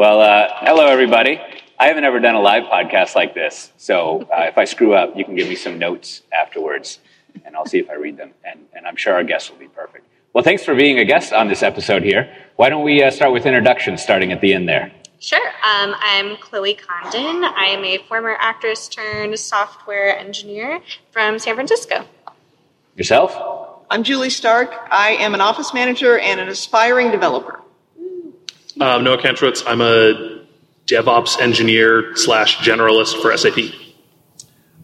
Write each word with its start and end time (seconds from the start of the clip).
Well, 0.00 0.22
uh, 0.22 0.48
hello, 0.60 0.86
everybody. 0.86 1.38
I 1.78 1.88
haven't 1.88 2.04
ever 2.04 2.20
done 2.20 2.34
a 2.34 2.40
live 2.40 2.62
podcast 2.72 3.14
like 3.14 3.34
this, 3.34 3.70
so 3.76 4.26
uh, 4.34 4.44
if 4.44 4.56
I 4.56 4.64
screw 4.64 4.94
up, 4.94 5.14
you 5.14 5.26
can 5.26 5.36
give 5.36 5.46
me 5.46 5.54
some 5.54 5.78
notes 5.78 6.22
afterwards, 6.32 7.00
and 7.44 7.54
I'll 7.54 7.66
see 7.66 7.80
if 7.80 7.90
I 7.90 7.96
read 7.96 8.16
them. 8.16 8.30
And, 8.42 8.60
and 8.72 8.86
I'm 8.86 8.96
sure 8.96 9.12
our 9.12 9.22
guests 9.22 9.50
will 9.50 9.58
be 9.58 9.68
perfect. 9.68 10.06
Well, 10.32 10.42
thanks 10.42 10.64
for 10.64 10.74
being 10.74 10.98
a 10.98 11.04
guest 11.04 11.34
on 11.34 11.48
this 11.48 11.62
episode 11.62 12.02
here. 12.02 12.34
Why 12.56 12.70
don't 12.70 12.82
we 12.82 13.02
uh, 13.02 13.10
start 13.10 13.34
with 13.34 13.44
introductions, 13.44 14.00
starting 14.00 14.32
at 14.32 14.40
the 14.40 14.54
end 14.54 14.66
there? 14.66 14.90
Sure. 15.18 15.46
Um, 15.46 15.94
I'm 16.00 16.38
Chloe 16.38 16.72
Condon. 16.72 17.44
I 17.44 17.66
am 17.66 17.84
a 17.84 17.98
former 18.08 18.38
actress 18.40 18.88
turned 18.88 19.38
software 19.38 20.18
engineer 20.18 20.80
from 21.10 21.38
San 21.38 21.56
Francisco. 21.56 22.06
Yourself? 22.96 23.36
I'm 23.90 24.02
Julie 24.02 24.30
Stark. 24.30 24.72
I 24.90 25.10
am 25.20 25.34
an 25.34 25.42
office 25.42 25.74
manager 25.74 26.18
and 26.18 26.40
an 26.40 26.48
aspiring 26.48 27.10
developer. 27.10 27.60
Um, 28.78 29.04
Noah 29.04 29.18
Kantrowitz. 29.18 29.64
I'm 29.66 29.80
a 29.80 30.44
DevOps 30.86 31.40
engineer 31.40 32.14
slash 32.14 32.58
generalist 32.58 33.20
for 33.20 33.36
SAP. 33.36 33.74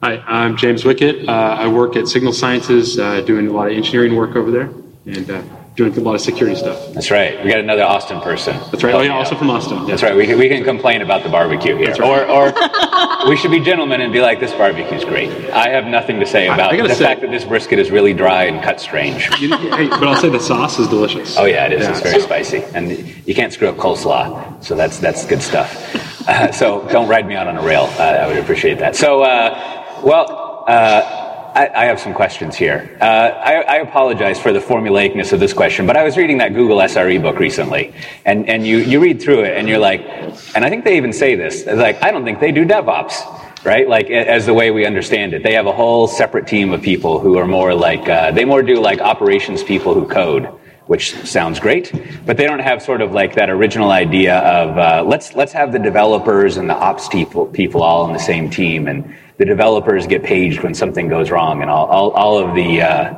Hi, 0.02 0.16
I'm 0.26 0.56
James 0.56 0.82
Wickett. 0.82 1.28
Uh, 1.28 1.30
I 1.30 1.68
work 1.68 1.94
at 1.96 2.08
Signal 2.08 2.32
Sciences, 2.32 2.98
uh, 2.98 3.20
doing 3.20 3.46
a 3.46 3.52
lot 3.52 3.70
of 3.70 3.76
engineering 3.76 4.16
work 4.16 4.34
over 4.34 4.50
there, 4.50 4.70
and 5.06 5.30
uh, 5.30 5.42
doing 5.76 5.96
a 5.96 6.00
lot 6.00 6.14
of 6.14 6.20
security 6.22 6.56
stuff. 6.56 6.92
That's 6.94 7.10
right. 7.10 7.42
We 7.44 7.50
got 7.50 7.60
another 7.60 7.82
Austin 7.84 8.20
person. 8.22 8.56
That's 8.70 8.82
right. 8.82 8.94
Oh 8.94 9.02
yeah, 9.02 9.12
also 9.14 9.36
from 9.36 9.50
Austin. 9.50 9.78
Yeah. 9.80 9.86
That's 9.88 10.02
right. 10.02 10.16
We 10.16 10.26
can, 10.26 10.38
we 10.38 10.48
can 10.48 10.64
complain 10.64 11.02
about 11.02 11.22
the 11.22 11.28
barbecue 11.28 11.76
here, 11.76 11.94
or, 12.02 12.26
or 12.26 12.52
we 13.28 13.36
should 13.36 13.50
be 13.50 13.60
gentlemen 13.60 14.00
and 14.00 14.12
be 14.12 14.20
like, 14.20 14.40
"This 14.40 14.52
barbecue's 14.52 15.04
great." 15.04 15.30
I 15.50 15.68
have 15.68 15.84
nothing 15.86 16.18
to 16.20 16.26
say 16.26 16.46
about 16.46 16.72
I 16.72 16.76
gotta 16.76 16.88
the 16.88 16.94
say- 16.94 17.04
fact 17.04 17.20
that 17.20 17.30
this 17.30 17.44
brisket 17.44 17.78
is 17.78 17.90
really 17.90 18.14
dry 18.14 18.44
and 18.44 18.62
cut 18.64 18.80
strange. 18.80 19.28
You- 19.40 19.54
hey, 19.76 19.88
but 19.88 20.04
I'll 20.04 20.16
say 20.16 20.30
the 20.30 20.40
sauce 20.40 20.78
is 20.78 20.88
delicious. 20.88 21.36
Oh 21.36 21.44
yeah, 21.44 21.66
it 21.66 21.72
is. 21.74 21.82
Yeah. 21.82 21.90
It's 21.90 22.00
very 22.00 22.20
spicy, 22.20 22.62
and 22.74 22.90
you 23.26 23.34
can't 23.34 23.52
screw 23.52 23.68
up 23.68 23.76
coleslaw. 23.76 24.64
So 24.64 24.74
that's 24.74 24.98
that's 24.98 25.26
good 25.26 25.42
stuff. 25.42 25.94
Uh, 26.26 26.50
so 26.52 26.88
don't 26.88 27.06
ride 27.08 27.26
me 27.28 27.34
out 27.36 27.46
on 27.46 27.56
a 27.58 27.62
rail. 27.62 27.84
Uh, 27.98 28.02
I 28.02 28.26
would 28.26 28.38
appreciate 28.38 28.78
that. 28.78 28.96
So, 28.96 29.22
uh, 29.22 30.00
well, 30.02 30.64
uh, 30.66 31.25
I, 31.56 31.70
I 31.74 31.84
have 31.86 31.98
some 31.98 32.12
questions 32.12 32.54
here. 32.54 32.98
Uh, 33.00 33.04
I, 33.04 33.54
I 33.62 33.76
apologize 33.76 34.38
for 34.38 34.52
the 34.52 34.58
formulaicness 34.58 35.32
of 35.32 35.40
this 35.40 35.54
question, 35.54 35.86
but 35.86 35.96
I 35.96 36.04
was 36.04 36.18
reading 36.18 36.36
that 36.38 36.52
Google 36.52 36.76
SRE 36.78 37.22
book 37.22 37.38
recently, 37.38 37.94
and 38.26 38.46
and 38.46 38.66
you 38.66 38.78
you 38.78 39.00
read 39.00 39.22
through 39.22 39.44
it, 39.44 39.56
and 39.56 39.66
you're 39.66 39.78
like, 39.78 40.02
and 40.54 40.66
I 40.66 40.68
think 40.68 40.84
they 40.84 40.98
even 40.98 41.14
say 41.14 41.34
this, 41.34 41.64
like, 41.64 42.02
I 42.02 42.10
don't 42.10 42.24
think 42.24 42.40
they 42.40 42.52
do 42.52 42.66
DevOps. 42.66 43.42
Right, 43.64 43.88
like 43.88 44.10
as 44.10 44.46
the 44.46 44.54
way 44.54 44.70
we 44.70 44.86
understand 44.86 45.34
it, 45.34 45.42
they 45.42 45.54
have 45.54 45.66
a 45.66 45.72
whole 45.72 46.06
separate 46.06 46.46
team 46.46 46.72
of 46.72 46.82
people 46.82 47.18
who 47.18 47.36
are 47.36 47.48
more 47.48 47.74
like 47.74 48.08
uh, 48.08 48.30
they 48.30 48.44
more 48.44 48.62
do 48.62 48.78
like 48.80 49.00
operations 49.00 49.64
people 49.64 49.92
who 49.92 50.06
code, 50.06 50.44
which 50.86 51.16
sounds 51.24 51.58
great, 51.58 51.90
but 52.24 52.36
they 52.36 52.44
don't 52.44 52.60
have 52.60 52.80
sort 52.80 53.00
of 53.00 53.10
like 53.10 53.34
that 53.34 53.50
original 53.50 53.90
idea 53.90 54.38
of 54.38 54.78
uh, 54.78 55.02
let's 55.04 55.34
let's 55.34 55.52
have 55.52 55.72
the 55.72 55.80
developers 55.80 56.58
and 56.58 56.70
the 56.70 56.76
ops 56.76 57.08
people 57.08 57.46
people 57.46 57.82
all 57.82 58.04
on 58.04 58.12
the 58.12 58.20
same 58.20 58.50
team, 58.50 58.86
and 58.86 59.12
the 59.38 59.44
developers 59.44 60.06
get 60.06 60.22
paged 60.22 60.62
when 60.62 60.74
something 60.74 61.08
goes 61.08 61.30
wrong, 61.30 61.62
and 61.62 61.70
all 61.70 61.86
all, 61.86 62.10
all 62.10 62.38
of 62.38 62.54
the 62.54 62.82
uh, 62.82 63.14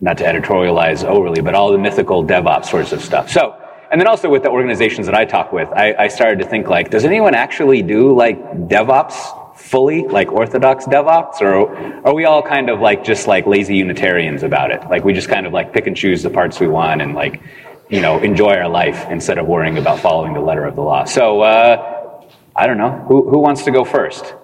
not 0.00 0.18
to 0.18 0.24
editorialize 0.24 1.04
overly, 1.04 1.40
but 1.42 1.54
all 1.54 1.72
the 1.72 1.78
mythical 1.78 2.24
DevOps 2.24 2.66
sorts 2.66 2.92
of 2.92 3.00
stuff. 3.00 3.30
So. 3.30 3.60
And 3.90 4.00
then 4.00 4.08
also 4.08 4.28
with 4.28 4.42
the 4.42 4.50
organizations 4.50 5.06
that 5.06 5.14
I 5.14 5.24
talk 5.24 5.52
with, 5.52 5.68
I, 5.68 5.94
I 5.96 6.08
started 6.08 6.40
to 6.40 6.46
think 6.46 6.66
like, 6.66 6.90
does 6.90 7.04
anyone 7.04 7.32
actually 7.32 7.80
do 7.80 8.12
like 8.12 8.36
DevOps 8.66 9.56
fully, 9.56 10.02
like 10.02 10.32
orthodox 10.32 10.84
DevOps, 10.86 11.40
or 11.40 12.04
are 12.04 12.12
we 12.12 12.24
all 12.24 12.42
kind 12.42 12.70
of 12.70 12.80
like 12.80 13.04
just 13.04 13.28
like 13.28 13.46
lazy 13.46 13.76
Unitarians 13.76 14.42
about 14.42 14.72
it? 14.72 14.82
Like 14.90 15.04
we 15.04 15.12
just 15.12 15.28
kind 15.28 15.46
of 15.46 15.52
like 15.52 15.72
pick 15.72 15.86
and 15.86 15.96
choose 15.96 16.24
the 16.24 16.30
parts 16.30 16.58
we 16.58 16.66
want 16.66 17.02
and 17.02 17.14
like, 17.14 17.40
you 17.88 18.00
know, 18.00 18.18
enjoy 18.18 18.54
our 18.54 18.68
life 18.68 19.06
instead 19.10 19.38
of 19.38 19.46
worrying 19.46 19.78
about 19.78 20.00
following 20.00 20.32
the 20.32 20.40
letter 20.40 20.64
of 20.64 20.74
the 20.74 20.82
law. 20.82 21.04
So 21.04 21.42
uh, 21.42 22.26
I 22.56 22.66
don't 22.66 22.78
know 22.78 22.90
who 23.06 23.30
who 23.30 23.38
wants 23.38 23.62
to 23.64 23.70
go 23.70 23.84
first. 23.84 24.34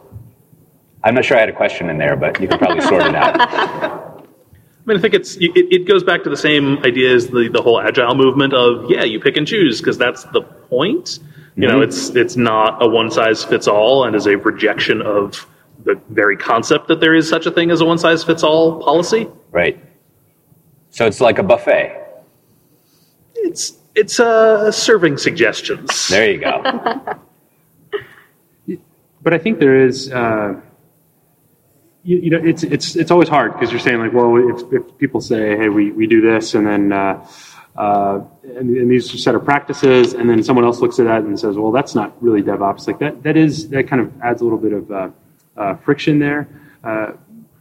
I'm 1.02 1.14
not 1.14 1.24
sure 1.24 1.36
I 1.36 1.40
had 1.40 1.48
a 1.48 1.56
question 1.56 1.88
in 1.88 1.98
there, 1.98 2.16
but 2.16 2.40
you 2.40 2.48
can 2.48 2.58
probably 2.58 2.82
sort 2.82 3.06
it 3.06 3.14
out. 3.14 3.40
I 3.40 4.83
mean, 4.86 4.98
I 4.98 5.00
think 5.00 5.14
it's 5.14 5.36
it, 5.36 5.52
it 5.55 5.86
goes 5.86 6.02
back 6.02 6.24
to 6.24 6.30
the 6.30 6.36
same 6.36 6.78
idea 6.84 7.14
as 7.14 7.28
the, 7.28 7.48
the 7.52 7.62
whole 7.62 7.80
agile 7.80 8.14
movement 8.14 8.55
of 8.55 8.90
yeah, 8.90 9.05
you 9.05 9.20
pick 9.20 9.36
and 9.36 9.46
choose 9.46 9.80
because 9.80 9.98
that's 9.98 10.24
the 10.24 10.42
point. 10.42 11.20
You 11.56 11.68
know, 11.68 11.83
it's 11.83 12.10
it's 12.10 12.36
not 12.36 12.83
a 12.83 12.89
one 12.89 13.10
size 13.10 13.44
fits 13.44 13.68
all, 13.68 14.05
and 14.05 14.16
is 14.16 14.27
a 14.27 14.36
rejection 14.36 15.02
of 15.02 15.46
the 15.84 16.00
very 16.08 16.36
concept 16.36 16.89
that 16.89 17.00
there 17.00 17.14
is 17.14 17.28
such 17.28 17.46
a 17.46 17.50
thing 17.50 17.70
as 17.70 17.80
a 17.80 17.84
one 17.84 17.98
size 17.98 18.24
fits 18.24 18.42
all 18.42 18.83
policy. 18.83 19.28
Right. 19.50 19.78
So 20.90 21.06
it's 21.06 21.20
like 21.20 21.39
a 21.39 21.42
buffet. 21.42 21.96
It's 23.34 23.77
it's 23.94 24.18
uh, 24.18 24.70
serving 24.70 25.18
suggestions. 25.18 26.08
There 26.08 26.30
you 26.30 26.40
go. 26.40 27.18
But 29.22 29.34
I 29.34 29.39
think 29.39 29.58
there 29.58 29.84
is, 29.84 30.10
uh, 30.10 30.60
you, 32.10 32.18
you 32.24 32.30
know, 32.30 32.40
it's 32.44 32.64
it's 32.64 32.96
it's 32.96 33.12
always 33.12 33.28
hard 33.28 33.52
because 33.52 33.70
you're 33.70 33.78
saying 33.78 34.00
like, 34.00 34.12
well, 34.12 34.36
if, 34.36 34.72
if 34.72 34.98
people 34.98 35.20
say, 35.20 35.56
hey, 35.56 35.68
we, 35.68 35.92
we 35.92 36.08
do 36.08 36.20
this, 36.20 36.54
and 36.54 36.66
then 36.66 36.92
uh, 36.92 37.24
uh, 37.76 38.20
and, 38.42 38.76
and 38.76 38.90
these 38.90 39.22
set 39.22 39.36
of 39.36 39.44
practices, 39.44 40.12
and 40.12 40.28
then 40.28 40.42
someone 40.42 40.64
else 40.64 40.80
looks 40.80 40.98
at 40.98 41.04
that 41.04 41.22
and 41.22 41.38
says, 41.38 41.56
well, 41.56 41.70
that's 41.70 41.94
not 41.94 42.20
really 42.20 42.42
DevOps. 42.42 42.88
Like 42.88 42.98
that 42.98 43.22
that 43.22 43.36
is 43.36 43.68
that 43.68 43.86
kind 43.86 44.02
of 44.02 44.12
adds 44.22 44.40
a 44.40 44.44
little 44.44 44.58
bit 44.58 44.72
of 44.72 44.90
uh, 44.90 45.10
uh, 45.56 45.76
friction 45.76 46.18
there. 46.18 46.48
Uh, 46.82 47.12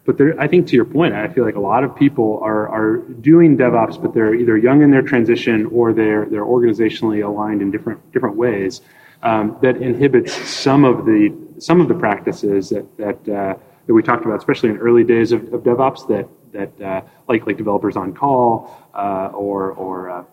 but 0.05 0.17
there, 0.17 0.39
I 0.41 0.47
think 0.47 0.65
to 0.69 0.75
your 0.75 0.85
point, 0.85 1.13
I 1.13 1.27
feel 1.27 1.45
like 1.45 1.55
a 1.55 1.59
lot 1.59 1.83
of 1.83 1.95
people 1.95 2.39
are 2.41 2.67
are 2.69 2.97
doing 2.97 3.55
DevOps, 3.55 4.01
but 4.01 4.15
they're 4.15 4.33
either 4.33 4.57
young 4.57 4.81
in 4.81 4.89
their 4.89 5.03
transition 5.03 5.67
or 5.67 5.93
they're 5.93 6.25
they're 6.25 6.49
organizationally 6.57 7.23
aligned 7.23 7.61
in 7.61 7.69
different 7.69 8.11
different 8.13 8.35
ways 8.35 8.81
um, 9.21 9.57
that 9.61 9.77
inhibits 9.77 10.33
some 10.49 10.85
of 10.85 11.05
the 11.05 11.37
some 11.59 11.79
of 11.81 11.87
the 11.87 11.93
practices 11.93 12.69
that 12.69 12.97
that 12.97 13.29
uh, 13.29 13.55
that 13.89 13.95
we 13.95 14.03
talked 14.03 14.23
about, 14.23 14.37
especially 14.37 14.69
in 14.69 14.77
early 14.77 15.03
days 15.03 15.31
of, 15.31 15.51
of 15.51 15.63
DevOps, 15.63 16.07
that 16.09 16.27
that 16.51 16.79
uh, 16.81 17.01
like 17.27 17.47
like 17.47 17.57
developers 17.57 17.97
on 17.97 18.13
call 18.13 18.77
uh, 18.93 19.31
or 19.33 19.71
or 19.71 20.11
uh, 20.11 20.23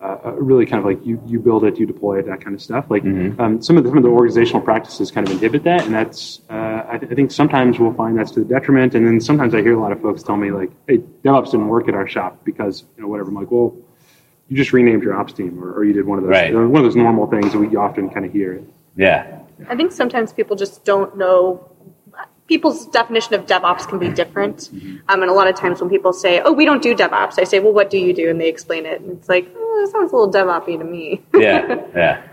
uh, 0.00 0.32
really 0.32 0.64
kind 0.64 0.78
of 0.78 0.86
like 0.86 1.04
you 1.04 1.20
you 1.26 1.38
build 1.38 1.62
it, 1.64 1.78
you 1.78 1.84
deploy 1.84 2.18
it, 2.20 2.24
that 2.24 2.40
kind 2.42 2.54
of 2.54 2.62
stuff. 2.62 2.86
Like 2.88 3.04
um, 3.04 3.60
some 3.60 3.76
of 3.76 3.84
the 3.84 3.90
some 3.90 3.98
of 3.98 4.02
the 4.02 4.08
organizational 4.08 4.62
practices 4.62 5.10
kind 5.10 5.26
of 5.28 5.32
inhibit 5.34 5.62
that, 5.64 5.84
and 5.84 5.92
that's 5.94 6.40
uh, 6.48 6.86
I, 6.88 6.96
th- 6.96 7.12
I 7.12 7.14
think 7.14 7.30
sometimes 7.30 7.78
we'll 7.78 7.92
find 7.92 8.18
that's 8.18 8.30
to 8.30 8.40
the 8.40 8.46
detriment. 8.46 8.94
And 8.94 9.06
then 9.06 9.20
sometimes 9.20 9.54
I 9.54 9.60
hear 9.60 9.74
a 9.74 9.80
lot 9.80 9.92
of 9.92 10.00
folks 10.00 10.22
tell 10.22 10.38
me 10.38 10.50
like, 10.50 10.70
"Hey, 10.88 10.98
DevOps 11.22 11.50
didn't 11.50 11.68
work 11.68 11.88
at 11.88 11.94
our 11.94 12.08
shop 12.08 12.42
because 12.44 12.84
you 12.96 13.02
know 13.02 13.08
whatever." 13.08 13.28
I'm 13.28 13.34
like, 13.34 13.50
"Well." 13.50 13.76
You 14.48 14.56
just 14.58 14.74
renamed 14.74 15.02
your 15.02 15.14
ops 15.14 15.32
team, 15.32 15.62
or, 15.64 15.72
or 15.72 15.84
you 15.84 15.94
did 15.94 16.04
one 16.04 16.18
of 16.18 16.24
those 16.24 16.30
Right. 16.32 16.52
one 16.52 16.76
of 16.76 16.82
those 16.82 16.96
normal 16.96 17.26
things 17.26 17.52
that 17.52 17.58
we 17.58 17.74
often 17.74 18.10
kind 18.10 18.26
of 18.26 18.32
hear. 18.32 18.60
Yeah. 18.96 19.38
I 19.66 19.76
think 19.76 19.92
sometimes 19.92 20.30
people 20.34 20.56
just 20.56 20.84
don't 20.84 21.16
know. 21.16 21.70
People's 22.48 22.86
definition 22.86 23.34
of 23.34 23.46
DevOps 23.46 23.88
can 23.88 23.98
be 23.98 24.08
different. 24.10 24.68
Um, 25.08 25.22
and 25.22 25.30
a 25.30 25.32
lot 25.32 25.48
of 25.48 25.54
times 25.56 25.80
when 25.80 25.88
people 25.88 26.12
say, 26.12 26.40
oh, 26.40 26.52
we 26.52 26.64
don't 26.64 26.82
do 26.82 26.94
DevOps, 26.94 27.38
I 27.38 27.44
say, 27.44 27.60
well, 27.60 27.72
what 27.72 27.88
do 27.88 27.98
you 27.98 28.12
do? 28.12 28.28
And 28.28 28.40
they 28.40 28.48
explain 28.48 28.84
it. 28.84 29.00
And 29.00 29.12
it's 29.12 29.28
like, 29.28 29.48
oh, 29.56 29.80
that 29.80 29.92
sounds 29.92 30.12
a 30.12 30.16
little 30.16 30.32
DevOps 30.32 30.78
to 30.78 30.84
me. 30.84 31.22
yeah, 31.34 31.80
yeah. 31.94 32.28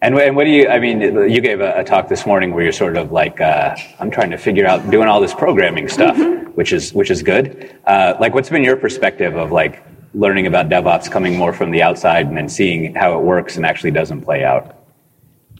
And, 0.00 0.16
and 0.16 0.36
what 0.36 0.44
do 0.44 0.50
you, 0.50 0.68
I 0.68 0.78
mean, 0.78 1.00
you 1.00 1.40
gave 1.40 1.60
a, 1.60 1.80
a 1.80 1.84
talk 1.84 2.08
this 2.08 2.24
morning 2.24 2.54
where 2.54 2.62
you're 2.62 2.72
sort 2.72 2.96
of 2.96 3.10
like, 3.10 3.40
uh, 3.40 3.76
I'm 3.98 4.12
trying 4.12 4.30
to 4.30 4.38
figure 4.38 4.64
out 4.64 4.88
doing 4.90 5.08
all 5.08 5.20
this 5.20 5.34
programming 5.34 5.88
stuff, 5.88 6.16
which 6.54 6.72
is, 6.72 6.94
which 6.94 7.10
is 7.10 7.22
good. 7.22 7.76
Uh, 7.84 8.14
like, 8.20 8.32
what's 8.32 8.48
been 8.48 8.62
your 8.62 8.76
perspective 8.76 9.36
of 9.36 9.50
like 9.50 9.84
learning 10.14 10.46
about 10.46 10.68
DevOps 10.68 11.10
coming 11.10 11.36
more 11.36 11.52
from 11.52 11.72
the 11.72 11.82
outside 11.82 12.26
and 12.26 12.36
then 12.36 12.48
seeing 12.48 12.94
how 12.94 13.18
it 13.18 13.24
works 13.24 13.56
and 13.56 13.66
actually 13.66 13.90
doesn't 13.90 14.22
play 14.22 14.44
out? 14.44 14.77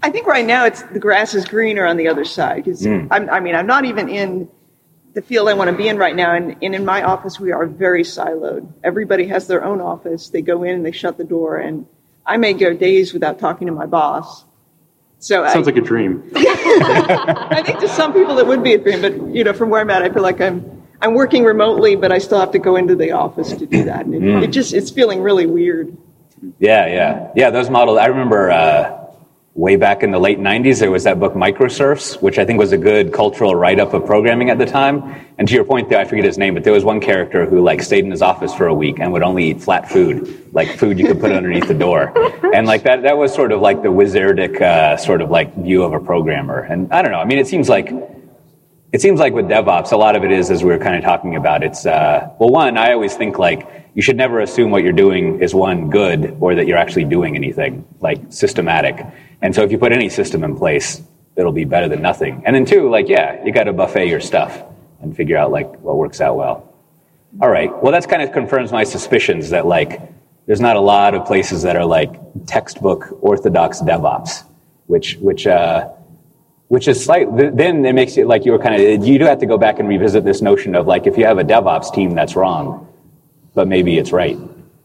I 0.02 0.10
think 0.10 0.26
right 0.26 0.46
now 0.46 0.64
it's 0.64 0.82
the 0.82 0.98
grass 1.00 1.34
is 1.34 1.44
greener 1.44 1.84
on 1.86 1.96
the 1.96 2.08
other 2.08 2.24
side. 2.24 2.64
'cause 2.64 2.86
I'm, 3.10 3.28
I 3.30 3.40
mean, 3.40 3.54
I'm 3.54 3.66
not 3.66 3.84
even 3.84 4.08
in 4.08 4.48
the 5.14 5.22
field 5.22 5.48
I 5.48 5.54
want 5.54 5.70
to 5.70 5.76
be 5.76 5.88
in 5.88 5.98
right 5.98 6.14
now, 6.14 6.34
and, 6.34 6.56
and 6.62 6.74
in 6.74 6.84
my 6.84 7.02
office 7.02 7.40
we 7.40 7.50
are 7.52 7.66
very 7.66 8.02
siloed. 8.04 8.68
Everybody 8.84 9.26
has 9.26 9.46
their 9.48 9.64
own 9.64 9.80
office. 9.80 10.28
They 10.28 10.42
go 10.42 10.62
in 10.62 10.76
and 10.76 10.86
they 10.86 10.92
shut 10.92 11.16
the 11.18 11.24
door, 11.24 11.56
and 11.56 11.86
I 12.24 12.36
may 12.36 12.52
go 12.52 12.74
days 12.74 13.12
without 13.12 13.38
talking 13.38 13.66
to 13.66 13.72
my 13.72 13.86
boss. 13.86 14.44
So 15.18 15.42
I, 15.42 15.52
Sounds 15.52 15.66
like 15.66 15.76
a 15.76 15.80
dream. 15.80 16.22
I 16.36 17.62
think 17.66 17.80
to 17.80 17.88
some 17.88 18.12
people 18.12 18.38
it 18.38 18.46
would 18.46 18.62
be 18.62 18.74
a 18.74 18.78
dream, 18.78 19.00
but 19.02 19.14
you 19.34 19.42
know, 19.42 19.52
from 19.52 19.70
where 19.70 19.80
I'm 19.80 19.90
at, 19.90 20.02
I 20.02 20.10
feel 20.10 20.22
like 20.22 20.40
I'm 20.40 20.82
I'm 21.00 21.14
working 21.14 21.44
remotely, 21.44 21.96
but 21.96 22.12
I 22.12 22.18
still 22.18 22.38
have 22.38 22.52
to 22.52 22.58
go 22.58 22.76
into 22.76 22.94
the 22.94 23.12
office 23.12 23.52
to 23.52 23.66
do 23.66 23.84
that, 23.84 24.06
and 24.06 24.14
it, 24.14 24.44
it 24.44 24.46
just 24.48 24.72
it's 24.74 24.90
feeling 24.90 25.20
really 25.22 25.46
weird. 25.46 25.96
Yeah, 26.60 26.86
yeah, 26.86 27.30
yeah. 27.34 27.50
Those 27.50 27.68
models. 27.68 27.98
I 27.98 28.06
remember 28.06 28.50
uh, 28.50 28.97
way 29.58 29.74
back 29.74 30.04
in 30.04 30.12
the 30.12 30.18
late 30.18 30.38
'90s, 30.38 30.78
there 30.78 30.90
was 30.90 31.02
that 31.04 31.18
book 31.18 31.34
Microserfs, 31.34 32.22
which 32.22 32.38
I 32.38 32.44
think 32.44 32.60
was 32.60 32.70
a 32.70 32.78
good 32.78 33.12
cultural 33.12 33.54
write-up 33.56 33.92
of 33.92 34.06
programming 34.06 34.50
at 34.50 34.58
the 34.58 34.66
time. 34.66 35.26
And 35.36 35.48
to 35.48 35.54
your 35.54 35.64
point, 35.64 35.88
there, 35.88 35.98
I 35.98 36.04
forget 36.04 36.24
his 36.24 36.38
name, 36.38 36.54
but 36.54 36.62
there 36.62 36.72
was 36.72 36.84
one 36.84 37.00
character 37.00 37.44
who 37.44 37.60
like 37.60 37.82
stayed 37.82 38.04
in 38.04 38.10
his 38.10 38.22
office 38.22 38.54
for 38.54 38.68
a 38.68 38.74
week 38.74 39.00
and 39.00 39.12
would 39.12 39.24
only 39.24 39.50
eat 39.50 39.60
flat 39.60 39.90
food, 39.90 40.48
like 40.52 40.78
food 40.78 40.98
you 40.98 41.06
could 41.06 41.20
put 41.20 41.32
underneath 41.32 41.66
the 41.66 41.74
door. 41.74 42.12
And 42.48 42.66
like 42.66 42.82
that, 42.84 43.02
that 43.02 43.18
was 43.18 43.34
sort 43.34 43.52
of 43.52 43.60
like 43.60 43.82
the 43.82 43.88
wizardic 43.88 44.60
uh, 44.60 44.96
sort 44.96 45.20
of 45.20 45.30
like 45.30 45.54
view 45.56 45.82
of 45.82 45.92
a 45.92 46.00
programmer. 46.00 46.60
And 46.60 46.90
I 46.90 47.02
don't 47.02 47.12
know. 47.12 47.20
I 47.20 47.26
mean, 47.26 47.38
it 47.38 47.46
seems 47.46 47.68
like 47.68 47.92
it 48.90 49.02
seems 49.02 49.20
like 49.20 49.34
with 49.34 49.46
DevOps, 49.46 49.92
a 49.92 49.96
lot 49.96 50.16
of 50.16 50.24
it 50.24 50.32
is, 50.32 50.50
as 50.50 50.64
we 50.64 50.70
were 50.70 50.78
kind 50.78 50.96
of 50.96 51.02
talking 51.04 51.36
about, 51.36 51.62
it's, 51.62 51.84
uh, 51.84 52.26
well, 52.38 52.48
one, 52.48 52.78
I 52.78 52.92
always 52.92 53.14
think 53.14 53.38
like 53.38 53.68
you 53.94 54.00
should 54.00 54.16
never 54.16 54.40
assume 54.40 54.70
what 54.70 54.82
you're 54.82 54.94
doing 54.94 55.42
is 55.42 55.54
one 55.54 55.90
good 55.90 56.36
or 56.40 56.54
that 56.54 56.66
you're 56.66 56.78
actually 56.78 57.04
doing 57.04 57.36
anything 57.36 57.84
like 58.00 58.18
systematic. 58.30 59.04
And 59.42 59.54
so 59.54 59.62
if 59.62 59.70
you 59.70 59.78
put 59.78 59.92
any 59.92 60.08
system 60.08 60.44
in 60.44 60.56
place, 60.56 61.02
it'll 61.36 61.52
be 61.52 61.64
better 61.64 61.88
than 61.88 62.02
nothing. 62.02 62.42
And 62.44 62.54
then 62.54 62.64
two, 62.64 62.90
like, 62.90 63.08
yeah, 63.08 63.44
you 63.44 63.52
got 63.52 63.64
to 63.64 63.72
buffet 63.72 64.08
your 64.08 64.20
stuff 64.20 64.62
and 65.00 65.16
figure 65.16 65.36
out 65.36 65.50
like 65.52 65.80
what 65.80 65.96
works 65.96 66.20
out 66.20 66.36
well. 66.36 66.74
All 67.40 67.50
right. 67.50 67.70
Well, 67.82 67.92
that's 67.92 68.06
kind 68.06 68.22
of 68.22 68.32
confirms 68.32 68.72
my 68.72 68.84
suspicions 68.84 69.50
that 69.50 69.66
like 69.66 70.00
there's 70.46 70.60
not 70.60 70.76
a 70.76 70.80
lot 70.80 71.14
of 71.14 71.26
places 71.26 71.62
that 71.62 71.76
are 71.76 71.84
like 71.84 72.10
textbook 72.46 73.18
orthodox 73.20 73.80
DevOps, 73.80 74.44
which 74.86 75.16
which 75.16 75.46
uh, 75.46 75.90
which 76.68 76.88
is 76.88 77.04
slight. 77.04 77.28
Then 77.36 77.84
it 77.84 77.94
makes 77.94 78.16
it 78.16 78.26
like 78.26 78.44
you 78.44 78.52
were 78.52 78.58
kind 78.58 78.74
of 78.74 79.06
you 79.06 79.18
do 79.18 79.26
have 79.26 79.38
to 79.40 79.46
go 79.46 79.58
back 79.58 79.78
and 79.78 79.88
revisit 79.88 80.24
this 80.24 80.40
notion 80.40 80.74
of 80.74 80.86
like 80.86 81.06
if 81.06 81.18
you 81.18 81.26
have 81.26 81.38
a 81.38 81.44
DevOps 81.44 81.94
team 81.94 82.14
that's 82.14 82.34
wrong, 82.34 82.88
but 83.54 83.68
maybe 83.68 83.98
it's 83.98 84.10
right. 84.10 84.38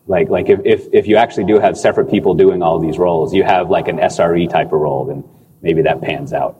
Like 0.07 0.29
like 0.29 0.49
if 0.49 0.59
if, 0.65 0.87
if 0.91 1.07
you 1.07 1.15
actually 1.15 1.45
do 1.45 1.59
have 1.59 1.77
separate 1.77 2.09
people 2.11 2.33
doing 2.33 2.61
all 2.61 2.79
these 2.79 2.97
roles, 2.97 3.33
you 3.33 3.43
have 3.43 3.69
like 3.69 3.87
an 3.87 3.97
SRE 3.97 4.49
type 4.49 4.67
of 4.67 4.81
role, 4.81 5.05
then 5.05 5.23
maybe 5.61 5.81
that 5.83 6.01
pans 6.01 6.33
out. 6.33 6.59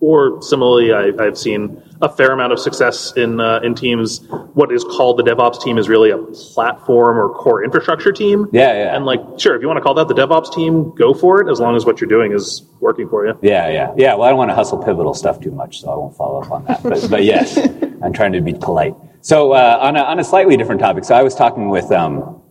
Or 0.00 0.42
similarly, 0.42 0.92
I, 0.92 1.12
I've 1.24 1.38
seen 1.38 1.80
a 2.00 2.08
fair 2.08 2.32
amount 2.32 2.52
of 2.52 2.58
success 2.58 3.12
in 3.16 3.38
uh, 3.38 3.60
in 3.62 3.76
teams. 3.76 4.26
What 4.54 4.72
is 4.72 4.82
called 4.82 5.16
the 5.16 5.22
DevOps 5.22 5.62
team 5.62 5.78
is 5.78 5.88
really 5.88 6.10
a 6.10 6.18
platform 6.18 7.16
or 7.16 7.28
core 7.28 7.62
infrastructure 7.62 8.10
team. 8.10 8.48
Yeah, 8.50 8.72
yeah. 8.72 8.96
And 8.96 9.06
like, 9.06 9.20
sure, 9.38 9.54
if 9.54 9.62
you 9.62 9.68
want 9.68 9.76
to 9.76 9.80
call 9.80 9.94
that 9.94 10.08
the 10.08 10.14
DevOps 10.14 10.52
team, 10.52 10.92
go 10.96 11.14
for 11.14 11.40
it. 11.40 11.48
As 11.48 11.60
long 11.60 11.76
as 11.76 11.86
what 11.86 12.00
you're 12.00 12.10
doing 12.10 12.32
is 12.32 12.62
working 12.80 13.08
for 13.08 13.24
you. 13.24 13.38
Yeah, 13.42 13.68
yeah, 13.68 13.94
yeah. 13.96 14.14
Well, 14.14 14.24
I 14.24 14.30
don't 14.30 14.38
want 14.38 14.50
to 14.50 14.56
hustle 14.56 14.82
pivotal 14.82 15.14
stuff 15.14 15.38
too 15.38 15.52
much, 15.52 15.82
so 15.82 15.92
I 15.92 15.94
won't 15.94 16.16
follow 16.16 16.42
up 16.42 16.50
on 16.50 16.64
that. 16.64 16.82
But, 16.82 17.08
but 17.08 17.22
yes, 17.22 17.56
I'm 18.02 18.12
trying 18.12 18.32
to 18.32 18.40
be 18.40 18.54
polite. 18.54 18.96
So 19.20 19.52
uh, 19.52 19.78
on 19.80 19.94
a 19.94 20.02
on 20.02 20.18
a 20.18 20.24
slightly 20.24 20.56
different 20.56 20.80
topic, 20.80 21.04
so 21.04 21.14
I 21.14 21.22
was 21.22 21.36
talking 21.36 21.68
with. 21.68 21.92
Um, 21.92 22.41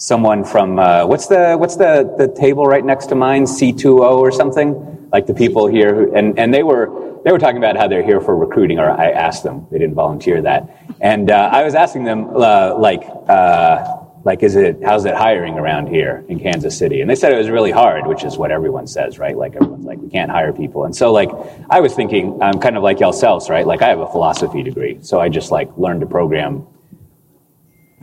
someone 0.00 0.44
from 0.44 0.78
uh, 0.78 1.06
what's 1.06 1.26
the 1.26 1.54
what's 1.56 1.76
the 1.76 2.12
the 2.18 2.28
table 2.28 2.64
right 2.64 2.84
next 2.84 3.06
to 3.06 3.14
mine? 3.14 3.44
C2O 3.44 4.18
or 4.18 4.32
something? 4.32 5.08
Like 5.12 5.26
the 5.26 5.34
people 5.34 5.66
here 5.66 5.94
who, 5.94 6.14
and 6.14 6.38
and 6.38 6.52
they 6.52 6.62
were 6.62 7.20
they 7.24 7.32
were 7.32 7.38
talking 7.38 7.58
about 7.58 7.76
how 7.76 7.86
they're 7.86 8.02
here 8.02 8.20
for 8.20 8.34
recruiting 8.34 8.78
or 8.78 8.90
I 8.90 9.10
asked 9.10 9.44
them. 9.44 9.66
They 9.70 9.78
didn't 9.78 9.94
volunteer 9.94 10.40
that. 10.42 10.74
And 11.00 11.30
uh, 11.30 11.50
I 11.52 11.64
was 11.64 11.74
asking 11.74 12.04
them 12.04 12.30
uh, 12.34 12.74
like 12.78 13.02
uh, 13.28 13.98
like 14.24 14.42
is 14.42 14.56
it 14.56 14.78
how's 14.82 15.04
it 15.04 15.14
hiring 15.14 15.58
around 15.58 15.88
here 15.88 16.24
in 16.28 16.40
Kansas 16.40 16.76
City? 16.78 17.02
And 17.02 17.10
they 17.10 17.14
said 17.14 17.32
it 17.32 17.38
was 17.38 17.50
really 17.50 17.70
hard 17.70 18.06
which 18.06 18.24
is 18.24 18.38
what 18.38 18.50
everyone 18.50 18.86
says 18.86 19.18
right? 19.18 19.36
Like 19.36 19.54
everyone's 19.54 19.84
like 19.84 19.98
we 19.98 20.08
can't 20.08 20.30
hire 20.30 20.52
people. 20.52 20.84
And 20.84 20.96
so 20.96 21.12
like 21.12 21.30
I 21.68 21.80
was 21.80 21.94
thinking 21.94 22.40
I'm 22.42 22.58
kind 22.58 22.76
of 22.78 22.82
like 22.82 23.00
yourselves 23.00 23.50
right? 23.50 23.66
Like 23.66 23.82
I 23.82 23.88
have 23.88 24.00
a 24.00 24.08
philosophy 24.08 24.62
degree. 24.62 24.98
So 25.02 25.20
I 25.20 25.28
just 25.28 25.50
like 25.50 25.68
learned 25.76 26.00
to 26.00 26.06
program 26.06 26.66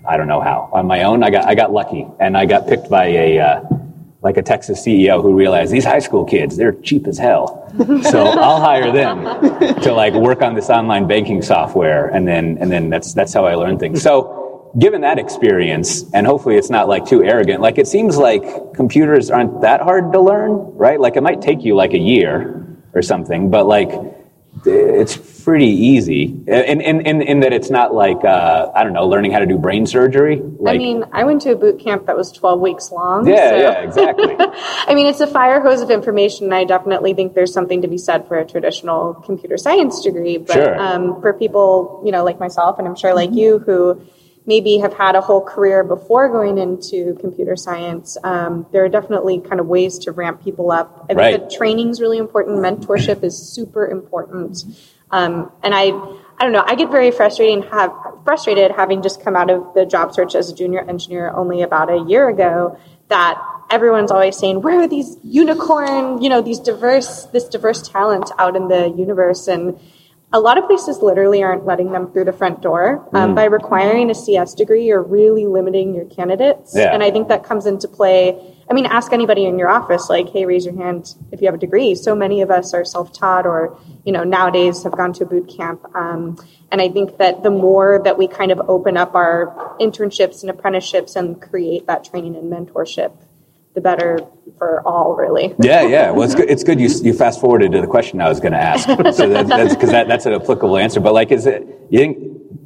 I 0.08 0.18
don't 0.18 0.28
know 0.28 0.42
how. 0.42 0.70
On 0.74 0.88
my 0.88 1.04
own, 1.04 1.24
I 1.24 1.30
got 1.30 1.46
I 1.46 1.56
got 1.56 1.72
lucky, 1.72 2.08
and 2.20 2.38
I 2.38 2.46
got 2.46 2.68
picked 2.68 2.90
by 2.90 3.06
a 3.08 3.40
uh, 3.40 3.62
like 4.22 4.38
a 4.38 4.42
Texas 4.42 4.86
CEO 4.86 5.22
who 5.22 5.36
realized 5.36 5.72
these 5.72 5.86
high 5.86 6.00
school 6.00 6.26
kids 6.26 6.58
they're 6.58 6.74
cheap 6.74 7.08
as 7.08 7.18
hell, 7.18 7.72
so 8.04 8.24
I'll 8.26 8.62
hire 8.62 8.92
them 8.92 9.24
to 9.82 9.94
like 9.94 10.14
work 10.14 10.42
on 10.42 10.56
this 10.56 10.70
online 10.70 11.08
banking 11.08 11.42
software, 11.42 12.08
and 12.08 12.28
then 12.28 12.58
and 12.60 12.72
then 12.72 12.90
that's 12.90 13.14
that's 13.14 13.34
how 13.34 13.46
I 13.46 13.56
learned 13.56 13.80
things. 13.80 14.02
So 14.02 14.72
given 14.80 15.02
that 15.02 15.20
experience, 15.20 16.04
and 16.14 16.26
hopefully 16.26 16.56
it's 16.56 16.70
not 16.70 16.88
like 16.88 17.06
too 17.06 17.24
arrogant, 17.24 17.62
like 17.62 17.78
it 17.78 17.88
seems 17.88 18.18
like 18.18 18.74
computers 18.74 19.30
aren't 19.30 19.62
that 19.62 19.82
hard 19.82 20.14
to 20.14 20.22
learn, 20.22 20.52
right? 20.76 21.00
Like 21.00 21.16
it 21.16 21.22
might 21.22 21.42
take 21.42 21.64
you 21.64 21.76
like 21.76 21.94
a 21.94 22.00
year 22.00 22.66
or 22.94 23.02
something, 23.02 23.50
but 23.50 23.68
like 23.68 23.92
it's 24.68 25.18
pretty 25.44 25.68
easy 25.68 26.24
in, 26.48 26.82
in, 26.82 27.02
in, 27.02 27.22
in 27.22 27.40
that 27.40 27.54
it's 27.54 27.70
not 27.70 27.94
like 27.94 28.24
uh, 28.26 28.70
i 28.76 28.84
don't 28.84 28.94
know 28.94 29.08
learning 29.08 29.32
how 29.32 29.40
to 29.40 29.46
do 29.46 29.58
brain 29.58 29.86
surgery 29.86 30.42
like, 30.60 30.76
I 30.76 30.78
mean, 30.78 31.06
I 31.14 31.24
went 31.24 31.42
to 31.44 31.52
a 31.52 31.56
boot 31.56 31.80
camp 31.80 32.06
that 32.08 32.18
was 32.18 32.32
12 32.34 32.60
weeks 32.60 32.92
long. 32.92 33.26
yeah 33.28 33.50
so- 33.50 33.56
yeah 33.58 33.72
exactly 33.80 34.36
I 34.90 34.94
mean, 34.96 35.08
it's 35.08 35.20
a 35.20 35.28
fire 35.28 35.60
hose 35.60 35.82
of 35.82 35.92
information, 35.92 36.46
and 36.46 36.56
I 36.56 36.64
definitely 36.64 37.14
think 37.14 37.34
there's 37.34 37.52
something 37.54 37.82
to 37.82 37.88
be 37.90 37.98
said 37.98 38.26
for 38.28 38.40
a 38.40 38.46
traditional 38.46 39.14
computer 39.16 39.58
science 39.58 40.02
degree. 40.02 40.38
But 40.38 40.54
Sure. 40.54 40.80
um, 40.80 41.22
for 41.22 41.34
people, 41.34 42.02
you 42.06 42.12
know, 42.14 42.24
like 42.24 42.40
myself, 42.40 42.80
and 42.80 42.88
I'm 42.88 42.96
sure 42.96 43.14
like 43.14 43.34
you, 43.34 43.60
who 43.60 44.02
maybe 44.48 44.78
have 44.78 44.94
had 44.94 45.16
a 45.16 45.22
whole 45.22 45.42
career 45.42 45.84
before 45.84 46.30
going 46.30 46.58
into 46.58 47.16
computer 47.20 47.56
science, 47.56 48.18
um, 48.24 48.66
there 48.72 48.84
are 48.86 48.90
definitely 48.90 49.42
kind 49.42 49.60
of 49.60 49.68
ways 49.68 50.00
to 50.00 50.12
ramp 50.12 50.42
people 50.44 50.72
up. 50.72 51.04
I 51.04 51.08
think 51.08 51.20
Right. 51.20 51.40
that 51.40 51.52
training 51.52 51.90
is 51.90 52.00
really 52.00 52.18
important. 52.18 52.60
Mentorship 52.60 53.24
is 53.24 53.38
super 53.38 53.86
important. 53.86 54.64
Um, 55.12 55.52
and 55.62 55.76
I, 55.76 55.92
I 56.38 56.44
don't 56.44 56.54
know, 56.54 56.64
I 56.66 56.76
get 56.76 56.90
very 56.90 57.12
frustrated 57.12 57.66
have 57.66 57.94
frustrated 58.24 58.72
having 58.72 59.02
just 59.02 59.22
come 59.22 59.36
out 59.36 59.50
of 59.50 59.74
the 59.74 59.86
job 59.86 60.14
search 60.14 60.34
as 60.36 60.50
a 60.50 60.56
junior 60.56 60.82
engineer 60.82 61.30
only 61.32 61.62
about 61.62 61.90
a 61.90 62.06
year 62.08 62.28
ago 62.30 62.78
that 63.10 63.42
everyone's 63.70 64.12
always 64.12 64.38
saying, 64.38 64.62
where 64.62 64.82
are 64.82 64.88
these 64.88 65.18
unicorn, 65.24 66.22
you 66.22 66.30
know, 66.30 66.42
these 66.42 66.60
diverse, 66.60 67.26
this 67.28 67.48
diverse 67.48 67.82
talent 67.88 68.32
out 68.38 68.56
in 68.56 68.68
the 68.68 68.90
universe? 68.90 69.48
And 69.48 69.80
a 70.38 70.40
lot 70.40 70.60
of 70.60 70.68
places 70.68 71.02
literally 71.02 71.42
aren't 71.42 71.66
letting 71.66 71.92
them 71.92 72.12
through 72.12 72.26
the 72.26 72.32
front 72.32 72.62
door. 72.62 73.10
Um, 73.12 73.34
by 73.34 73.46
requiring 73.46 74.12
a 74.12 74.16
CS 74.16 74.54
degree, 74.54 74.86
you're 74.86 75.02
really 75.02 75.48
limiting 75.48 75.96
your 75.96 76.06
candidates. 76.06 76.74
Yeah. 76.76 76.94
And 76.94 77.02
I 77.04 77.10
think 77.10 77.30
that 77.30 77.44
comes 77.44 77.66
into 77.66 77.88
play. 77.88 78.56
I 78.70 78.74
mean, 78.74 78.86
ask 78.86 79.12
anybody 79.12 79.46
in 79.46 79.58
your 79.58 79.68
office, 79.68 80.10
like, 80.10 80.30
hey, 80.30 80.46
raise 80.46 80.64
your 80.64 80.76
hand 80.76 81.16
if 81.32 81.42
you 81.42 81.48
have 81.48 81.56
a 81.56 81.58
degree. 81.58 81.96
So 81.96 82.14
many 82.14 82.42
of 82.42 82.52
us 82.52 82.76
are 82.76 82.86
self 82.86 83.12
taught 83.14 83.48
or, 83.48 83.80
you 84.06 84.12
know, 84.12 84.24
nowadays 84.24 84.84
have 84.84 84.96
gone 84.96 85.12
to 85.14 85.24
a 85.24 85.28
boot 85.28 85.50
camp. 85.50 85.84
Um, 85.96 86.38
and 86.72 86.82
I 86.82 86.90
think 86.90 87.18
that 87.18 87.42
the 87.42 87.50
more 87.50 88.00
that 88.04 88.20
we 88.20 88.28
kind 88.28 88.52
of 88.52 88.62
open 88.70 88.96
up 88.96 89.16
our 89.16 89.76
internships 89.80 90.42
and 90.42 90.52
apprenticeships 90.52 91.16
and 91.16 91.42
create 91.42 91.88
that 91.88 92.04
training 92.04 92.36
and 92.36 92.52
mentorship, 92.52 93.12
the 93.78 93.82
better 93.82 94.20
for 94.58 94.82
all, 94.88 95.16
really. 95.16 95.54
yeah 95.60 95.84
yeah. 95.84 96.10
Well 96.10 96.24
it's 96.24 96.34
good 96.34 96.50
it's 96.50 96.64
good 96.64 96.80
you, 96.80 96.90
you 97.04 97.14
fast 97.14 97.40
forwarded 97.40 97.72
to 97.74 97.82
the 97.82 97.86
question 97.88 98.20
i 98.20 98.28
was 98.28 98.40
going 98.40 98.54
to 98.54 98.60
ask. 98.60 98.88
So 99.18 99.30
that, 99.30 99.48
that's 99.48 99.76
because 99.76 99.92
that, 99.92 100.08
that's 100.08 100.26
an 100.26 100.34
applicable 100.34 100.78
answer. 100.78 101.00
But 101.00 101.14
like 101.14 101.32
is 101.32 101.46
it 101.46 101.62
you 101.92 102.00
think 102.00 102.18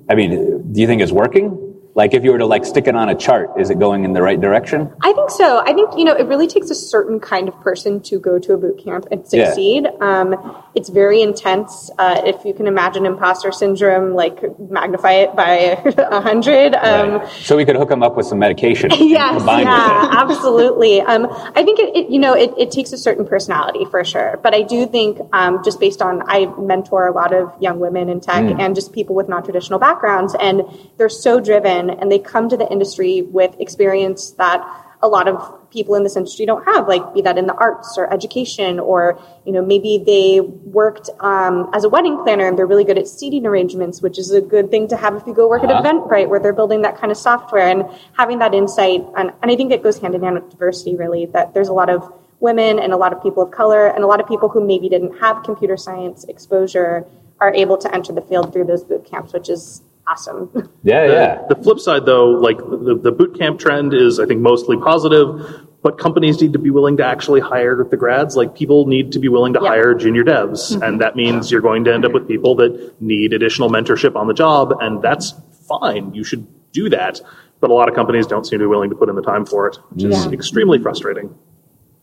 i 0.10 0.16
mean 0.16 0.72
do 0.72 0.80
you 0.82 0.88
think 0.88 1.02
it's 1.02 1.12
working 1.12 1.71
like 1.94 2.14
if 2.14 2.24
you 2.24 2.32
were 2.32 2.38
to 2.38 2.46
like 2.46 2.64
stick 2.66 2.88
it 2.88 2.96
on 2.96 3.10
a 3.10 3.16
chart 3.16 3.50
is 3.60 3.70
it 3.70 3.78
going 3.80 4.06
in 4.06 4.14
the 4.14 4.22
right 4.22 4.40
direction 4.40 4.92
I 5.04 5.12
think 5.14 5.30
so. 5.30 5.60
I 5.66 5.74
think 5.74 5.90
you 5.98 6.06
know 6.06 6.14
it 6.14 6.26
really 6.28 6.48
takes 6.48 6.70
a 6.70 6.76
certain 6.76 7.20
kind 7.20 7.48
of 7.50 7.60
person 7.62 8.00
to 8.02 8.20
go 8.20 8.40
to 8.40 8.54
a 8.54 8.58
boot 8.58 8.78
camp 8.84 9.08
and 9.12 9.22
Yeah. 9.32 9.46
succeed. 9.48 9.88
Um, 10.00 10.36
it's 10.74 10.90
very 10.90 11.22
intense. 11.22 11.92
Uh, 12.00 12.22
if 12.26 12.46
you 12.46 12.54
can 12.54 12.68
imagine 12.68 13.06
imposter 13.06 13.52
syndrome, 13.52 14.14
like 14.14 14.38
magnify 14.70 15.14
it 15.24 15.36
by 15.36 15.82
a 15.98 16.22
hundred. 16.22 16.76
Um, 16.76 17.20
Right. 17.20 17.28
so 17.30 17.58
we 17.58 17.66
could 17.66 17.76
hook 17.76 17.90
them 17.90 18.04
up 18.04 18.16
with 18.16 18.26
some 18.26 18.40
medication 18.40 18.90
Yes, 18.92 19.44
yeah, 19.46 20.10
absolutely. 20.22 21.02
Um, 21.02 21.28
I 21.56 21.64
think 21.64 21.80
it, 21.80 21.96
it 21.96 22.10
you 22.10 22.20
know, 22.20 22.34
it, 22.34 22.52
it 22.58 22.72
takes 22.72 22.92
a 22.94 22.98
certain 22.98 23.26
personality 23.26 23.86
for 23.86 24.04
sure. 24.06 24.40
But 24.44 24.54
I 24.56 24.62
do 24.62 24.86
think, 24.88 25.20
um, 25.34 25.64
just 25.64 25.80
based 25.80 26.02
on, 26.02 26.24
I 26.28 26.46
mentor 26.58 27.08
a 27.08 27.12
lot 27.14 27.34
of 27.34 27.52
young 27.62 27.80
women 27.80 28.08
in 28.10 28.20
tech 28.22 28.42
Mm. 28.42 28.60
and 28.62 28.76
just 28.76 28.92
people 28.94 29.14
with 29.14 29.28
non-traditional 29.30 29.78
backgrounds, 29.78 30.36
and 30.40 30.64
they're 30.98 31.10
so 31.10 31.40
driven, 31.40 31.81
and 31.90 32.12
they 32.12 32.20
come 32.20 32.50
to 32.50 32.58
the 32.58 32.70
industry 32.72 33.22
with 33.22 33.56
experience 33.60 34.32
that 34.32 34.62
a 35.04 35.08
lot 35.08 35.28
of 35.28 35.58
people 35.72 35.96
in 35.96 36.04
this 36.04 36.16
industry 36.16 36.46
don't 36.46 36.64
have, 36.66 36.88
like 36.88 37.14
be 37.14 37.22
that 37.22 37.38
in 37.38 37.48
the 37.48 37.56
arts 37.56 37.98
or 37.98 38.12
education, 38.14 38.80
or 38.80 39.20
you 39.46 39.52
know 39.52 39.66
maybe 39.66 40.04
they 40.06 40.42
worked 40.42 41.10
um, 41.22 41.70
as 41.74 41.84
a 41.84 41.90
wedding 41.90 42.22
planner 42.24 42.48
and 42.48 42.56
they're 42.58 42.68
really 42.68 42.84
good 42.84 43.00
at 43.00 43.08
seating 43.08 43.46
arrangements, 43.46 44.02
which 44.02 44.20
is 44.20 44.32
a 44.32 44.42
good 44.42 44.70
thing 44.70 44.88
to 44.88 44.96
have 44.96 45.16
if 45.16 45.26
you 45.26 45.34
go 45.34 45.48
work 45.48 45.64
at 45.64 45.72
Uh-huh. 45.72 45.82
Eventbrite, 45.82 46.30
where 46.30 46.40
they're 46.40 46.54
building 46.54 46.84
that 46.84 46.98
kind 47.00 47.12
of 47.12 47.18
software 47.18 47.68
and 47.68 47.84
having 48.14 48.38
that 48.40 48.54
insight. 48.54 49.04
And, 49.18 49.32
and 49.42 49.52
I 49.52 49.56
think 49.56 49.72
it 49.72 49.82
goes 49.82 49.98
hand 49.98 50.14
in 50.14 50.22
hand 50.22 50.36
with 50.36 50.52
diversity, 50.52 50.96
really. 50.96 51.26
That 51.26 51.54
there's 51.56 51.70
a 51.70 51.74
lot 51.74 51.90
of 51.90 52.14
women 52.40 52.78
and 52.80 52.94
a 52.94 52.98
lot 52.98 53.14
of 53.14 53.22
people 53.24 53.42
of 53.44 53.52
color 53.52 53.88
and 53.88 54.04
a 54.04 54.08
lot 54.08 54.20
of 54.20 54.28
people 54.28 54.50
who 54.50 54.66
maybe 54.66 54.90
didn't 54.90 55.18
have 55.20 55.44
computer 55.44 55.78
science 55.78 56.26
exposure 56.26 57.06
are 57.40 57.54
able 57.54 57.78
to 57.78 57.94
enter 57.94 58.14
the 58.14 58.22
field 58.22 58.52
through 58.54 58.66
those 58.66 58.84
boot 58.84 59.04
camps, 59.06 59.34
which 59.34 59.50
is 59.50 59.82
awesome. 60.12 60.70
yeah 60.84 61.06
yeah 61.06 61.42
The 61.50 61.56
flip 61.56 61.80
side, 61.80 62.06
though, 62.06 62.30
like 62.30 62.58
the, 62.58 63.00
the 63.02 63.12
boot 63.12 63.38
camp 63.38 63.60
trend 63.60 63.94
is, 63.94 64.20
I 64.20 64.26
think, 64.26 64.42
mostly 64.42 64.78
positive, 64.78 65.68
but 65.82 65.98
companies 65.98 66.42
need 66.42 66.54
to 66.54 66.60
be 66.60 66.70
willing 66.70 66.98
to 66.98 67.06
actually 67.06 67.40
hire 67.40 67.84
the 67.84 67.98
grads. 67.98 68.36
Like 68.36 68.56
people 68.56 68.86
need 68.86 69.14
to 69.14 69.20
be 69.20 69.28
willing 69.28 69.54
to 69.54 69.60
Yeah. 69.62 69.70
hire 69.70 69.94
junior 69.96 70.24
devs, 70.24 70.72
mm-hmm. 70.74 70.84
and 70.84 71.02
that 71.02 71.16
means 71.16 71.52
you're 71.52 71.62
going 71.62 71.84
to 71.86 71.94
end 71.94 72.06
up 72.06 72.12
with 72.14 72.28
people 72.28 72.56
that 72.56 73.02
need 73.02 73.34
additional 73.34 73.70
mentorship 73.70 74.16
on 74.16 74.28
the 74.28 74.34
job, 74.34 74.74
and 74.80 75.02
that's 75.02 75.34
fine. 75.68 76.14
You 76.14 76.24
should 76.24 76.46
do 76.72 76.90
that. 76.90 77.22
But 77.60 77.70
a 77.70 77.74
lot 77.74 77.90
of 77.90 77.96
companies 77.96 78.26
don't 78.26 78.46
seem 78.46 78.58
to 78.60 78.64
be 78.64 78.68
willing 78.68 78.90
to 78.90 78.96
put 78.96 79.08
in 79.08 79.16
the 79.16 79.22
time 79.22 79.46
for 79.46 79.68
it, 79.68 79.78
which 79.92 80.04
is 80.06 80.26
extremely 80.28 80.80
frustrating. 80.80 81.36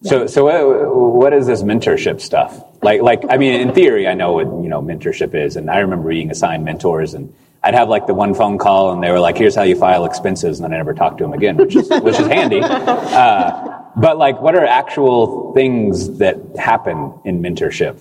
So, 0.03 0.29
so 0.29 0.45
what, 0.45 0.95
what 1.21 1.33
is 1.33 1.49
this 1.49 1.63
mentorship 1.65 2.21
stuff? 2.21 2.63
Like, 2.81 3.03
like, 3.03 3.25
I 3.29 3.37
mean, 3.39 3.61
in 3.61 3.75
theory, 3.75 4.07
I 4.07 4.15
know 4.15 4.31
what, 4.35 4.47
you 4.47 4.69
know, 4.69 4.81
mentorship 4.81 5.35
is. 5.35 5.57
And 5.57 5.69
I 5.69 5.79
remember 5.79 6.09
being 6.11 6.31
assigned 6.31 6.65
mentors 6.65 7.15
and 7.15 7.35
I'd 7.63 7.75
have 7.75 7.89
like 7.89 8.07
the 8.07 8.15
one 8.15 8.35
phone 8.35 8.59
call 8.59 8.93
and 8.93 9.03
they 9.03 9.11
were 9.11 9.19
like, 9.19 9.37
here's 9.37 9.55
how 9.55 9.63
you 9.63 9.77
file 9.77 10.05
expenses. 10.05 10.59
And 10.59 10.65
then 10.65 10.75
I 10.75 10.77
never 10.77 10.95
talked 10.95 11.19
to 11.19 11.25
them 11.25 11.33
again, 11.33 11.57
which 11.57 11.75
is, 11.75 11.89
which 11.91 12.19
is 12.19 12.27
handy. 12.27 12.61
Uh, 13.19 13.83
but 13.97 14.17
like, 14.17 14.41
what 14.41 14.55
are 14.55 14.65
actual 14.65 15.53
things 15.55 16.19
that 16.19 16.37
happen 16.57 17.13
in 17.25 17.43
mentorship? 17.43 18.01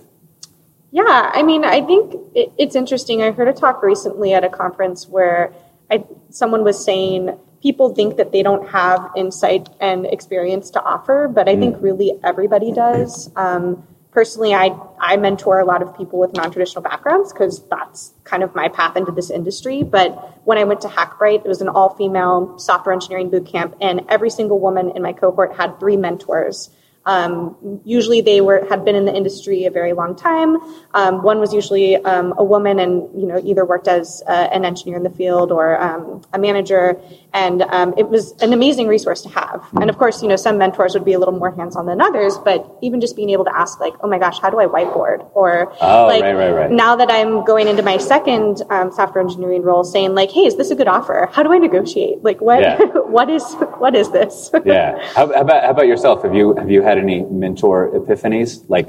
Yeah, 0.92 1.32
I 1.34 1.42
mean, 1.42 1.66
I 1.66 1.82
think 1.82 2.14
it, 2.36 2.52
it's 2.58 2.76
interesting. 2.76 3.24
I 3.24 3.32
heard 3.32 3.48
a 3.48 3.54
talk 3.54 3.82
recently 3.82 4.34
at 4.34 4.44
a 4.44 4.50
conference 4.50 5.08
where 5.08 5.54
I, 5.90 6.06
someone 6.30 6.64
was 6.64 6.84
saying 6.84 7.38
people 7.64 7.96
think 7.96 8.18
that 8.18 8.32
they 8.32 8.44
don't 8.44 8.70
have 8.70 9.10
insight 9.16 9.70
and 9.80 10.06
experience 10.06 10.70
to 10.72 10.84
offer, 10.84 11.28
but 11.28 11.50
I 11.50 11.56
think 11.56 11.78
really 11.82 12.14
everybody 12.24 12.72
does. 12.72 13.32
Um, 13.38 13.88
personally, 14.12 14.54
I, 14.54 14.78
I 15.00 15.18
mentor 15.18 15.60
a 15.60 15.66
lot 15.66 15.82
of 15.82 15.96
people 15.98 16.20
with 16.20 16.34
non-traditional 16.34 16.82
backgrounds 16.82 17.32
because 17.32 17.64
that's 17.70 18.14
kind 18.24 18.44
of 18.44 18.56
my 18.56 18.70
path 18.70 18.96
into 18.96 19.12
this 19.12 19.30
industry. 19.30 19.84
But 19.84 20.42
when 20.46 20.58
I 20.58 20.64
went 20.64 20.82
to 20.82 20.88
Hackbright, 20.88 21.46
it 21.46 21.48
was 21.48 21.62
an 21.62 21.70
all-female 21.70 22.60
software 22.60 22.94
engineering 22.94 23.30
boot 23.30 23.46
camp, 23.46 23.76
and 23.82 24.02
every 24.10 24.30
single 24.30 24.60
woman 24.60 24.92
in 24.96 25.02
my 25.02 25.14
cohort 25.14 25.56
had 25.56 25.80
three 25.80 25.98
mentors. 25.98 26.70
Um, 27.08 27.80
usually 27.86 28.22
they 28.22 28.42
were 28.42 28.60
had 28.70 28.86
been 28.86 28.96
in 28.96 29.06
the 29.06 29.16
industry 29.16 29.66
a 29.66 29.72
very 29.72 29.94
long 29.94 30.16
time. 30.16 30.58
Um, 30.94 31.24
one 31.24 31.40
was 31.40 31.54
usually 31.54 31.96
um, 32.12 32.34
a 32.38 32.44
woman, 32.44 32.80
and 32.80 32.94
you 33.20 33.26
know 33.28 33.42
either 33.44 33.66
worked 33.66 33.88
as 33.88 34.22
uh, 34.28 34.50
an 34.52 34.66
engineer 34.66 34.98
in 34.98 35.04
the 35.04 35.10
field 35.22 35.52
or 35.52 35.82
um, 35.82 36.22
a 36.34 36.40
manager, 36.40 37.00
and 37.34 37.62
um, 37.64 37.94
it 37.98 38.10
was 38.10 38.34
an 38.42 38.52
amazing 38.54 38.88
resource 38.88 39.22
to 39.24 39.30
have. 39.30 39.66
And 39.82 39.90
of 39.90 39.98
course, 39.98 40.22
you 40.22 40.28
know 40.28 40.36
some 40.36 40.58
mentors 40.58 40.94
would 40.94 41.06
be 41.06 41.14
a 41.14 41.20
little 41.20 41.38
more 41.44 41.52
hands 41.56 41.76
on 41.76 41.86
than 41.86 42.02
others, 42.02 42.38
but 42.44 42.60
even 42.82 43.00
just 43.02 43.16
being 43.16 43.30
able 43.30 43.46
to 43.46 43.56
ask 43.58 43.80
like, 43.80 43.94
oh 44.02 44.08
my 44.08 44.20
gosh, 44.20 44.40
how 44.40 44.50
do 44.50 44.60
I 44.60 44.66
whiteboard? 44.68 45.30
Or 45.34 45.74
Oh, 45.82 46.08
like 46.08 46.24
right, 46.24 46.34
right, 46.34 46.52
right. 46.52 46.72
now 46.72 46.96
that 46.98 47.10
I'm 47.10 47.46
going 47.46 47.68
into 47.70 47.84
my 47.84 47.98
second 47.98 48.62
um, 48.70 48.92
software 48.92 49.24
engineering 49.24 49.62
role, 49.64 49.84
saying 49.86 50.14
like, 50.14 50.32
hey, 50.32 50.42
is 50.42 50.58
this 50.58 50.72
a 50.72 50.76
good 50.76 50.88
offer? 50.90 51.30
How 51.32 51.42
do 51.44 51.54
I 51.54 51.58
negotiate? 51.58 52.24
Like 52.24 52.42
what 52.42 52.60
Yeah. 52.62 52.78
what 53.18 53.30
is 53.30 53.44
what 53.80 53.96
is 53.96 54.12
this? 54.12 54.52
yeah. 54.66 55.00
How, 55.14 55.28
how 55.34 55.42
about 55.42 55.64
how 55.64 55.70
about 55.72 55.88
yourself? 55.88 56.22
Have 56.24 56.36
you 56.36 56.54
have 56.56 56.70
you 56.70 56.82
had 56.82 56.97
any 56.98 57.22
mentor 57.24 57.90
epiphanies, 57.92 58.64
like 58.70 58.88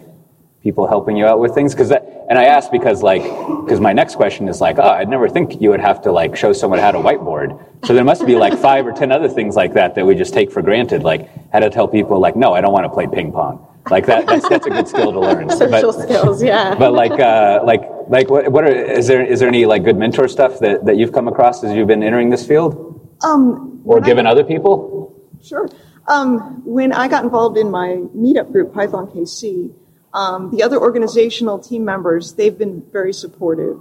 people 0.62 0.86
helping 0.86 1.16
you 1.16 1.26
out 1.26 1.38
with 1.40 1.54
things? 1.54 1.74
Because 1.74 1.90
and 1.90 2.38
I 2.38 2.44
ask 2.44 2.70
because 2.70 3.02
like 3.02 3.22
because 3.22 3.80
my 3.80 3.92
next 3.92 4.16
question 4.16 4.48
is 4.48 4.60
like, 4.60 4.78
oh, 4.78 4.82
I'd 4.88 5.08
never 5.08 5.28
think 5.28 5.60
you 5.60 5.70
would 5.70 5.80
have 5.80 6.02
to 6.02 6.12
like 6.12 6.36
show 6.36 6.52
someone 6.52 6.78
how 6.78 6.90
to 6.90 6.98
whiteboard. 6.98 7.64
So 7.86 7.94
there 7.94 8.04
must 8.04 8.26
be 8.26 8.34
like 8.36 8.58
five 8.68 8.86
or 8.86 8.92
ten 8.92 9.12
other 9.12 9.28
things 9.28 9.56
like 9.56 9.74
that 9.74 9.94
that 9.94 10.04
we 10.06 10.14
just 10.14 10.34
take 10.34 10.50
for 10.52 10.62
granted, 10.62 11.02
like 11.02 11.28
how 11.52 11.60
to 11.60 11.70
tell 11.70 11.88
people 11.88 12.18
like, 12.20 12.36
no, 12.36 12.52
I 12.54 12.60
don't 12.60 12.72
want 12.72 12.84
to 12.84 12.90
play 12.90 13.06
ping 13.06 13.32
pong. 13.32 13.64
Like 13.90 14.04
that. 14.06 14.26
That's 14.26 14.46
that's 14.48 14.66
a 14.66 14.70
good 14.70 14.86
skill 14.86 15.12
to 15.12 15.20
learn. 15.20 15.48
Social 15.64 15.92
But- 15.92 16.02
skills, 16.02 16.42
yeah. 16.42 16.74
But 16.78 16.92
like, 16.92 17.12
uh, 17.18 17.60
like, 17.64 17.82
like, 18.08 18.28
what, 18.28 18.52
what 18.52 18.64
are, 18.64 18.68
is 18.74 19.06
there, 19.06 19.24
is 19.24 19.40
there 19.40 19.48
any 19.48 19.64
like 19.64 19.82
good 19.84 19.96
mentor 19.96 20.28
stuff 20.28 20.58
that, 20.58 20.84
that 20.84 20.98
you've 20.98 21.12
come 21.12 21.26
across 21.26 21.64
as 21.64 21.74
you've 21.74 21.86
been 21.88 22.02
entering 22.02 22.28
this 22.28 22.46
field 22.46 23.00
Um, 23.24 23.80
or 23.86 23.94
when 23.96 24.04
I- 24.04 24.06
given 24.06 24.26
other 24.26 24.44
people? 24.44 25.14
Sure. 25.42 25.70
Um, 26.08 26.64
when 26.64 26.92
I 26.92 27.06
got 27.06 27.22
involved 27.22 27.58
in 27.58 27.70
my 27.70 28.02
meetup 28.16 28.50
group, 28.50 28.72
Python 28.72 29.08
KC, 29.08 29.74
um, 30.14 30.50
the 30.50 30.62
other 30.62 30.80
organizational 30.80 31.58
team 31.58 31.84
members, 31.84 32.34
they've 32.34 32.56
been 32.56 32.82
very 32.90 33.12
supportive. 33.12 33.80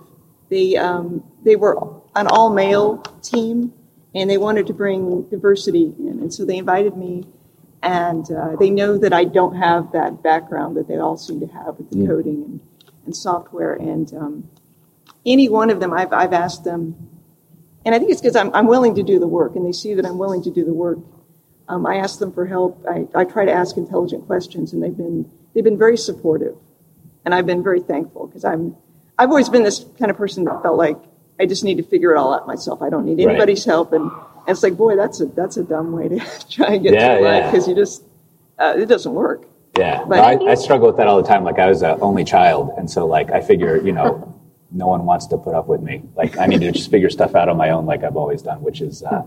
They, 0.50 0.76
um, 0.76 1.24
they 1.44 1.56
were 1.56 1.78
an 2.16 2.28
all 2.28 2.54
male 2.54 2.98
team 3.22 3.74
and 4.14 4.30
they 4.30 4.38
wanted 4.38 4.68
to 4.68 4.74
bring 4.74 5.24
diversity 5.30 5.94
in. 5.98 6.20
And 6.22 6.34
so 6.34 6.46
they 6.46 6.58
invited 6.58 6.98
me 6.98 7.26
and 7.82 8.30
uh, 8.32 8.56
they 8.58 8.70
know 8.70 8.98
that 8.98 9.14
I 9.14 9.24
don't 9.24 9.56
have 9.56 9.92
that 9.94 10.22
background 10.24 10.76
that 10.78 10.88
they 10.88 10.98
all 10.98 11.18
seem 11.18 11.40
to 11.40 11.48
have 11.48 11.78
with 11.78 11.90
the 11.92 12.08
coding 12.08 12.44
and, 12.44 12.60
and 13.06 13.16
software. 13.16 13.74
And 13.74 14.14
um, 14.14 14.50
any 15.26 15.48
one 15.48 15.70
of 15.70 15.80
them, 15.80 15.94
I've, 15.94 16.12
I've 16.12 16.34
asked 16.34 16.64
them, 16.64 17.10
and 17.86 17.96
I 17.96 18.00
think 18.00 18.12
it's 18.12 18.20
because 18.20 18.36
I'm, 18.36 18.54
I'm 18.54 18.68
willing 18.68 18.96
to 18.96 19.04
do 19.04 19.20
the 19.20 19.28
work 19.28 19.56
and 19.56 19.66
they 19.66 19.72
see 19.72 19.94
that 19.94 20.06
I'm 20.06 20.18
willing 20.18 20.44
to 20.44 20.52
do 20.52 20.66
the 20.66 20.74
work. 20.74 21.00
Um, 21.70 21.86
I 21.86 21.96
ask 21.96 22.20
them 22.20 22.32
for 22.32 22.46
help. 22.46 22.86
I, 22.90 23.08
I 23.14 23.24
try 23.26 23.46
to 23.46 23.52
ask 23.52 23.76
intelligent 23.78 24.26
questions, 24.26 24.74
and 24.74 24.82
they've 24.82 24.96
been 24.96 25.30
they've 25.54 25.64
been 25.64 25.78
very 25.78 25.98
supportive, 25.98 26.56
and 27.26 27.36
I've 27.36 27.46
been 27.46 27.64
very 27.64 27.82
thankful 27.82 28.28
because 28.28 28.46
I'm 28.46 28.76
I've 29.18 29.30
always 29.30 29.50
been 29.50 29.64
this 29.64 29.86
kind 30.00 30.10
of 30.12 30.18
person 30.18 30.46
that 30.46 30.62
felt 30.64 30.78
like 30.78 30.98
I 31.40 31.46
just 31.46 31.64
need 31.64 31.76
to 31.78 31.84
figure 31.84 32.12
it 32.14 32.18
all 32.18 32.34
out 32.34 32.48
myself. 32.48 32.82
I 32.82 32.90
don't 32.90 33.06
need 33.06 33.18
Right. 33.20 33.30
anybody's 33.32 33.66
help, 33.66 33.92
and, 33.92 34.04
and 34.10 34.48
it's 34.48 34.64
like, 34.64 34.78
boy, 34.78 34.96
that's 34.96 35.20
a 35.20 35.26
that's 35.26 35.58
a 35.58 35.64
dumb 35.64 35.92
way 35.92 36.08
to 36.10 36.20
try 36.50 36.74
and 36.76 36.84
get 36.84 36.94
Yeah, 36.94 37.18
through 37.18 37.26
life 37.26 37.44
yeah. 37.44 37.52
because 37.52 37.68
you 37.68 37.76
just 37.76 38.04
uh, 38.60 38.74
it 38.78 38.86
doesn't 38.86 39.14
work. 39.14 39.46
Yeah, 39.78 40.06
But- 40.08 40.16
No, 40.40 40.48
I, 40.48 40.52
I 40.52 40.56
struggle 40.56 40.88
with 40.88 40.98
that 40.98 41.06
all 41.08 41.22
the 41.22 41.28
time. 41.28 41.44
Like 41.44 41.60
I 41.60 41.68
was 41.68 41.82
an 41.84 42.00
only 42.02 42.24
child, 42.24 42.72
and 42.78 42.90
so 42.90 43.06
like 43.06 43.30
I 43.32 43.42
figure, 43.42 43.76
you 43.78 43.92
know, 43.92 44.34
no 44.72 44.88
one 44.88 45.06
wants 45.06 45.28
to 45.28 45.38
put 45.38 45.54
up 45.54 45.68
with 45.68 45.82
me. 45.82 46.02
Like 46.16 46.38
I 46.38 46.46
need 46.48 46.62
to 46.62 46.72
just 46.72 46.90
figure 46.90 47.10
stuff 47.10 47.36
out 47.36 47.50
on 47.50 47.58
my 47.58 47.70
own, 47.72 47.86
like 47.86 48.04
I've 48.06 48.16
always 48.18 48.42
done, 48.42 48.62
which 48.62 48.80
is 48.82 49.04
uh, 49.04 49.22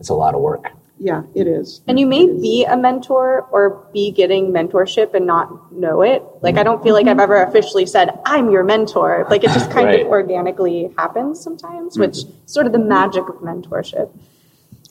it's 0.00 0.08
a 0.08 0.14
lot 0.14 0.34
of 0.34 0.40
work. 0.40 0.70
Yeah, 1.04 1.24
it 1.34 1.48
is. 1.48 1.80
And 1.88 1.98
you 1.98 2.06
may 2.06 2.26
be 2.26 2.64
a 2.64 2.76
mentor 2.76 3.48
or 3.50 3.88
be 3.92 4.12
getting 4.12 4.52
mentorship 4.52 5.14
and 5.14 5.26
not 5.26 5.72
know 5.72 6.00
it. 6.02 6.22
Like, 6.42 6.56
I 6.58 6.62
don't 6.62 6.80
feel 6.80 6.94
like 6.94 7.08
I've 7.08 7.18
ever 7.18 7.42
officially 7.42 7.86
said, 7.86 8.20
I'm 8.24 8.50
your 8.50 8.62
mentor. 8.62 9.26
Like, 9.28 9.42
it 9.42 9.48
just 9.48 9.68
kind 9.72 9.86
Right. 9.86 10.02
of 10.02 10.06
organically 10.06 10.94
happens 10.96 11.40
sometimes, 11.40 11.98
which 11.98 12.10
mm-hmm. 12.12 12.30
is 12.44 12.52
sort 12.52 12.66
of 12.66 12.72
the 12.72 12.78
magic 12.78 13.28
of 13.28 13.34
mentorship. 13.36 14.10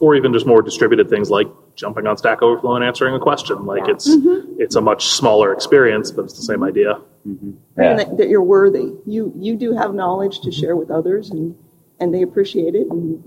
or 0.02 0.16
even 0.16 0.34
just 0.34 0.46
more 0.48 0.62
distributed 0.64 1.10
things 1.10 1.30
like 1.30 1.48
jumping 1.76 2.08
on 2.08 2.18
Stack 2.18 2.42
Overflow 2.42 2.76
and 2.76 2.84
answering 2.84 3.14
a 3.16 3.20
question. 3.20 3.66
Like 3.66 3.86
Yeah. 3.86 3.94
it's 3.94 4.10
mm-hmm. 4.10 4.60
it's 4.60 4.76
a 4.76 4.82
much 4.82 5.06
smaller 5.08 5.54
experience, 5.54 6.12
but 6.12 6.26
it's 6.26 6.34
the 6.36 6.42
same 6.42 6.64
idea. 6.64 7.00
and 7.24 7.58
Yeah. 7.78 7.94
that, 7.96 8.18
that 8.18 8.28
you're 8.28 8.44
worthy. 8.44 8.96
You 9.06 9.32
you 9.38 9.56
do 9.56 9.74
have 9.74 9.94
knowledge 9.94 10.42
to 10.42 10.52
share 10.52 10.76
with 10.76 10.90
others, 10.92 11.30
and 11.30 11.56
and 12.00 12.14
they 12.14 12.24
appreciate 12.24 12.74
it. 12.76 12.88
And 12.90 13.24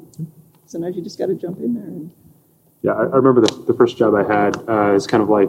sometimes 0.67 0.97
you 0.97 1.03
just 1.03 1.17
got 1.17 1.27
to 1.27 1.35
jump 1.35 1.61
in 1.61 1.75
there. 1.75 1.85
And, 1.85 2.11
Yeah, 2.85 2.93
I, 2.93 3.05
I 3.05 3.17
remember 3.17 3.41
the, 3.41 3.65
the 3.67 3.73
first 3.73 3.97
job 3.97 4.15
I 4.15 4.25
had 4.25 4.57
uh, 4.69 4.95
is 4.95 5.07
kind 5.07 5.23
of 5.23 5.31
like 5.31 5.49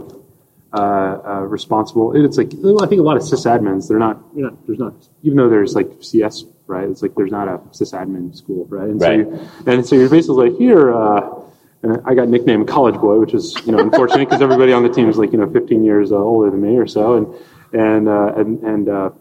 uh, 0.72 1.20
uh, 1.26 1.42
responsible. 1.42 2.16
It's 2.16 2.38
like 2.38 2.52
well, 2.56 2.82
I 2.82 2.88
think 2.88 3.02
a 3.02 3.04
lot 3.04 3.18
of 3.18 3.24
sysadmins 3.24 3.90
they're 3.90 4.00
not, 4.00 4.24
you 4.34 4.44
know, 4.44 4.58
there's 4.66 4.80
not 4.80 4.94
even 5.22 5.38
though 5.38 5.50
there's 5.50 5.76
like 5.76 5.90
CS 6.00 6.46
right. 6.66 6.88
It's 6.88 7.02
like 7.02 7.14
there's 7.16 7.32
not 7.32 7.50
a 7.50 7.58
sysadmin 7.72 8.34
school 8.34 8.66
right. 8.70 8.88
And 8.88 9.02
Right. 9.02 9.26
So 9.26 9.32
you, 9.32 9.50
and 9.68 9.86
so 9.86 9.96
you're 9.98 10.10
basically 10.10 10.50
like 10.50 10.58
here. 10.58 10.96
Uh, 10.96 11.42
and 11.84 12.02
I 12.06 12.16
got 12.16 12.30
nicknamed 12.30 12.70
College 12.70 12.96
Boy, 12.96 13.20
which 13.20 13.34
is 13.34 13.54
you 13.66 13.74
know 13.74 13.80
unfortunate 13.80 14.30
because 14.30 14.42
everybody 14.42 14.72
on 14.72 14.84
the 14.84 14.90
team 14.90 15.10
is 15.10 15.18
like 15.18 15.34
you 15.34 15.38
know 15.38 15.52
15 15.52 15.84
years 15.84 16.14
uh, 16.14 16.16
older 16.16 16.50
than 16.50 16.62
me 16.62 16.78
or 16.78 16.88
so, 16.88 17.16
and 17.16 17.28
and 17.74 18.08
uh, 18.08 18.34
and 18.38 18.64
and. 18.64 19.14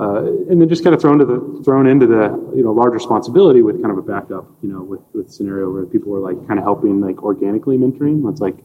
Uh, 0.00 0.24
and 0.48 0.58
then 0.58 0.66
just 0.66 0.82
kind 0.82 0.94
of 0.94 1.00
thrown 1.00 1.18
to 1.18 1.26
the 1.26 1.62
thrown 1.62 1.86
into 1.86 2.06
the 2.06 2.22
you 2.56 2.62
know 2.64 2.72
large 2.72 2.94
responsibility 2.94 3.60
with 3.60 3.82
kind 3.82 3.92
of 3.92 3.98
a 3.98 4.02
backup 4.02 4.46
you 4.62 4.68
know 4.72 4.80
with 4.80 5.00
with 5.12 5.30
scenario 5.30 5.70
where 5.70 5.84
people 5.84 6.10
were 6.10 6.20
like 6.20 6.38
kind 6.48 6.58
of 6.58 6.64
helping 6.64 7.02
like 7.02 7.22
organically 7.22 7.76
mentoring. 7.76 8.28
It's 8.30 8.40
like 8.40 8.56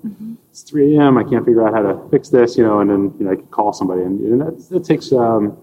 it's 0.49 0.61
3 0.61 0.95
a.m. 0.95 1.17
I 1.17 1.23
can't 1.23 1.43
figure 1.45 1.67
out 1.67 1.73
how 1.73 1.81
to 1.81 2.09
fix 2.09 2.29
this, 2.29 2.57
you 2.57 2.63
know, 2.63 2.79
and 2.79 2.89
then 2.89 3.13
you 3.19 3.25
know 3.25 3.33
I 3.33 3.35
could 3.35 3.51
call 3.51 3.73
somebody, 3.73 4.03
and, 4.03 4.21
and 4.21 4.39
that, 4.41 4.69
that 4.69 4.85
takes 4.85 5.11
um, 5.11 5.57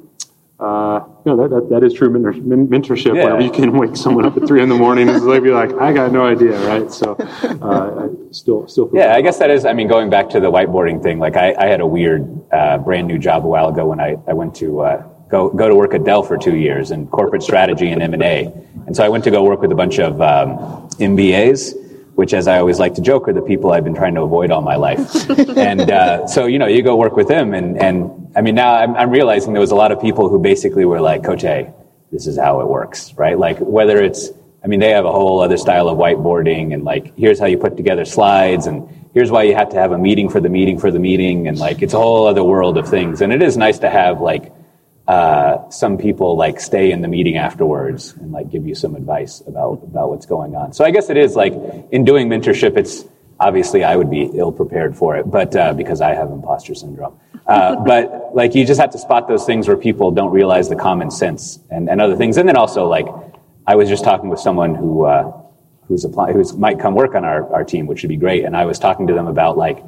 uh, 0.60 1.00
you 1.24 1.34
know 1.34 1.36
that, 1.42 1.48
that 1.48 1.70
that 1.70 1.82
is 1.84 1.94
true 1.94 2.10
mentor, 2.10 2.32
men- 2.34 2.68
mentorship 2.68 3.16
Yeah. 3.16 3.32
where 3.32 3.40
you 3.40 3.50
can 3.50 3.72
wake 3.78 3.96
someone 3.96 4.26
up 4.26 4.36
at 4.36 4.46
three 4.46 4.62
in 4.62 4.68
the 4.68 4.74
morning 4.76 5.08
and 5.08 5.24
like 5.24 5.42
be 5.42 5.50
like 5.52 5.72
I 5.72 5.90
got 5.94 6.12
no 6.12 6.26
idea, 6.26 6.60
right? 6.68 6.92
So 6.92 7.16
uh, 7.62 8.04
I 8.04 8.08
still 8.30 8.68
still 8.68 8.88
feel 8.90 9.00
Yeah, 9.00 9.14
I 9.14 9.22
guess 9.22 9.38
that 9.38 9.48
is. 9.50 9.64
I 9.64 9.72
mean, 9.72 9.88
going 9.88 10.10
back 10.10 10.28
to 10.30 10.40
the 10.40 10.52
whiteboarding 10.52 11.02
thing, 11.02 11.18
like 11.18 11.36
I, 11.36 11.54
I 11.58 11.66
had 11.68 11.80
a 11.80 11.86
weird, 11.86 12.28
uh, 12.52 12.76
brand 12.76 13.08
new 13.08 13.18
job 13.18 13.46
a 13.46 13.48
while 13.48 13.68
ago 13.68 13.86
when 13.86 14.00
I, 14.00 14.18
I 14.28 14.34
went 14.34 14.54
to 14.56 14.82
uh, 14.82 15.08
go 15.32 15.48
go 15.50 15.68
to 15.68 15.74
work 15.74 15.94
at 15.94 16.04
Dell 16.04 16.22
for 16.22 16.38
two 16.38 16.54
years 16.56 16.92
in 16.92 17.08
corporate 17.08 17.42
strategy 17.42 17.88
and 17.90 18.00
M 18.00 18.14
and 18.14 18.22
A, 18.22 18.52
and 18.86 18.94
so 18.94 19.02
I 19.02 19.08
went 19.08 19.24
to 19.24 19.32
go 19.32 19.42
work 19.42 19.60
with 19.60 19.72
a 19.72 19.74
bunch 19.74 19.98
of 19.98 20.20
um, 20.20 20.58
MBAs. 21.00 21.80
Which, 22.14 22.34
as 22.34 22.46
I 22.46 22.58
always 22.58 22.78
like 22.78 22.92
to 22.96 23.00
joke, 23.00 23.26
are 23.26 23.32
the 23.32 23.40
people 23.40 23.72
I've 23.72 23.84
been 23.84 23.94
trying 23.94 24.14
to 24.16 24.20
avoid 24.20 24.50
all 24.50 24.60
my 24.60 24.76
life. 24.76 25.00
and 25.56 25.90
uh, 25.90 26.26
so, 26.26 26.44
you 26.44 26.58
know, 26.58 26.66
you 26.66 26.82
go 26.82 26.94
work 26.94 27.16
with 27.16 27.26
them, 27.26 27.54
and, 27.54 27.78
and 27.78 28.30
I 28.36 28.42
mean, 28.42 28.54
now 28.54 28.74
I'm, 28.74 28.94
I'm 28.96 29.08
realizing 29.08 29.54
there 29.54 29.62
was 29.62 29.70
a 29.70 29.80
lot 29.84 29.92
of 29.92 29.98
people 29.98 30.28
who 30.28 30.38
basically 30.38 30.84
were 30.84 31.00
like, 31.00 31.24
Coach 31.24 31.42
A, 31.44 31.72
this 32.10 32.26
is 32.26 32.38
how 32.38 32.60
it 32.60 32.68
works, 32.68 33.14
right? 33.14 33.38
Like, 33.38 33.56
whether 33.60 33.96
it's 33.96 34.30
I 34.64 34.68
mean, 34.68 34.78
they 34.78 34.90
have 34.90 35.04
a 35.04 35.12
whole 35.12 35.40
other 35.40 35.56
style 35.56 35.88
of 35.88 35.98
whiteboarding 35.98 36.72
and 36.72 36.84
like, 36.84 37.16
here's 37.16 37.40
how 37.40 37.46
you 37.46 37.58
put 37.58 37.76
together 37.76 38.04
slides 38.04 38.66
and 38.66 38.88
here's 39.12 39.30
why 39.30 39.42
you 39.42 39.54
have 39.54 39.70
to 39.70 39.76
have 39.76 39.90
a 39.90 39.98
meeting 39.98 40.28
for 40.28 40.40
the 40.40 40.48
meeting 40.48 40.78
for 40.78 40.90
the 40.90 41.00
meeting. 41.00 41.48
And 41.48 41.58
like, 41.58 41.82
it's 41.82 41.94
a 41.94 41.98
whole 41.98 42.28
other 42.28 42.44
world 42.44 42.78
of 42.78 42.88
things. 42.88 43.20
And 43.20 43.32
it 43.32 43.42
is 43.42 43.56
nice 43.56 43.78
to 43.80 43.90
have 43.90 44.20
like, 44.20 44.52
uh, 45.08 45.68
some 45.70 45.98
people 45.98 46.36
like 46.36 46.60
stay 46.60 46.92
in 46.92 47.00
the 47.02 47.08
meeting 47.08 47.36
afterwards 47.36 48.14
and 48.14 48.32
like 48.32 48.50
give 48.50 48.66
you 48.66 48.74
some 48.74 48.94
advice 48.94 49.42
about, 49.46 49.82
about 49.82 50.10
what's 50.10 50.26
going 50.26 50.54
on. 50.54 50.72
So 50.72 50.84
I 50.84 50.90
guess 50.90 51.10
it 51.10 51.16
is 51.16 51.34
like 51.34 51.52
in 51.90 52.04
doing 52.04 52.28
mentorship, 52.28 52.76
it's 52.76 53.04
obviously 53.40 53.82
I 53.82 53.96
would 53.96 54.10
be 54.10 54.30
ill 54.34 54.52
prepared 54.52 54.96
for 54.96 55.16
it, 55.16 55.30
but, 55.30 55.54
uh, 55.56 55.74
because 55.74 56.00
I 56.00 56.14
have 56.14 56.30
imposter 56.30 56.74
syndrome. 56.74 57.18
Uh, 57.46 57.76
but 57.84 58.34
like, 58.34 58.54
you 58.54 58.64
just 58.64 58.80
have 58.80 58.90
to 58.90 58.98
spot 58.98 59.26
those 59.28 59.44
things 59.44 59.66
where 59.66 59.76
people 59.76 60.12
don't 60.12 60.30
realize 60.30 60.68
the 60.68 60.76
common 60.76 61.10
sense 61.10 61.58
and, 61.70 61.90
and 61.90 62.00
other 62.00 62.16
things. 62.16 62.36
And 62.36 62.48
then 62.48 62.56
also 62.56 62.86
like, 62.86 63.06
I 63.66 63.74
was 63.76 63.88
just 63.88 64.04
talking 64.04 64.28
with 64.28 64.40
someone 64.40 64.74
who 64.74 65.04
uh, 65.06 65.42
who's 65.88 66.04
applying, 66.04 66.34
who's 66.34 66.54
might 66.54 66.80
come 66.80 66.94
work 66.94 67.14
on 67.14 67.24
our, 67.24 67.52
our 67.52 67.64
team, 67.64 67.86
which 67.86 68.02
would 68.02 68.08
be 68.08 68.16
great. 68.16 68.44
And 68.44 68.56
I 68.56 68.64
was 68.64 68.78
talking 68.78 69.06
to 69.08 69.14
them 69.14 69.26
about 69.26 69.56
like, 69.56 69.84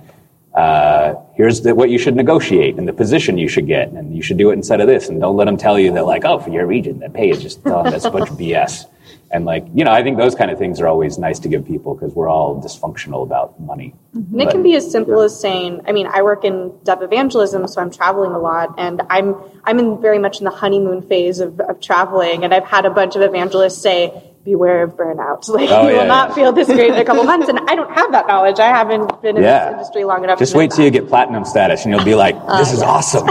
uh, 0.54 1.14
here's 1.34 1.62
the, 1.62 1.74
what 1.74 1.90
you 1.90 1.98
should 1.98 2.14
negotiate 2.14 2.76
and 2.76 2.86
the 2.86 2.92
position 2.92 3.36
you 3.36 3.48
should 3.48 3.66
get, 3.66 3.90
and 3.90 4.14
you 4.14 4.22
should 4.22 4.36
do 4.36 4.50
it 4.50 4.54
instead 4.54 4.80
of 4.80 4.86
this, 4.86 5.08
and 5.08 5.20
don't 5.20 5.36
let 5.36 5.46
them 5.46 5.56
tell 5.56 5.78
you 5.78 5.92
that 5.92 6.06
like, 6.06 6.24
oh, 6.24 6.38
for 6.38 6.50
your 6.50 6.66
region, 6.66 7.00
that 7.00 7.12
pay 7.12 7.30
is 7.30 7.42
just 7.42 7.60
oh, 7.66 7.82
that's 7.82 8.04
a 8.04 8.10
bunch 8.10 8.30
of 8.30 8.36
BS. 8.36 8.86
And 9.30 9.44
like, 9.44 9.66
you 9.74 9.84
know, 9.84 9.92
I 9.92 10.02
think 10.02 10.16
those 10.16 10.34
kind 10.34 10.50
of 10.50 10.58
things 10.58 10.80
are 10.80 10.86
always 10.86 11.18
nice 11.18 11.38
to 11.40 11.48
give 11.48 11.66
people 11.66 11.94
because 11.94 12.14
we're 12.14 12.28
all 12.28 12.60
dysfunctional 12.62 13.22
about 13.22 13.58
money. 13.60 13.94
And 14.14 14.40
it 14.40 14.50
can 14.50 14.62
be 14.62 14.76
as 14.76 14.90
simple 14.90 15.20
as 15.22 15.38
saying, 15.38 15.80
I 15.88 15.92
mean, 15.92 16.06
I 16.06 16.22
work 16.22 16.44
in 16.44 16.72
dev 16.84 17.02
evangelism, 17.02 17.66
so 17.66 17.80
I'm 17.80 17.90
traveling 17.90 18.30
a 18.32 18.38
lot, 18.38 18.74
and 18.78 19.02
I'm 19.10 19.34
I'm 19.64 19.78
in 19.80 20.00
very 20.00 20.18
much 20.18 20.38
in 20.38 20.44
the 20.44 20.50
honeymoon 20.50 21.02
phase 21.02 21.40
of, 21.40 21.58
of 21.60 21.80
traveling, 21.80 22.44
and 22.44 22.54
I've 22.54 22.64
had 22.66 22.84
a 22.86 22.90
bunch 22.90 23.16
of 23.16 23.22
evangelists 23.22 23.78
say, 23.82 24.12
beware 24.44 24.82
of 24.84 24.92
burnout. 24.92 25.48
Like 25.54 25.70
Oh, 25.70 25.88
you 25.88 25.94
yeah, 25.94 26.02
will 26.02 26.06
not 26.08 26.28
yeah. 26.28 26.34
feel 26.34 26.52
this 26.52 26.68
great 26.68 26.90
in 26.92 26.98
a 26.98 27.04
couple 27.04 27.24
months, 27.32 27.48
and 27.48 27.58
I 27.68 27.74
don't 27.74 27.92
have 27.92 28.12
that 28.12 28.26
knowledge. 28.28 28.60
I 28.60 28.68
haven't 28.68 29.20
been 29.22 29.36
in 29.36 29.42
Yeah. 29.42 29.64
this 29.64 29.72
industry 29.72 30.04
long 30.04 30.22
enough. 30.22 30.38
Just 30.38 30.54
wait 30.54 30.70
till 30.70 30.84
you 30.84 30.90
get 30.92 31.08
platinum 31.08 31.44
status, 31.44 31.84
and 31.84 31.92
you'll 31.94 32.04
be 32.04 32.14
like, 32.14 32.36
oh, 32.46 32.58
"This 32.58 32.72
is 32.72 32.82
awesome." 32.82 33.26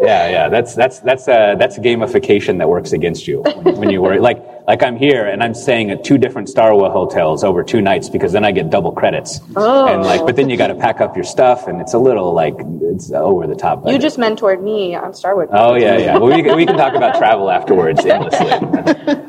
Yeah, 0.00 0.28
yeah. 0.28 0.48
That's 0.48 0.74
that's 0.74 1.00
that's 1.00 1.28
a 1.28 1.56
that's 1.58 1.78
a 1.78 1.80
gamification 1.80 2.58
that 2.58 2.68
works 2.68 2.92
against 2.92 3.26
you 3.26 3.42
when, 3.42 3.76
when 3.76 3.90
you 3.90 4.02
worry. 4.02 4.18
Like 4.18 4.44
like 4.66 4.82
I'm 4.82 4.96
here 4.96 5.26
and 5.26 5.42
I'm 5.42 5.54
staying 5.54 5.90
at 5.90 6.04
two 6.04 6.18
different 6.18 6.48
Starwood 6.48 6.92
hotels 6.92 7.44
over 7.44 7.62
two 7.62 7.80
nights 7.80 8.08
because 8.08 8.32
then 8.32 8.44
I 8.44 8.52
get 8.52 8.70
double 8.70 8.92
credits. 8.92 9.40
Oh. 9.56 9.86
And 9.86 10.02
like, 10.02 10.24
but 10.24 10.36
then 10.36 10.48
you 10.48 10.56
got 10.56 10.68
to 10.68 10.74
pack 10.74 11.00
up 11.00 11.14
your 11.16 11.24
stuff, 11.24 11.66
and 11.68 11.80
it's 11.80 11.94
a 11.94 11.98
little 11.98 12.32
like 12.32 12.54
it's 12.82 13.12
over 13.12 13.46
the 13.46 13.54
top. 13.54 13.86
You 13.86 13.98
just 13.98 14.18
mentored 14.18 14.62
me 14.62 14.94
on 14.94 15.14
Starwood. 15.14 15.48
Oh 15.52 15.74
yeah, 15.74 15.98
yeah. 15.98 16.18
Well, 16.18 16.34
we 16.34 16.42
can, 16.42 16.56
we 16.56 16.66
can 16.66 16.76
talk 16.76 16.94
about 16.94 17.16
travel 17.16 17.50
afterwards 17.50 18.04
endlessly. 18.04 18.48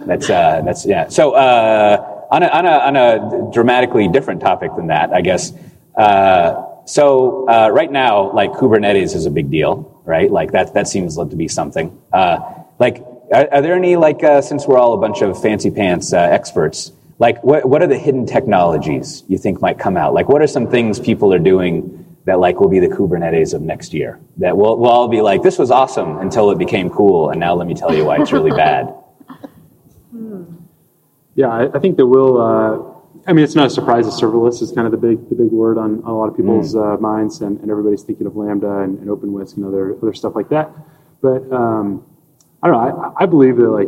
That's 0.05 0.29
uh, 0.29 0.61
that's 0.65 0.85
yeah. 0.85 1.09
So 1.09 1.33
uh, 1.33 2.27
on 2.31 2.43
a 2.43 2.47
on 2.47 2.65
a 2.65 2.69
on 2.69 2.95
a 2.95 3.51
dramatically 3.51 4.07
different 4.07 4.41
topic 4.41 4.71
than 4.75 4.87
that, 4.87 5.11
I 5.13 5.21
guess. 5.21 5.53
Uh, 5.95 6.74
so 6.85 7.47
uh, 7.49 7.69
right 7.69 7.91
now, 7.91 8.31
like 8.31 8.51
Kubernetes 8.51 9.15
is 9.15 9.25
a 9.25 9.31
big 9.31 9.49
deal, 9.49 10.01
right? 10.05 10.31
Like 10.31 10.51
that 10.51 10.73
that 10.73 10.87
seems 10.87 11.15
to 11.15 11.25
be 11.25 11.47
something. 11.47 11.99
Uh, 12.13 12.39
like, 12.79 13.03
are, 13.33 13.47
are 13.51 13.61
there 13.61 13.75
any 13.75 13.95
like 13.95 14.23
uh, 14.23 14.41
since 14.41 14.67
we're 14.67 14.77
all 14.77 14.93
a 14.93 14.97
bunch 14.97 15.21
of 15.21 15.41
fancy 15.41 15.71
pants 15.71 16.13
uh, 16.13 16.17
experts? 16.17 16.91
Like, 17.17 17.43
what 17.43 17.67
what 17.67 17.81
are 17.81 17.87
the 17.87 17.97
hidden 17.97 18.25
technologies 18.25 19.23
you 19.27 19.37
think 19.37 19.61
might 19.61 19.79
come 19.79 19.97
out? 19.97 20.13
Like, 20.13 20.29
what 20.29 20.41
are 20.41 20.47
some 20.47 20.69
things 20.69 20.99
people 20.99 21.33
are 21.33 21.39
doing 21.39 22.05
that 22.25 22.39
like 22.39 22.59
will 22.59 22.69
be 22.69 22.79
the 22.79 22.87
Kubernetes 22.87 23.53
of 23.53 23.61
next 23.61 23.93
year. 23.93 24.19
That 24.37 24.57
we'll, 24.57 24.77
we'll 24.77 24.89
all 24.89 25.07
be 25.07 25.21
like, 25.21 25.43
this 25.43 25.57
was 25.57 25.71
awesome 25.71 26.17
until 26.17 26.51
it 26.51 26.57
became 26.57 26.89
cool, 26.89 27.29
and 27.29 27.39
now 27.39 27.53
let 27.53 27.67
me 27.67 27.75
tell 27.75 27.93
you 27.93 28.05
why 28.05 28.19
it's 28.19 28.31
really 28.31 28.51
bad. 28.51 28.93
Yeah, 31.37 31.49
I, 31.49 31.75
I 31.75 31.79
think 31.79 31.97
that 31.97 32.05
will. 32.05 32.94
I 33.27 33.33
mean, 33.33 33.43
it's 33.43 33.55
not 33.55 33.65
a 33.67 33.69
surprise 33.69 34.05
that 34.05 34.11
serverless 34.13 34.61
is 34.61 34.71
kind 34.71 34.85
of 34.85 34.91
the 34.91 34.97
big 34.97 35.29
the 35.29 35.35
big 35.35 35.51
word 35.51 35.77
on, 35.77 36.03
on 36.03 36.11
a 36.11 36.17
lot 36.17 36.29
of 36.29 36.35
people's 36.37 36.75
uh, 36.75 36.97
minds, 36.99 37.41
and, 37.41 37.59
and 37.61 37.71
everybody's 37.71 38.03
thinking 38.03 38.27
of 38.27 38.35
Lambda 38.35 38.79
and, 38.81 38.99
and 38.99 39.09
OpenWhisk 39.09 39.55
and 39.57 39.65
other 39.65 39.95
other 39.97 40.13
stuff 40.13 40.35
like 40.35 40.49
that. 40.49 40.69
But 41.21 41.51
um, 41.51 42.05
I 42.61 42.67
don't 42.67 42.75
know. 42.77 43.13
I, 43.17 43.23
I 43.23 43.25
believe 43.25 43.57
that 43.57 43.69
like 43.69 43.87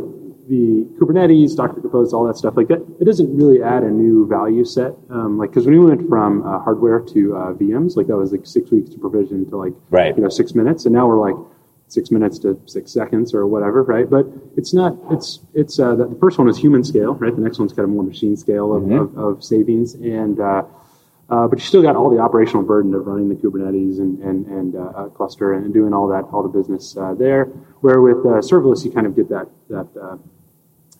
the 0.49 0.87
Kubernetes, 0.99 1.55
Docker 1.55 1.81
Compose, 1.81 2.13
all 2.13 2.25
that 2.25 2.37
stuff 2.37 2.55
like 2.57 2.67
that, 2.69 2.83
it 2.99 3.05
doesn't 3.05 3.35
really 3.35 3.61
add 3.61 3.83
a 3.83 3.91
new 3.91 4.25
value 4.27 4.63
set. 4.65 4.93
Um, 5.09 5.37
like 5.37 5.51
because 5.51 5.65
when 5.65 5.77
we 5.77 5.85
went 5.85 6.07
from 6.09 6.41
uh, 6.41 6.59
hardware 6.59 6.99
to 7.01 7.35
uh, 7.35 7.53
VMs, 7.53 7.95
like 7.95 8.07
that 8.07 8.17
was 8.17 8.31
like 8.31 8.45
six 8.45 8.71
weeks 8.71 8.89
to 8.91 8.97
provision 8.97 9.47
to 9.49 9.57
like 9.57 9.73
Right. 9.91 10.15
you 10.15 10.23
know 10.23 10.29
six 10.29 10.55
minutes, 10.55 10.85
and 10.85 10.95
now 10.95 11.05
we're 11.07 11.19
like 11.19 11.35
six 11.89 12.11
minutes 12.11 12.37
to 12.39 12.59
six 12.65 12.91
seconds 12.91 13.33
or 13.33 13.47
whatever, 13.47 13.83
right? 13.83 14.09
But 14.09 14.25
it's 14.57 14.73
not. 14.73 14.95
It's 15.11 15.39
it's 15.53 15.79
uh, 15.79 15.95
the 15.95 16.17
first 16.19 16.37
one 16.37 16.49
is 16.49 16.57
human 16.57 16.83
scale, 16.83 17.13
right? 17.15 17.33
The 17.35 17.41
next 17.41 17.59
one's 17.59 17.73
kind 17.73 17.83
of 17.85 17.89
more 17.89 18.03
machine 18.03 18.35
scale 18.37 18.73
of, 18.75 18.89
of, 18.91 19.17
of 19.17 19.43
savings, 19.43 19.95
and 19.95 20.39
uh, 20.39 20.63
uh, 21.29 21.47
but 21.47 21.59
you 21.59 21.65
still 21.65 21.81
got 21.81 21.95
all 21.95 22.09
the 22.09 22.19
operational 22.19 22.63
burden 22.63 22.93
of 22.93 23.05
running 23.07 23.29
the 23.29 23.35
Kubernetes 23.35 23.99
and 23.99 24.19
and 24.19 24.45
and 24.47 24.75
uh, 24.75 24.79
uh, 24.79 25.09
cluster 25.09 25.53
and 25.53 25.73
doing 25.73 25.93
all 25.93 26.07
that 26.09 26.23
all 26.33 26.43
the 26.43 26.49
business 26.49 26.95
uh, 26.97 27.13
there. 27.13 27.45
Where 27.81 28.01
with 28.01 28.17
uh, 28.25 28.39
serverless, 28.41 28.83
you 28.85 28.91
kind 28.91 29.07
of 29.07 29.15
get 29.15 29.29
that 29.29 29.47
that. 29.69 29.87
Uh, 30.01 30.17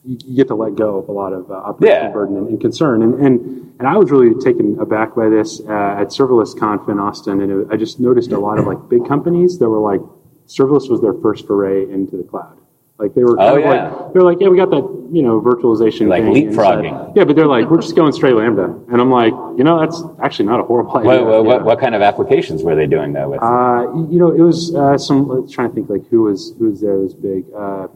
you, 0.06 0.18
you 0.26 0.36
get 0.38 0.48
to 0.48 0.56
let 0.56 0.76
go 0.76 1.00
of 1.00 1.10
a 1.10 1.12
lot 1.12 1.34
of 1.34 1.52
uh, 1.52 1.56
operational 1.56 2.04
Yeah. 2.06 2.12
burden 2.14 2.38
and, 2.38 2.48
and 2.48 2.62
concern. 2.62 3.02
And, 3.02 3.14
and 3.16 3.74
and 3.80 3.88
I 3.88 3.98
was 3.98 4.10
really 4.10 4.34
taken 4.42 4.80
aback 4.80 5.16
by 5.16 5.28
this 5.28 5.60
uh, 5.60 6.00
at 6.02 6.08
Serverless 6.10 6.58
Conf 6.58 6.88
in 6.88 6.98
Austin, 6.98 7.42
and 7.42 7.52
it, 7.52 7.68
I 7.72 7.76
just 7.76 8.00
noticed 8.00 8.32
a 8.32 8.40
lot 8.40 8.58
of 8.58 8.66
like 8.66 8.88
big 8.90 9.06
companies 9.06 9.60
that 9.60 9.68
were 9.68 9.80
like 9.80 10.00
serverless 10.48 10.90
was 10.90 11.02
their 11.02 11.14
first 11.14 11.46
foray 11.48 11.84
into 11.92 12.18
the 12.18 12.24
cloud. 12.24 12.58
Like 12.98 13.14
they 13.14 13.24
were 13.24 13.36
kind 13.38 13.50
Oh, 13.52 13.56
of 13.58 13.62
yeah. 13.62 13.70
like 13.94 14.14
they're 14.14 14.22
like 14.24 14.38
yeah 14.42 14.48
we 14.48 14.58
got 14.58 14.72
that 14.72 15.10
you 15.12 15.22
know 15.22 15.40
virtualization 15.40 16.08
Like 16.08 16.24
thing 16.24 16.36
inside." 16.48 16.80
leapfrogging. 16.80 17.16
yeah 17.16 17.26
but 17.26 17.36
they're 17.36 17.46
like 17.46 17.70
we're 17.70 17.80
just 17.80 17.96
going 17.96 18.12
straight 18.12 18.34
lambda 18.34 18.64
and 18.92 19.00
I'm 19.00 19.12
like 19.12 19.34
you 19.56 19.64
know 19.64 19.80
that's 19.80 20.02
actually 20.20 20.46
not 20.46 20.60
a 20.60 20.64
horrible 20.64 20.98
idea 20.98 21.10
What, 21.24 21.26
what, 21.28 21.46
what, 21.46 21.58
Yeah. 21.60 21.64
what 21.64 21.80
kind 21.80 21.94
of 21.94 22.02
applications 22.02 22.64
were 22.64 22.76
they 22.76 22.88
doing 22.88 23.14
that 23.14 23.30
with? 23.30 23.40
Uh, 23.44 23.86
you 24.10 24.18
know, 24.18 24.32
it 24.32 24.42
was 24.42 24.74
uh, 24.76 24.98
some. 24.98 25.28
Let's 25.28 25.52
try 25.52 25.68
to 25.68 25.74
think 25.74 25.90
like 25.92 26.08
who 26.10 26.24
was 26.24 26.56
who 26.58 26.70
was 26.70 26.82
there 26.82 26.96
that 26.98 27.04
was 27.04 27.14
big. 27.14 27.46
Uh, 27.56 27.88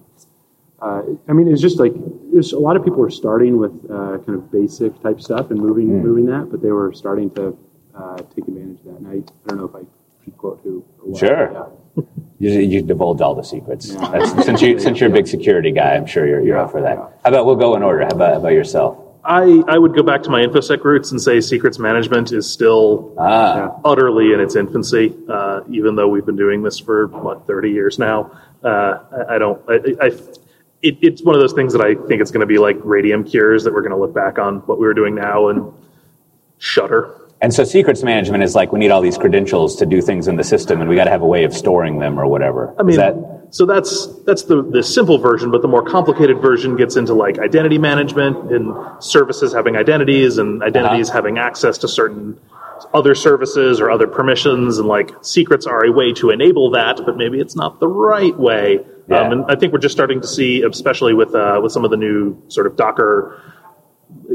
uh, 0.82 1.02
I 1.28 1.34
mean, 1.34 1.48
it 1.48 1.52
was 1.52 1.62
just 1.62 1.80
like 1.80 1.94
there's 2.32 2.54
a 2.54 2.60
lot 2.60 2.76
of 2.76 2.84
people 2.84 3.00
were 3.00 3.10
starting 3.12 3.58
with 3.58 3.72
uh, 3.90 4.18
kind 4.26 4.36
of 4.38 4.52
basic 4.52 5.00
type 5.02 5.20
stuff 5.20 5.50
and 5.52 5.60
moving 5.60 5.88
Hmm. 5.90 6.02
moving 6.08 6.26
that, 6.28 6.50
but 6.52 6.62
they 6.62 6.72
were 6.72 6.94
starting 6.94 7.30
to 7.32 7.58
uh, 7.96 8.18
take 8.36 8.48
advantage 8.48 8.80
of 8.82 8.86
that. 8.86 8.98
And 9.00 9.08
I, 9.08 9.14
I 9.14 9.48
don't 9.48 9.58
know 9.58 9.66
if 9.66 9.76
I 9.76 9.84
should 10.24 10.38
quote 10.38 10.60
who. 10.64 10.84
Or 11.02 11.10
what, 11.10 11.20
Sure. 11.20 11.52
yeah. 11.98 12.04
You, 12.42 12.60
you 12.60 12.82
divulge 12.82 13.22
all 13.22 13.36
the 13.36 13.44
secrets. 13.44 13.92
Yeah. 13.94 14.10
That's, 14.12 14.46
since 14.46 14.62
you 14.64 14.80
since 14.80 15.00
you're 15.00 15.10
a 15.10 15.14
big 15.14 15.28
security 15.28 15.72
guy, 15.72 15.94
I'm 15.96 16.08
sure 16.08 16.26
you're, 16.26 16.42
you're 16.42 16.58
Yeah, 16.58 16.64
up 16.64 16.72
for 16.72 16.82
that. 16.82 16.98
yeah. 16.98 17.06
How 17.24 17.30
about 17.30 17.46
we'll 17.46 17.56
go 17.56 17.76
in 17.76 17.84
order? 17.84 18.02
How 18.04 18.10
about, 18.10 18.34
how 18.34 18.40
about 18.40 18.54
yourself? 18.54 18.98
I, 19.24 19.62
I 19.68 19.78
would 19.78 19.94
go 19.94 20.02
back 20.02 20.24
to 20.24 20.32
my 20.32 20.42
InfoSec 20.44 20.84
roots 20.84 21.12
and 21.12 21.22
say 21.22 21.40
secrets 21.42 21.78
management 21.78 22.32
is 22.32 22.50
still 22.50 23.14
Ah, 23.20 23.80
utterly 23.86 24.34
in 24.34 24.40
its 24.40 24.56
infancy, 24.56 25.16
uh, 25.30 25.62
even 25.70 25.96
though 25.96 26.08
we've 26.08 26.26
been 26.26 26.36
doing 26.36 26.64
this 26.64 26.80
for, 26.80 27.06
what, 27.10 27.46
30 27.46 27.70
years 27.70 28.00
now. 28.00 28.32
Uh, 28.64 29.04
I, 29.30 29.36
I 29.36 29.38
don't, 29.38 29.62
I, 29.70 29.74
I, 30.02 30.08
it, 30.82 30.98
it's 31.04 31.22
one 31.24 31.36
of 31.36 31.42
those 31.42 31.54
things 31.54 31.72
that 31.74 31.82
I 31.84 31.94
think 31.94 32.20
it's 32.22 32.32
going 32.32 32.42
to 32.42 32.48
be 32.48 32.58
like 32.58 32.78
radium 32.84 33.24
cures 33.24 33.64
that 33.66 33.72
we're 33.74 33.84
going 33.84 33.92
to 33.92 33.98
look 34.00 34.16
back 34.16 34.40
on 34.40 34.56
what 34.62 34.80
we 34.80 34.88
were 34.88 34.96
doing 34.96 35.14
now 35.14 35.50
and 35.50 35.72
shudder. 36.58 37.21
And 37.42 37.54
so 37.54 37.64
secrets 37.64 38.04
management 38.04 38.44
is 38.44 38.56
like 38.56 38.72
we 38.72 38.80
need 38.80 38.92
all 38.92 39.02
these 39.02 39.18
credentials 39.18 39.76
to 39.78 39.86
do 39.86 40.02
things 40.02 40.28
in 40.28 40.36
the 40.36 40.44
system, 40.44 40.80
and 40.82 40.90
we 40.90 40.96
got 40.96 41.06
to 41.06 41.12
have 41.12 41.22
a 41.22 41.28
way 41.28 41.44
of 41.44 41.54
storing 41.54 42.00
them 42.00 42.20
or 42.20 42.28
whatever. 42.28 42.74
I 42.80 42.84
mean, 42.84 42.98
that 42.98 43.16
so 43.50 43.66
that's 43.66 44.08
that's 44.24 44.44
the 44.44 44.62
the 44.62 44.84
simple 44.84 45.18
version, 45.18 45.52
but 45.52 45.62
the 45.62 45.68
more 45.68 45.84
complicated 45.84 46.40
version 46.42 46.76
gets 46.78 46.96
into 46.96 47.14
like 47.14 47.40
identity 47.40 47.78
management 47.78 48.52
and 48.52 48.74
services 49.04 49.54
having 49.54 49.76
identities 49.76 50.38
and 50.38 50.62
identities 50.64 51.10
Uh-huh. 51.10 51.18
having 51.18 51.38
access 51.38 51.78
to 51.80 51.88
certain 51.88 52.40
other 52.94 53.14
services 53.14 53.80
or 53.80 53.92
other 53.92 54.08
permissions 54.08 54.80
and 54.80 54.88
like 54.88 55.12
secrets 55.22 55.66
are 55.68 55.86
a 55.86 55.92
way 55.92 56.12
to 56.14 56.32
enable 56.32 56.72
that, 56.72 57.00
but 57.06 57.16
maybe 57.16 57.40
it's 57.40 57.56
not 57.56 57.80
the 57.80 57.88
right 57.88 58.36
way. 58.40 58.80
Yeah. 59.08 59.20
Um, 59.20 59.32
and 59.32 59.46
I 59.48 59.56
think 59.56 59.72
we're 59.74 59.80
just 59.80 59.94
starting 59.94 60.20
to 60.22 60.28
see, 60.28 60.64
especially 60.64 61.14
with 61.14 61.34
uh, 61.36 61.60
with 61.62 61.72
some 61.72 61.86
of 61.86 61.92
the 61.92 61.98
new 61.98 62.42
sort 62.48 62.68
of 62.68 62.76
Docker 62.76 63.40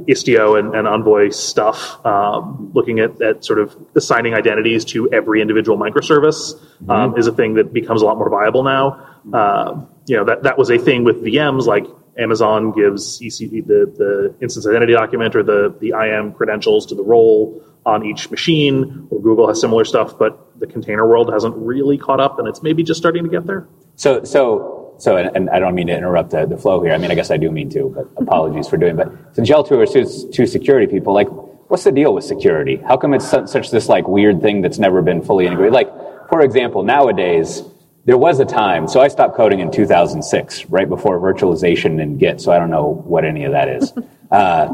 Istio 0.08 0.58
and, 0.58 0.74
and 0.74 0.86
Envoy 0.86 1.30
stuff, 1.30 2.04
um, 2.04 2.70
looking 2.74 3.00
at, 3.00 3.20
at 3.22 3.44
sort 3.44 3.58
of 3.58 3.76
assigning 3.94 4.34
identities 4.34 4.84
to 4.86 5.10
every 5.12 5.40
individual 5.40 5.78
microservice 5.78 6.54
um, 6.88 7.16
is 7.16 7.26
a 7.26 7.32
thing 7.32 7.54
that 7.54 7.72
becomes 7.72 8.02
a 8.02 8.04
lot 8.04 8.16
more 8.18 8.30
viable 8.30 8.62
now. 8.62 9.20
Uh, 9.32 9.84
you 10.06 10.16
know, 10.16 10.24
that, 10.24 10.42
that 10.44 10.58
was 10.58 10.70
a 10.70 10.78
thing 10.78 11.04
with 11.04 11.22
VMs, 11.22 11.66
like 11.66 11.86
Amazon 12.18 12.72
gives 12.72 13.20
EC, 13.20 13.50
the, 13.50 13.92
the 13.96 14.34
instance 14.40 14.66
identity 14.66 14.92
document 14.92 15.34
or 15.36 15.42
the, 15.42 15.74
the 15.80 15.88
IAM 15.90 16.32
credentials 16.32 16.86
to 16.86 16.94
the 16.94 17.02
role 17.02 17.62
on 17.84 18.04
each 18.04 18.30
machine, 18.30 19.06
or 19.10 19.20
Google 19.20 19.46
has 19.46 19.60
similar 19.60 19.84
stuff, 19.84 20.18
but 20.18 20.58
the 20.58 20.66
container 20.66 21.06
world 21.06 21.32
hasn't 21.32 21.54
really 21.56 21.96
caught 21.96 22.20
up, 22.20 22.38
and 22.38 22.48
it's 22.48 22.62
maybe 22.62 22.82
just 22.82 22.98
starting 22.98 23.22
to 23.22 23.30
get 23.30 23.46
there. 23.46 23.68
So, 23.94 24.24
so, 24.24 24.85
so, 24.98 25.16
and, 25.16 25.34
and 25.36 25.50
I 25.50 25.58
don't 25.58 25.74
mean 25.74 25.88
to 25.88 25.96
interrupt 25.96 26.30
the, 26.30 26.46
the 26.46 26.56
flow 26.56 26.82
here. 26.82 26.92
I 26.92 26.98
mean, 26.98 27.10
I 27.10 27.14
guess 27.14 27.30
I 27.30 27.36
do 27.36 27.50
mean 27.50 27.70
to, 27.70 27.92
but 27.94 28.22
apologies 28.22 28.68
for 28.68 28.76
doing. 28.76 28.96
But 28.96 29.12
since 29.32 29.48
y'all 29.48 29.62
two 29.62 29.78
are 29.78 29.86
two, 29.86 30.06
two 30.32 30.46
security 30.46 30.86
people, 30.86 31.12
like, 31.12 31.28
what's 31.68 31.84
the 31.84 31.92
deal 31.92 32.14
with 32.14 32.24
security? 32.24 32.76
How 32.76 32.96
come 32.96 33.12
it's 33.12 33.28
such, 33.28 33.48
such 33.48 33.70
this 33.70 33.88
like 33.88 34.08
weird 34.08 34.40
thing 34.40 34.62
that's 34.62 34.78
never 34.78 35.02
been 35.02 35.22
fully 35.22 35.46
integrated? 35.46 35.72
Like, 35.72 35.90
for 36.28 36.40
example, 36.40 36.82
nowadays 36.82 37.62
there 38.06 38.16
was 38.16 38.40
a 38.40 38.44
time. 38.44 38.88
So 38.88 39.00
I 39.00 39.08
stopped 39.08 39.36
coding 39.36 39.60
in 39.60 39.70
2006, 39.70 40.66
right 40.66 40.88
before 40.88 41.18
virtualization 41.20 42.00
and 42.00 42.18
Git. 42.18 42.40
So 42.40 42.52
I 42.52 42.58
don't 42.58 42.70
know 42.70 43.02
what 43.04 43.24
any 43.24 43.44
of 43.44 43.52
that 43.52 43.68
is. 43.68 43.92
uh, 44.30 44.72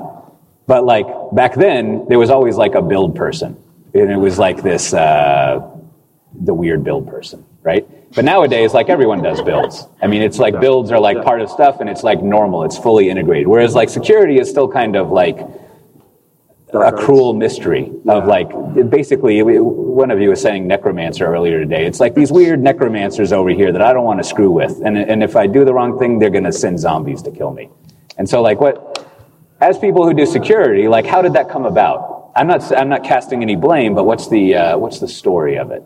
but 0.67 0.85
like 0.85 1.07
back 1.33 1.55
then, 1.55 2.07
there 2.09 2.19
was 2.19 2.31
always 2.31 2.57
like 2.57 2.75
a 2.75 2.83
build 2.83 3.17
person, 3.17 3.61
and 3.95 4.11
it 4.11 4.17
was 4.17 4.39
like 4.39 4.63
this. 4.63 4.95
Uh, 4.95 5.69
the 6.35 6.55
weird 6.55 6.83
build 6.83 7.07
person, 7.09 7.45
right? 7.62 7.87
But 8.14 8.25
nowadays, 8.25 8.75
like 8.75 8.88
everyone 8.88 9.22
does 9.22 9.40
builds. 9.40 9.87
I 10.03 10.07
mean, 10.07 10.22
it's 10.22 10.38
like 10.38 10.61
builds 10.61 10.90
are 10.90 11.01
like 11.01 11.22
part 11.22 11.40
of 11.40 11.48
stuff 11.48 11.81
and 11.81 11.88
it's 11.88 12.03
like 12.03 12.22
normal, 12.22 12.64
it's 12.64 12.77
fully 12.77 13.09
integrated. 13.09 13.48
Whereas 13.48 13.75
like 13.75 13.88
security 13.88 14.38
is 14.38 14.51
still 14.51 14.68
kind 14.68 14.96
of 14.96 15.11
like 15.11 15.38
a 16.75 16.92
cruel 16.92 17.35
mystery 17.35 17.92
of 18.09 18.27
like 18.27 18.51
basically 18.90 19.42
one 19.42 20.11
of 20.11 20.20
you 20.20 20.31
was 20.31 20.40
saying 20.40 20.66
necromancer 20.66 21.27
earlier 21.27 21.59
today. 21.59 21.87
It's 21.87 22.01
like 22.01 22.14
these 22.14 22.33
weird 22.33 22.62
necromancers 22.62 23.33
over 23.33 23.51
here 23.51 23.72
that 23.72 23.83
i 23.83 23.92
don't 23.92 24.05
want 24.05 24.20
to 24.20 24.25
screw 24.25 24.51
with. 24.51 24.81
And, 24.85 24.96
and 24.96 25.22
if 25.22 25.37
i 25.37 25.46
do 25.46 25.64
the 25.64 25.75
wrong 25.75 25.98
thing 25.98 26.18
they're 26.18 26.31
going 26.31 26.44
to 26.44 26.53
send 26.53 26.81
zombies 26.81 27.20
to 27.22 27.31
kill 27.31 27.53
me. 27.53 27.68
And 28.16 28.29
so 28.29 28.40
like 28.40 28.61
what 28.61 29.07
as 29.61 29.79
people 29.79 30.07
who 30.07 30.14
do 30.14 30.25
security 30.25 30.88
like 30.88 31.05
how 31.05 31.20
did 31.20 31.35
that 31.35 31.51
come 31.51 31.66
about? 31.66 32.33
I'm 32.35 32.46
not 32.46 32.72
i'm 32.72 32.88
not 32.88 33.05
casting 33.05 33.42
any 33.42 33.57
blame 33.57 33.94
but 33.94 34.05
what's 34.05 34.29
the 34.29 34.55
uh, 34.55 34.79
what's 34.79 34.98
the 34.98 35.09
story 35.09 35.57
of 35.57 35.70
it 35.70 35.83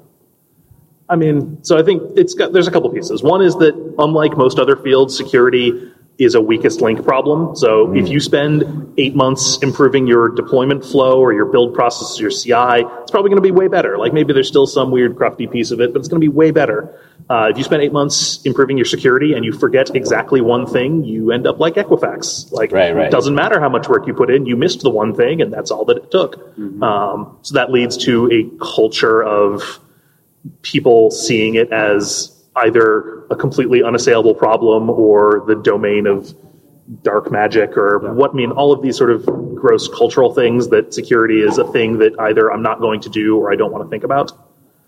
I 1.09 1.17
mean, 1.17 1.63
so 1.63 1.79
I 1.79 1.83
think 1.83 2.03
it's 2.17 2.35
got 2.35 2.53
there's 2.53 2.67
a 2.67 2.71
couple 2.71 2.91
pieces. 2.91 3.23
One 3.23 3.43
is 3.43 3.55
that 3.57 3.75
unlike 3.99 4.37
most 4.37 4.59
other 4.59 4.77
fields, 4.77 5.17
security 5.17 5.93
is 6.19 6.35
a 6.35 6.41
weakest 6.41 6.81
link 6.81 7.05
problem. 7.05 7.55
So 7.57 7.95
if 7.95 8.09
you 8.09 8.21
spend 8.21 8.95
eight 8.97 9.15
months 9.15 9.59
improving 9.63 10.07
your 10.07 10.31
deployment 10.31 10.83
flow 10.83 11.21
or 11.21 11.35
your 11.35 11.45
build 11.45 11.75
process, 11.75 12.19
your 12.19 12.31
CI, 12.31 12.87
it's 13.03 13.11
probably 13.11 13.29
going 13.29 13.37
to 13.37 13.43
be 13.43 13.51
way 13.51 13.69
better. 13.69 13.99
Like 13.99 14.15
maybe 14.15 14.33
there's 14.33 14.49
still 14.49 14.67
some 14.67 14.91
weird 14.91 15.15
crufty 15.15 15.51
piece 15.51 15.71
of 15.73 15.81
it, 15.81 15.93
but 15.93 15.99
it's 15.99 16.09
going 16.09 16.21
to 16.21 16.25
be 16.25 16.33
way 16.33 16.53
better. 16.53 16.99
Uh, 17.29 17.49
if 17.51 17.59
you 17.59 17.65
spend 17.65 17.83
eight 17.83 17.93
months 17.93 18.41
improving 18.45 18.79
your 18.79 18.87
security 18.87 19.35
and 19.35 19.45
you 19.45 19.53
forget 19.53 19.95
exactly 19.95 20.41
one 20.41 20.67
thing, 20.67 21.05
you 21.05 21.33
end 21.33 21.47
up 21.47 21.59
like 21.61 21.75
Equifax. 21.75 22.51
Like 22.51 22.73
Right, 22.73 22.95
right. 22.95 23.09
it 23.09 23.11
doesn't 23.11 23.35
matter 23.35 23.61
how 23.61 23.69
much 23.69 23.87
work 23.87 24.07
you 24.07 24.15
put 24.15 24.31
in, 24.31 24.47
you 24.47 24.57
missed 24.57 24.81
the 24.81 24.91
one 24.91 25.15
thing, 25.15 25.43
and 25.43 25.53
that's 25.53 25.71
all 25.71 25.85
that 25.85 25.99
it 25.99 26.11
took. 26.11 26.37
Um, 26.83 27.37
so 27.43 27.55
that 27.55 27.71
leads 27.71 27.97
to 28.05 28.31
a 28.33 28.65
culture 28.65 29.23
of 29.23 29.81
people 30.63 31.11
seeing 31.11 31.55
it 31.55 31.73
as 31.73 32.33
either 32.57 33.27
a 33.31 33.37
completely 33.37 33.83
unassailable 33.83 34.35
problem 34.35 34.89
or 34.89 35.45
the 35.47 35.55
domain 35.55 36.07
of 36.07 36.35
dark 37.03 37.31
magic 37.33 37.77
or 37.77 37.99
what 38.15 38.31
I 38.31 38.35
mean 38.35 38.53
all 38.53 38.73
of 38.73 38.81
these 38.81 38.97
sort 38.97 39.11
of 39.11 39.27
gross 39.55 39.89
cultural 39.89 40.33
things 40.33 40.69
that 40.69 40.95
security 40.95 41.41
is 41.41 41.59
a 41.59 41.71
thing 41.73 41.99
that 41.99 42.19
either 42.21 42.53
I'm 42.53 42.63
not 42.63 42.79
going 42.81 43.01
to 43.01 43.09
do 43.09 43.37
or 43.37 43.53
I 43.53 43.57
don't 43.57 43.73
want 43.73 43.85
to 43.85 43.91
think 43.91 44.05
about. 44.05 44.33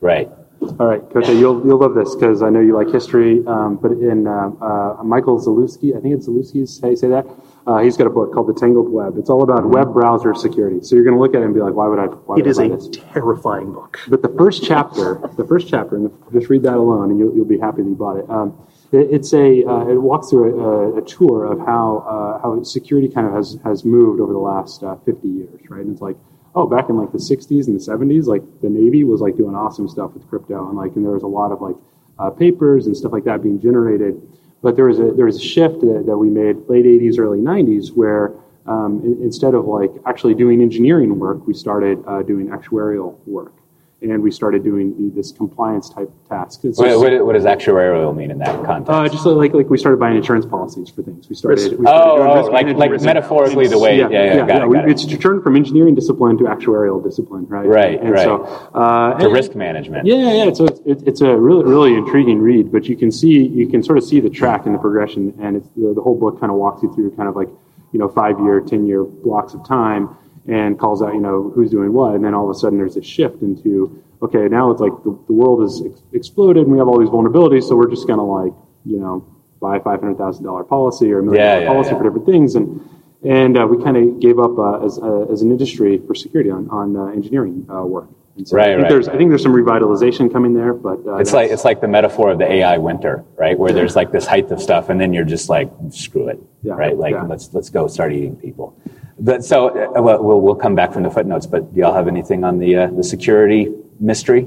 Right. 0.01 0.29
All 0.61 0.89
right, 0.89 1.03
Cote, 1.11 1.29
you'll 1.29 1.65
you'll 1.65 1.79
love 1.79 1.95
this 1.95 2.15
because 2.15 2.43
I 2.43 2.51
know 2.51 2.61
you 2.61 2.75
like 2.75 2.89
history. 2.89 3.45
Um, 3.47 3.77
but 3.77 3.93
in 3.93 4.27
uh, 4.27 4.51
uh, 4.61 5.03
Michael 5.05 5.41
Zalewski, 5.41 5.97
I 5.97 6.01
think 6.01 6.17
it's 6.17 6.29
Zalewski's 6.29 6.81
how 6.81 6.89
you 6.89 6.97
say 6.97 7.09
that. 7.09 7.27
Uh, 7.69 7.81
he's 7.81 7.99
got 7.99 8.07
a 8.07 8.11
book 8.11 8.33
called 8.33 8.49
The 8.49 8.59
Tangled 8.59 8.91
Web. 8.91 9.19
It's 9.19 9.29
all 9.29 9.43
about 9.43 9.69
web 9.69 9.93
browser 9.93 10.35
security. 10.35 10.81
So 10.83 10.95
you're 10.97 11.05
going 11.05 11.17
to 11.17 11.21
look 11.21 11.35
at 11.35 11.43
it 11.43 11.45
and 11.45 11.53
be 11.53 11.61
like, 11.61 11.75
why 11.75 11.87
would 11.87 11.99
I? 11.99 12.07
Why 12.07 12.37
would 12.37 12.47
It 12.47 12.49
is 12.49 12.59
I 12.59 12.65
a 12.65 12.69
this? 12.71 12.89
terrifying 13.13 13.75
book. 13.75 14.01
But 14.09 14.23
the 14.23 14.31
first 14.39 14.65
chapter, 14.65 15.21
the 15.37 15.47
first 15.47 15.69
chapter, 15.69 15.97
and 15.97 16.11
just 16.33 16.49
read 16.49 16.63
that 16.63 16.77
alone, 16.77 17.11
and 17.11 17.19
you'll, 17.19 17.37
you'll 17.37 17.45
be 17.45 17.59
happy 17.59 17.83
that 17.83 17.89
you 17.91 17.95
bought 17.95 18.17
it. 18.17 18.31
Um, 18.31 18.57
it 18.91 19.09
it's 19.13 19.35
a 19.35 19.65
uh, 19.69 19.87
it 19.87 20.01
walks 20.01 20.31
through 20.31 20.59
a, 20.59 20.95
a, 20.97 21.03
a 21.03 21.05
tour 21.05 21.45
of 21.45 21.59
how 21.59 21.99
uh, 22.09 22.41
how 22.43 22.63
security 22.63 23.07
kind 23.07 23.27
of 23.27 23.35
has 23.35 23.59
has 23.65 23.85
moved 23.85 24.19
over 24.23 24.33
the 24.33 24.39
last 24.39 24.83
uh, 24.83 24.97
50 25.05 25.29
years, 25.29 25.61
right? 25.69 25.83
And 25.83 25.93
it's 25.93 26.01
like, 26.01 26.17
oh, 26.55 26.67
back 26.67 26.89
in 26.89 26.97
like 26.97 27.13
the 27.13 27.19
60s 27.19 27.67
and 27.67 27.79
the 27.79 27.85
70s, 27.85 28.25
like 28.25 28.43
the 28.63 28.71
Navy 28.71 29.05
was 29.05 29.21
like 29.21 29.37
doing 29.37 29.55
awesome 29.55 29.89
stuff 29.89 30.15
with 30.15 30.27
crypto, 30.31 30.67
and 30.69 30.79
like 30.79 30.97
and 30.97 31.05
there 31.05 31.13
was 31.13 31.23
a 31.23 31.27
lot 31.27 31.53
of 31.53 31.61
like 31.61 31.77
uh, 32.19 32.31
papers 32.31 32.87
and 32.87 32.97
stuff 32.97 33.13
like 33.13 33.25
that 33.25 33.43
being 33.43 33.61
generated. 33.61 34.23
But 34.63 34.77
there 34.77 34.87
was 34.87 34.99
a 34.99 35.13
there 35.13 35.27
was 35.27 35.37
a 35.37 35.47
shift 35.55 35.81
that, 35.81 36.05
that 36.07 36.17
we 36.17 36.29
made 36.29 36.57
late 36.69 36.85
80s, 36.85 37.19
early 37.19 37.39
90s, 37.39 37.91
where 37.95 38.33
um, 38.67 39.03
instead 39.23 39.55
of 39.55 39.67
like 39.67 39.91
actually 40.07 40.35
doing 40.35 40.61
engineering 40.61 41.19
work, 41.19 41.47
we 41.47 41.55
started 41.55 42.03
uh, 42.07 42.23
doing 42.23 42.49
actuarial 42.49 43.17
work, 43.27 43.53
and 44.01 44.23
we 44.23 44.31
started 44.31 44.63
doing 44.63 44.95
the, 44.97 45.15
this 45.15 45.33
compliance 45.33 45.91
type 45.91 46.09
task. 46.29 46.61
It's 46.65 46.79
What, 46.79 46.87
just- 46.87 47.01
what, 47.01 47.27
what 47.27 47.33
does 47.33 47.45
actuarial 47.45 48.15
mean 48.15 48.31
in 48.31 48.39
that 48.39 48.65
context? 48.65 48.91
uh, 48.91 49.09
just 49.09 49.27
like 49.27 49.53
like 49.55 49.69
we 49.69 49.77
started 49.77 49.99
buying 49.99 50.17
insurance 50.17 50.47
policies 50.47 50.89
for 50.89 51.03
things. 51.03 51.29
We 51.29 51.35
started. 51.35 51.79
We 51.79 51.85
started 51.85 51.89
oh, 51.89 52.17
doing 52.17 52.29
oh, 52.29 52.51
like, 52.51 52.77
like 52.93 53.01
metaphorically 53.03 53.67
the 53.67 53.79
way. 53.79 53.99
Yeah, 53.99 54.09
yeah, 54.09 54.47
got 54.47 54.63
it, 54.63 54.69
we- 54.69 54.77
got 54.77 54.89
it. 54.89 54.93
It's 54.93 55.19
turned 55.19 55.43
from 55.43 55.57
engineering 55.57 55.95
discipline 55.95 56.39
to 56.39 56.45
actuarial 56.45 57.03
discipline, 57.03 57.47
right? 57.49 57.67
Right, 57.67 58.01
and 58.01 58.11
right. 58.11 58.25
So, 58.25 58.45
uh, 58.75 59.19
to 59.19 59.25
and- 59.25 59.35
risk 59.35 59.55
management. 59.57 60.07
yeah, 60.07 60.45
yeah. 60.45 60.53
So 60.53 60.67
it's, 60.67 60.81
it, 60.87 61.03
it's 61.07 61.21
a 61.21 61.37
really, 61.37 61.65
really 61.65 61.95
intriguing 61.95 62.41
read, 62.41 62.71
but 62.71 62.87
you 62.87 62.97
can 62.97 63.11
see, 63.11 63.47
you 63.47 63.67
can 63.69 63.83
sort 63.83 63.99
of 63.99 64.05
see 64.05 64.21
the 64.21 64.31
track 64.31 64.67
and 64.67 64.75
the 64.75 64.79
progression, 64.79 65.35
and 65.41 65.57
it's, 65.57 65.69
the, 65.77 65.93
the 65.95 66.01
whole 66.01 66.19
book 66.19 66.39
kind 66.39 66.53
of 66.53 66.59
walks 66.59 66.83
you 66.83 66.95
through 66.95 67.15
kind 67.17 67.29
of 67.29 67.35
like, 67.35 67.49
you 67.93 67.99
know, 67.99 68.09
five 68.09 68.39
year, 68.41 68.61
ten 68.61 68.87
year 68.87 69.03
blocks 69.03 69.55
of 69.55 69.67
time, 69.67 70.17
and 70.49 70.79
calls 70.79 71.03
out, 71.03 71.13
you 71.15 71.21
know, 71.21 71.51
who's 71.55 71.71
doing 71.71 71.93
what, 71.93 72.15
and 72.15 72.25
then 72.25 72.35
all 72.35 72.49
of 72.49 72.57
a 72.57 72.59
sudden 72.59 72.79
there's 72.79 72.97
a 72.97 73.03
shift 73.03 73.43
into, 73.43 74.03
okay, 74.23 74.49
now 74.49 74.71
it's 74.71 74.81
like 74.81 74.93
the, 75.05 75.17
the 75.27 75.33
world 75.33 75.61
has 75.63 75.83
ex- 75.85 76.03
exploded, 76.13 76.65
and 76.65 76.73
we 76.73 76.79
have 76.79 76.89
all 76.89 76.99
these 76.99 77.11
vulnerabilities, 77.11 77.65
so 77.65 77.77
we're 77.77 77.91
just 77.91 78.07
gonna 78.07 78.25
like, 78.25 78.53
you 78.85 78.99
know, 78.99 79.25
buy 79.61 79.77
a 79.77 79.81
five 79.81 80.01
hundred 80.01 80.17
thousand 80.17 80.45
dollar 80.45 80.65
policy 80.65 81.13
or 81.13 81.21
a 81.21 81.23
million 81.23 81.45
dollar 81.45 81.61
yeah, 81.61 81.69
policy 81.69 81.91
yeah. 81.91 81.99
for 81.99 82.05
different 82.05 82.27
things, 82.27 82.55
and 82.55 82.81
and 83.23 83.59
uh, 83.59 83.67
we 83.67 83.83
kind 83.83 83.97
of 83.97 84.21
gave 84.21 84.39
up 84.39 84.57
uh, 84.59 84.85
as, 84.85 84.99
uh, 84.99 85.27
as 85.33 85.43
an 85.43 85.51
industry 85.51 86.01
for 86.07 86.15
security 86.15 86.51
on, 86.51 86.71
on 86.71 86.97
uh, 86.97 87.07
engineering 87.07 87.67
uh, 87.69 87.85
work. 87.85 88.09
So 88.45 88.57
Right, 88.57 88.69
I 88.69 88.73
think 88.75 88.83
right, 88.83 88.89
there's 88.89 89.07
right. 89.09 89.17
I 89.17 89.19
think 89.19 89.31
there's 89.31 89.43
some 89.43 89.53
revitalization 89.53 90.33
coming 90.33 90.55
there, 90.55 90.73
but 90.73 91.05
uh, 91.05 91.17
It's 91.17 91.33
like 91.33 91.51
it's 91.51 91.65
like 91.65 91.81
the 91.81 91.89
metaphor 91.89 92.31
of 92.31 92.39
the 92.39 92.51
AI 92.51 92.79
winter, 92.79 93.25
right? 93.37 93.59
Where 93.59 93.73
there's 93.73 93.97
like 93.97 94.13
this 94.13 94.27
height 94.27 94.49
of 94.53 94.63
stuff, 94.63 94.91
and 94.91 95.01
then 95.01 95.13
you're 95.13 95.25
just 95.25 95.49
like, 95.49 95.69
screw 95.91 96.29
it, 96.29 96.39
Yeah, 96.63 96.75
right? 96.75 96.97
Like 96.97 97.15
yeah. 97.15 97.25
let's 97.25 97.53
let's 97.53 97.69
go 97.69 97.89
start 97.89 98.13
eating 98.13 98.37
people. 98.37 98.81
But 99.21 99.45
so 99.45 99.69
uh, 99.69 100.01
well, 100.01 100.41
we'll 100.41 100.55
come 100.55 100.75
back 100.75 100.93
from 100.93 101.03
the 101.03 101.11
footnotes. 101.11 101.47
But 101.47 101.75
do 101.75 101.81
y'all 101.81 101.95
have 101.95 102.09
anything 102.09 102.45
on 102.45 102.59
the 102.59 102.77
uh, 102.77 102.87
the 102.89 103.03
security 103.05 103.73
mystery? 103.99 104.47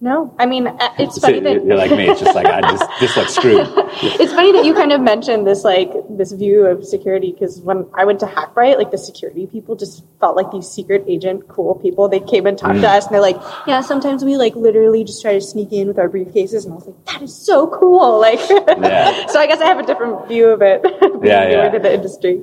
No, 0.00 0.32
I 0.38 0.46
mean 0.46 0.68
uh, 0.68 0.94
it's 0.96 1.16
So 1.16 1.22
funny 1.22 1.40
that 1.40 1.64
you're 1.64 1.76
like 1.76 1.90
me. 1.90 2.08
It's 2.08 2.20
just 2.20 2.34
like 2.36 2.46
I 2.46 2.60
just 2.60 2.84
just 3.00 3.16
like 3.16 3.28
screwed. 3.28 3.66
it's 4.20 4.32
funny 4.32 4.52
that 4.52 4.64
you 4.64 4.72
kind 4.72 4.92
of 4.92 5.00
mentioned 5.00 5.44
this 5.44 5.64
like 5.64 5.90
this 6.08 6.30
view 6.30 6.66
of 6.66 6.86
security 6.86 7.32
because 7.32 7.60
when 7.62 7.84
I 7.94 8.04
went 8.04 8.20
to 8.20 8.26
Hackbright, 8.26 8.78
like 8.78 8.92
the 8.92 8.98
security 8.98 9.48
people 9.48 9.74
just 9.74 10.04
felt 10.20 10.36
like 10.36 10.52
these 10.52 10.68
secret 10.68 11.04
agent 11.08 11.48
cool 11.48 11.74
people. 11.74 12.08
They 12.08 12.20
came 12.20 12.46
and 12.46 12.56
talked 12.56 12.80
to 12.80 12.88
us 12.88 13.06
and 13.06 13.14
they're 13.14 13.20
like, 13.20 13.36
yeah, 13.66 13.80
sometimes 13.80 14.24
we 14.24 14.36
like 14.36 14.54
literally 14.54 15.02
just 15.02 15.20
try 15.20 15.32
to 15.32 15.40
sneak 15.40 15.72
in 15.72 15.88
with 15.88 15.98
our 15.98 16.08
briefcases, 16.08 16.62
and 16.64 16.74
I 16.74 16.76
was 16.76 16.86
like, 16.86 17.04
that 17.06 17.22
is 17.22 17.34
so 17.34 17.66
cool. 17.66 18.18
Like, 18.28 18.40
Yeah. 18.48 19.26
so 19.32 19.40
I 19.40 19.46
guess 19.46 19.60
I 19.60 19.66
have 19.66 19.78
a 19.78 19.86
different 19.86 20.28
view 20.28 20.48
of 20.48 20.60
it. 20.62 20.82
Yeah, 21.22 21.48
yeah. 21.48 21.70
to 21.70 21.78
the 21.78 21.92
industry. 21.92 22.42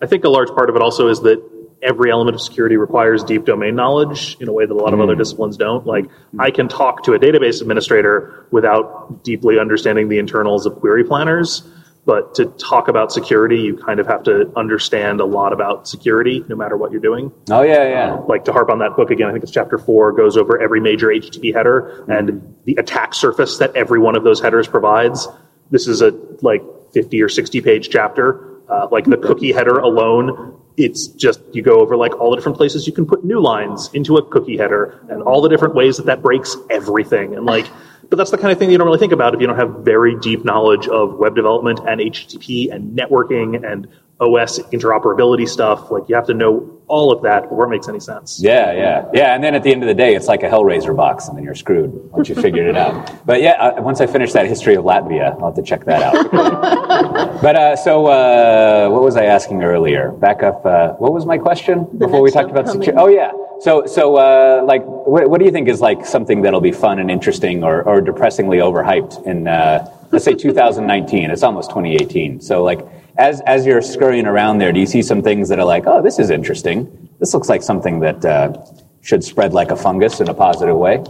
I 0.00 0.06
think 0.06 0.24
a 0.24 0.28
large 0.28 0.48
part 0.48 0.70
of 0.70 0.76
it 0.76 0.82
also 0.82 1.08
is 1.08 1.20
that 1.20 1.38
every 1.82 2.10
element 2.10 2.34
of 2.34 2.40
security 2.40 2.76
requires 2.76 3.22
deep 3.22 3.44
domain 3.44 3.74
knowledge 3.74 4.36
in 4.40 4.48
a 4.48 4.52
way 4.52 4.66
that 4.66 4.72
a 4.72 4.74
lot 4.74 4.94
of 4.94 5.00
other 5.00 5.14
hmm. 5.14 5.18
disciplines 5.18 5.56
don't. 5.56 5.86
Like, 5.86 6.06
I 6.38 6.50
can 6.50 6.68
talk 6.68 7.02
to 7.04 7.12
a 7.12 7.18
database 7.18 7.60
administrator 7.60 8.46
without 8.50 9.22
deeply 9.24 9.58
understanding 9.58 10.08
the 10.08 10.18
internals 10.18 10.66
of 10.66 10.76
query 10.80 11.04
planners. 11.04 11.68
But 12.06 12.36
to 12.36 12.46
talk 12.46 12.86
about 12.86 13.10
security, 13.10 13.56
you 13.56 13.76
kind 13.76 13.98
of 13.98 14.06
have 14.06 14.22
to 14.24 14.52
understand 14.54 15.20
a 15.20 15.24
lot 15.24 15.52
about 15.52 15.88
security, 15.88 16.44
no 16.48 16.54
matter 16.54 16.76
what 16.76 16.92
you're 16.92 17.00
doing. 17.00 17.32
Oh 17.50 17.62
yeah, 17.62 17.88
yeah. 17.88 18.14
Um, 18.14 18.28
like 18.28 18.44
to 18.44 18.52
harp 18.52 18.70
on 18.70 18.78
that 18.78 18.94
book 18.94 19.10
again, 19.10 19.26
I 19.28 19.32
think 19.32 19.42
it's 19.42 19.52
chapter 19.52 19.76
four 19.76 20.12
goes 20.12 20.36
over 20.36 20.60
every 20.62 20.80
major 20.80 21.08
HTTP 21.08 21.52
header 21.52 22.04
and 22.08 22.30
hmm. 22.30 22.52
the 22.64 22.76
attack 22.76 23.12
surface 23.12 23.58
that 23.58 23.74
every 23.74 23.98
one 23.98 24.16
of 24.16 24.22
those 24.22 24.40
headers 24.40 24.68
provides. 24.68 25.26
This 25.72 25.88
is 25.88 26.00
a 26.00 26.12
like 26.42 26.62
50 26.94 27.20
or 27.20 27.28
60 27.28 27.60
page 27.60 27.90
chapter. 27.90 28.62
Uh, 28.68 28.86
like 28.92 29.04
the 29.04 29.16
hmm. 29.16 29.26
cookie 29.26 29.52
header 29.52 29.78
alone, 29.78 30.60
it's 30.76 31.06
just 31.08 31.40
you 31.52 31.62
go 31.62 31.80
over 31.80 31.96
like 31.96 32.18
all 32.20 32.30
the 32.30 32.36
different 32.36 32.56
places 32.56 32.86
you 32.86 32.92
can 32.92 33.06
put 33.06 33.24
new 33.24 33.40
lines 33.40 33.90
into 33.94 34.16
a 34.16 34.26
cookie 34.28 34.56
header 34.56 35.00
and 35.08 35.22
all 35.22 35.40
the 35.40 35.48
different 35.48 35.74
ways 35.74 35.96
that 35.96 36.06
that 36.06 36.22
breaks 36.22 36.56
everything. 36.70 37.34
And 37.34 37.46
like, 37.46 37.66
but 38.10 38.16
that's 38.16 38.30
the 38.30 38.38
kind 38.38 38.52
of 38.52 38.58
thing 38.58 38.70
you 38.70 38.78
don't 38.78 38.86
really 38.86 38.98
think 38.98 39.12
about 39.12 39.34
if 39.34 39.40
you 39.40 39.46
don't 39.46 39.56
have 39.56 39.84
very 39.84 40.18
deep 40.20 40.44
knowledge 40.44 40.86
of 40.88 41.14
web 41.14 41.34
development 41.34 41.80
and 41.86 42.00
HTTP 42.00 42.72
and 42.72 42.96
networking 42.96 43.66
and 43.68 43.88
OS 44.20 44.58
interoperability 44.72 45.48
stuff. 45.48 45.90
Like 45.90 46.08
you 46.08 46.14
have 46.14 46.26
to 46.26 46.34
know 46.34 46.72
all 46.88 47.12
of 47.12 47.22
that 47.22 47.42
before 47.42 47.64
it 47.64 47.68
makes 47.68 47.88
any 47.88 48.00
sense. 48.00 48.40
Yeah, 48.40 48.72
yeah, 48.72 49.04
yeah. 49.12 49.34
And 49.34 49.42
then 49.42 49.54
at 49.54 49.62
the 49.62 49.72
end 49.72 49.82
of 49.82 49.88
the 49.88 49.94
day, 49.94 50.14
it's 50.14 50.28
like 50.28 50.42
a 50.42 50.48
Hellraiser 50.48 50.96
box, 50.96 51.28
and 51.28 51.36
then 51.36 51.44
you're 51.44 51.54
screwed 51.54 51.92
once 52.12 52.28
you 52.28 52.34
figured 52.34 52.66
it 52.66 52.76
out. 52.76 53.12
But 53.26 53.42
yeah, 53.42 53.52
uh, 53.52 53.82
once 53.82 54.00
I 54.00 54.06
finish 54.06 54.32
that 54.34 54.46
history 54.46 54.76
of 54.76 54.84
Latvia, 54.84 55.34
I'll 55.40 55.46
have 55.46 55.56
to 55.56 55.62
check 55.62 55.84
that 55.86 56.00
out. 56.00 56.30
but 57.42 57.56
uh, 57.56 57.74
so, 57.76 58.06
uh, 58.06 58.88
what 58.88 59.02
was 59.02 59.16
I 59.16 59.24
asking 59.24 59.64
earlier? 59.64 60.12
Back 60.12 60.44
up. 60.44 60.64
Uh, 60.64 60.92
what 60.92 61.12
was 61.12 61.26
my 61.26 61.38
question 61.38 61.86
before 61.98 62.22
we 62.22 62.30
talked 62.30 62.50
about 62.50 62.66
upcoming- 62.66 62.82
security? 62.82 63.02
Oh 63.02 63.08
yeah. 63.08 63.32
So, 63.58 63.84
so 63.86 64.16
uh, 64.16 64.62
like, 64.64 64.82
what, 64.84 65.28
what 65.28 65.38
do 65.40 65.44
you 65.44 65.50
think 65.50 65.68
is 65.68 65.80
like 65.80 66.06
something 66.06 66.42
that'll 66.42 66.60
be 66.60 66.72
fun 66.72 66.98
and 67.00 67.10
interesting, 67.10 67.64
or, 67.64 67.82
or 67.82 68.00
depressingly 68.00 68.58
overhyped 68.58 69.26
in, 69.26 69.48
uh, 69.48 69.90
let's 70.12 70.24
say, 70.24 70.34
2019? 70.34 71.30
It's 71.30 71.42
almost 71.42 71.70
2018. 71.70 72.40
So, 72.40 72.62
like, 72.62 72.80
as 73.18 73.40
as 73.42 73.66
you're 73.66 73.82
scurrying 73.82 74.26
around 74.26 74.58
there, 74.58 74.72
do 74.72 74.80
you 74.80 74.86
see 74.86 75.02
some 75.02 75.22
things 75.22 75.48
that 75.48 75.58
are 75.58 75.64
like, 75.64 75.84
oh, 75.86 76.02
this 76.02 76.18
is 76.18 76.30
interesting. 76.30 77.08
This 77.18 77.32
looks 77.32 77.48
like 77.48 77.62
something 77.62 78.00
that 78.00 78.24
uh, 78.24 78.52
should 79.00 79.24
spread 79.24 79.54
like 79.54 79.70
a 79.70 79.76
fungus 79.76 80.20
in 80.20 80.28
a 80.28 80.34
positive 80.34 80.76
way. 80.76 81.02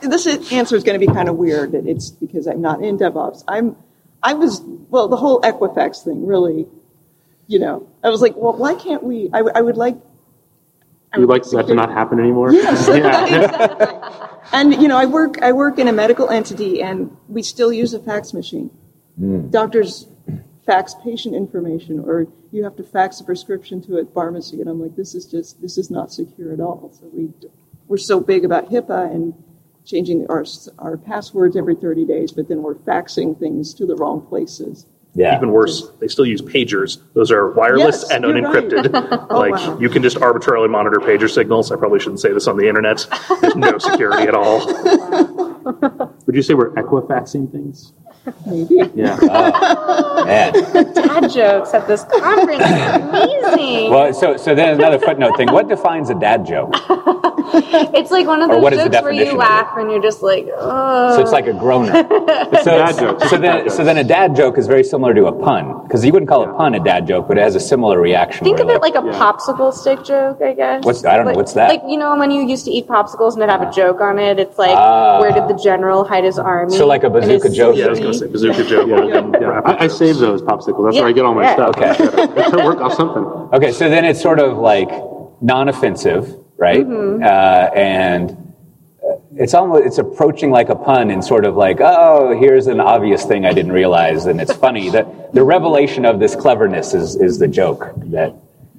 This 0.00 0.26
answer 0.52 0.74
is 0.74 0.84
going 0.84 0.98
to 0.98 1.06
be 1.06 1.12
kind 1.12 1.28
of 1.28 1.36
weird. 1.36 1.74
It's 1.74 2.10
because 2.10 2.46
I'm 2.46 2.62
not 2.62 2.82
in 2.82 2.98
DevOps. 2.98 3.44
I'm, 3.46 3.76
I 4.22 4.32
was, 4.32 4.62
well, 4.88 5.06
the 5.08 5.16
whole 5.16 5.40
Equifax 5.42 6.02
thing 6.02 6.26
really, 6.26 6.66
you 7.46 7.58
know, 7.58 7.86
I 8.02 8.08
was 8.08 8.22
like, 8.22 8.34
well, 8.36 8.54
why 8.54 8.74
can't 8.74 9.02
we? 9.02 9.28
I, 9.32 9.38
w- 9.38 9.52
I 9.54 9.60
would 9.60 9.76
like. 9.76 9.96
You'd 11.14 11.28
like 11.28 11.42
that 11.42 11.66
to 11.66 11.74
not 11.74 11.90
happen 11.90 12.18
anymore? 12.18 12.52
Yes, 12.52 12.88
yeah. 12.92 13.26
exactly. 13.26 14.38
And 14.52 14.80
you 14.80 14.88
know, 14.88 14.96
I 14.96 15.04
work, 15.04 15.42
I 15.42 15.52
work 15.52 15.78
in 15.78 15.86
a 15.86 15.92
medical 15.92 16.30
entity, 16.30 16.82
and 16.82 17.14
we 17.28 17.42
still 17.42 17.70
use 17.70 17.92
a 17.92 18.00
fax 18.00 18.32
machine. 18.32 18.70
Doctors 19.50 20.06
fax 20.66 20.94
patient 21.02 21.34
information, 21.34 22.00
or 22.00 22.26
you 22.50 22.64
have 22.64 22.76
to 22.76 22.82
fax 22.82 23.20
a 23.20 23.24
prescription 23.24 23.82
to 23.82 23.98
a 23.98 24.06
pharmacy, 24.06 24.60
and 24.60 24.68
I'm 24.68 24.80
like, 24.80 24.96
this 24.96 25.14
is 25.14 25.26
just, 25.26 25.60
this 25.60 25.76
is 25.76 25.90
not 25.90 26.12
secure 26.12 26.52
at 26.52 26.60
all. 26.60 26.92
So 26.98 27.10
we, 27.12 27.30
we're 27.88 27.96
so 27.96 28.20
big 28.20 28.44
about 28.44 28.70
HIPAA 28.70 29.10
and 29.12 29.34
changing 29.84 30.26
our 30.28 30.44
our 30.78 30.96
passwords 30.96 31.56
every 31.56 31.74
30 31.74 32.06
days, 32.06 32.32
but 32.32 32.48
then 32.48 32.62
we're 32.62 32.76
faxing 32.76 33.38
things 33.38 33.74
to 33.74 33.86
the 33.86 33.96
wrong 33.96 34.24
places. 34.26 34.86
Yeah. 35.14 35.36
Even 35.36 35.50
worse, 35.50 35.90
they 36.00 36.08
still 36.08 36.24
use 36.24 36.40
pagers. 36.40 36.98
Those 37.12 37.30
are 37.30 37.50
wireless 37.52 38.02
Yes, 38.02 38.10
and 38.10 38.24
you're 38.24 38.32
unencrypted. 38.32 39.26
Oh, 39.30 39.38
like 39.38 39.52
wow. 39.52 39.78
you 39.78 39.90
can 39.90 40.02
just 40.02 40.16
arbitrarily 40.16 40.68
monitor 40.68 41.00
pager 41.00 41.30
signals. 41.30 41.70
I 41.70 41.76
probably 41.76 42.00
shouldn't 42.00 42.20
say 42.20 42.32
this 42.32 42.46
on 42.46 42.56
the 42.56 42.66
internet. 42.66 43.06
There's 43.40 43.56
no 43.56 43.78
security 43.78 44.22
at 44.22 44.34
all. 44.34 44.60
Would 46.26 46.34
you 46.34 46.42
say 46.42 46.54
we're 46.54 46.70
equifaxing 46.70 47.50
things? 47.50 47.92
Maybe. 48.46 48.76
Yeah. 48.94 49.18
Oh, 50.14 50.24
man. 50.24 50.52
Dad 50.94 51.28
jokes 51.30 51.74
at 51.74 51.88
this 51.88 52.04
conference. 52.04 52.62
Amazing. 52.62 53.90
Well, 53.90 54.12
so 54.14 54.36
so 54.36 54.54
then 54.54 54.74
another 54.74 54.98
footnote 54.98 55.36
thing. 55.36 55.50
What 55.50 55.68
defines 55.68 56.10
a 56.10 56.14
dad 56.14 56.46
joke? 56.46 56.74
It's 57.94 58.10
like 58.10 58.26
one 58.26 58.42
of 58.42 58.50
those 58.50 58.62
what 58.62 58.72
is 58.72 58.80
jokes 58.82 59.02
where 59.02 59.12
you 59.12 59.24
definition 59.24 59.28
of 59.28 59.34
it? 59.34 59.38
laugh 59.38 59.76
and 59.76 59.90
you're 59.90 60.02
just 60.02 60.22
like, 60.22 60.46
oh. 60.56 61.14
So 61.16 61.20
it's 61.22 61.32
like 61.32 61.46
a 61.46 61.52
groaner. 61.52 61.92
So, 62.62 62.70
dad 62.78 62.98
joke. 62.98 63.20
so 63.24 63.36
then, 63.38 63.70
so 63.70 63.84
then 63.84 63.96
a 63.98 64.04
dad 64.04 64.36
joke 64.36 64.56
is 64.58 64.66
very 64.66 64.84
similar 64.84 65.14
to 65.14 65.26
a 65.26 65.32
pun 65.32 65.82
because 65.84 66.04
you 66.04 66.12
wouldn't 66.12 66.28
call 66.28 66.48
a 66.48 66.52
pun 66.54 66.74
a 66.74 66.80
dad 66.80 67.06
joke, 67.06 67.26
but 67.26 67.36
it 67.38 67.40
has 67.42 67.54
a 67.56 67.60
similar 67.60 68.00
reaction. 68.00 68.44
Think 68.44 68.58
where 68.58 68.76
of 68.76 68.76
it 68.76 68.82
like 68.82 68.94
a 68.94 69.04
yeah. 69.04 69.12
popsicle 69.12 69.72
stick 69.72 70.04
joke, 70.04 70.40
I 70.42 70.52
guess. 70.52 70.84
What's- 70.84 71.04
I 71.04 71.16
don't 71.16 71.26
know, 71.26 71.32
what's 71.32 71.54
that? 71.54 71.68
Like 71.70 71.82
you 71.88 71.96
know 71.98 72.14
when 72.16 72.30
you 72.30 72.46
used 72.46 72.64
to 72.66 72.70
eat 72.70 72.86
popsicles 72.86 73.32
and 73.34 73.42
it'd 73.42 73.50
have 73.50 73.62
a 73.62 73.70
joke 73.72 74.00
on 74.00 74.18
it. 74.18 74.38
It's 74.38 74.58
like, 74.58 74.76
Ah. 74.76 75.18
where 75.20 75.32
did 75.32 75.48
the 75.48 75.54
general 75.62 76.04
hide 76.04 76.24
his 76.24 76.38
army? 76.38 76.76
So 76.76 76.86
like 76.86 77.02
a 77.04 77.10
bazooka 77.10 77.48
joke? 77.50 77.76
Yeah, 77.76 77.86
I 77.86 77.90
was 77.90 77.98
going 78.00 78.12
to 78.12 78.18
say 78.18 78.26
bazooka 78.28 78.64
joke. 78.64 78.88
Yeah, 78.88 79.40
yeah. 79.40 79.60
I, 79.64 79.84
I 79.84 79.88
save 79.88 80.18
those 80.18 80.40
popsicles. 80.42 80.84
That's 80.86 80.96
where 80.98 81.08
I 81.08 81.12
get 81.12 81.24
all 81.24 81.34
my 81.34 81.42
Yeah. 81.44 81.54
stuff. 81.54 81.76
Okay. 81.76 81.92
It's 82.42 82.50
to 82.50 82.56
work 82.64 82.78
off 82.78 82.94
something. 82.94 83.24
Okay, 83.56 83.72
so 83.72 83.88
then 83.90 84.04
it's 84.04 84.20
sort 84.20 84.38
of 84.38 84.58
like 84.58 84.90
non-offensive, 85.40 86.36
right? 86.62 86.86
Mm-hmm. 86.86 87.22
Uh, 87.24 87.26
and 87.76 88.30
uh, 89.02 89.16
it's 89.34 89.52
almost 89.52 89.84
it's 89.84 89.98
approaching 89.98 90.50
like 90.52 90.68
a 90.68 90.76
pun 90.76 91.10
and 91.10 91.22
sort 91.24 91.44
of 91.44 91.56
like, 91.56 91.78
oh, 91.80 92.38
here's 92.38 92.68
an 92.68 92.78
obvious 92.80 93.24
thing 93.24 93.44
I 93.44 93.52
didn't 93.52 93.72
realize, 93.72 94.26
and 94.26 94.40
it's 94.40 94.52
funny. 94.66 94.88
that 94.90 95.34
the 95.34 95.42
revelation 95.42 96.04
of 96.06 96.20
this 96.20 96.36
cleverness 96.36 96.94
is 96.94 97.16
is 97.16 97.38
the 97.40 97.48
joke 97.48 97.90
that 98.14 98.32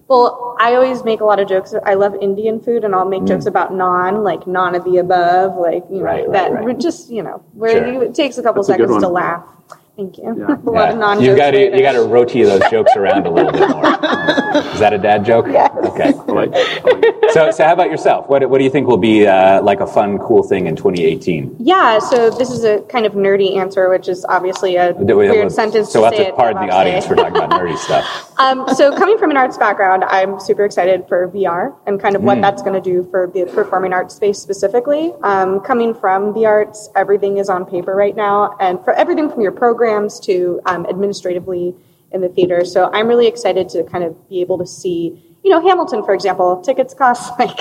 Well, 0.07 0.55
I 0.59 0.75
always 0.75 1.03
make 1.03 1.19
a 1.19 1.25
lot 1.25 1.39
of 1.43 1.47
jokes. 1.49 1.73
I 1.85 1.95
love 1.95 2.13
Indian 2.21 2.61
food, 2.61 2.83
and 2.85 2.95
I'll 2.95 3.09
make 3.15 3.25
jokes 3.25 3.47
about 3.47 3.73
non, 3.73 4.23
like 4.23 4.47
none 4.47 4.75
of 4.75 4.83
the 4.85 4.97
above, 5.05 5.57
like 5.57 5.83
you 5.91 5.97
know 5.99 6.03
Mm. 6.03 6.11
Right, 6.11 6.29
right, 6.29 6.31
that. 6.31 6.65
right. 6.65 6.79
Just 6.79 7.09
you 7.11 7.23
know, 7.23 7.43
where 7.53 7.71
Sure. 7.71 7.87
you, 7.93 8.01
it 8.07 8.15
takes 8.15 8.37
a 8.37 8.43
couple 8.43 8.63
That's 8.63 8.79
a 8.79 8.83
seconds 8.83 9.03
to 9.03 9.09
laugh. 9.09 9.43
Thank 9.95 10.17
you. 10.17 10.35
Yeah. 10.37 10.55
a 10.65 10.69
lot 10.69 10.89
of 10.89 10.97
non. 10.97 11.21
you 11.21 11.35
got 11.35 11.51
to 11.51 11.61
you 11.61 11.81
got 11.81 11.91
to 11.91 12.01
rotate 12.01 12.47
those 12.47 12.63
jokes 12.71 12.91
around 12.95 13.27
a 13.27 13.29
little 13.29 13.51
bit 13.51 13.69
more. 13.69 13.85
Is 13.85 14.79
that 14.79 14.91
a 14.91 14.97
dad 14.97 15.23
joke? 15.23 15.45
Yes. 15.47 15.71
Okay. 15.85 16.13
I 16.13 16.31
like, 16.31 16.49
I 16.53 16.81
like 16.83 17.31
So 17.31 17.51
so 17.51 17.63
how 17.63 17.73
about 17.73 17.91
yourself? 17.91 18.27
What 18.27 18.49
what 18.49 18.57
do 18.57 18.63
you 18.63 18.71
think 18.71 18.87
will 18.87 18.97
be 18.97 19.27
uh, 19.27 19.61
like 19.61 19.81
a 19.81 19.87
fun, 19.87 20.17
cool 20.17 20.41
thing 20.41 20.65
in 20.65 20.75
2018? 20.75 21.57
Yeah, 21.59 21.99
so 21.99 22.31
this 22.31 22.49
is 22.49 22.63
a 22.63 22.81
kind 22.83 23.05
of 23.05 23.13
nerdy 23.13 23.55
answer, 23.55 23.87
which 23.89 24.07
is 24.07 24.25
obviously 24.25 24.77
a 24.77 24.93
weird 24.93 25.51
sentence 25.51 25.91
So 25.91 25.93
to 25.93 25.99
we'll 25.99 26.11
have 26.11 26.17
say 26.17 26.29
to 26.31 26.35
pardon 26.35 26.67
the 26.67 26.73
audience 26.73 27.05
for 27.05 27.15
talking 27.15 27.37
about 27.37 27.51
nerdy 27.51 27.77
stuff. 27.85 28.32
Um, 28.37 28.67
so 28.75 28.95
coming 28.95 29.17
from 29.17 29.31
an 29.31 29.37
arts 29.37 29.57
background, 29.57 30.03
I'm 30.05 30.39
super 30.39 30.65
excited 30.65 31.07
for 31.07 31.27
VR 31.29 31.75
and 31.85 31.99
kind 31.99 32.15
of 32.15 32.23
what 32.23 32.41
that's 32.41 32.61
going 32.61 32.73
to 32.73 32.81
do 32.81 33.07
for 33.11 33.27
the 33.27 33.45
performing 33.45 33.93
arts 33.93 34.15
space 34.15 34.39
specifically. 34.39 35.13
Um, 35.23 35.59
coming 35.61 35.93
from 35.93 36.33
the 36.33 36.45
arts, 36.45 36.89
everything 36.95 37.37
is 37.37 37.49
on 37.49 37.65
paper 37.65 37.95
right 37.95 38.15
now, 38.15 38.55
and 38.59 38.83
for 38.83 38.93
everything 38.93 39.29
from 39.29 39.41
your 39.41 39.51
programs 39.51 40.19
to 40.21 40.61
um, 40.65 40.85
administratively 40.87 41.75
in 42.11 42.21
the 42.21 42.29
theater. 42.29 42.65
So 42.65 42.89
I'm 42.91 43.07
really 43.07 43.27
excited 43.27 43.69
to 43.69 43.83
kind 43.83 44.03
of 44.03 44.29
be 44.29 44.41
able 44.41 44.57
to 44.59 44.67
see, 44.67 45.37
you 45.43 45.51
know, 45.51 45.61
Hamilton, 45.61 46.03
for 46.03 46.13
example, 46.13 46.61
tickets 46.61 46.93
cost 46.93 47.31
like. 47.39 47.59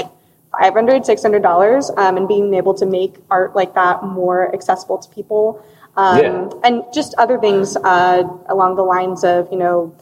$500, 0.60 1.06
$600, 1.06 1.98
um, 1.98 2.18
and 2.18 2.28
being 2.28 2.52
able 2.52 2.74
to 2.74 2.84
make 2.84 3.16
art 3.30 3.56
like 3.56 3.72
that 3.74 4.02
more 4.04 4.54
accessible 4.54 4.98
to 4.98 5.08
people. 5.08 5.64
Um, 5.96 6.18
Yeah. 6.18 6.50
And 6.62 6.82
just 6.92 7.14
other 7.16 7.38
things 7.38 7.74
uh, 7.76 8.22
along 8.50 8.76
the 8.76 8.82
lines 8.82 9.24
of, 9.24 9.48
you 9.50 9.56
know, 9.56 9.96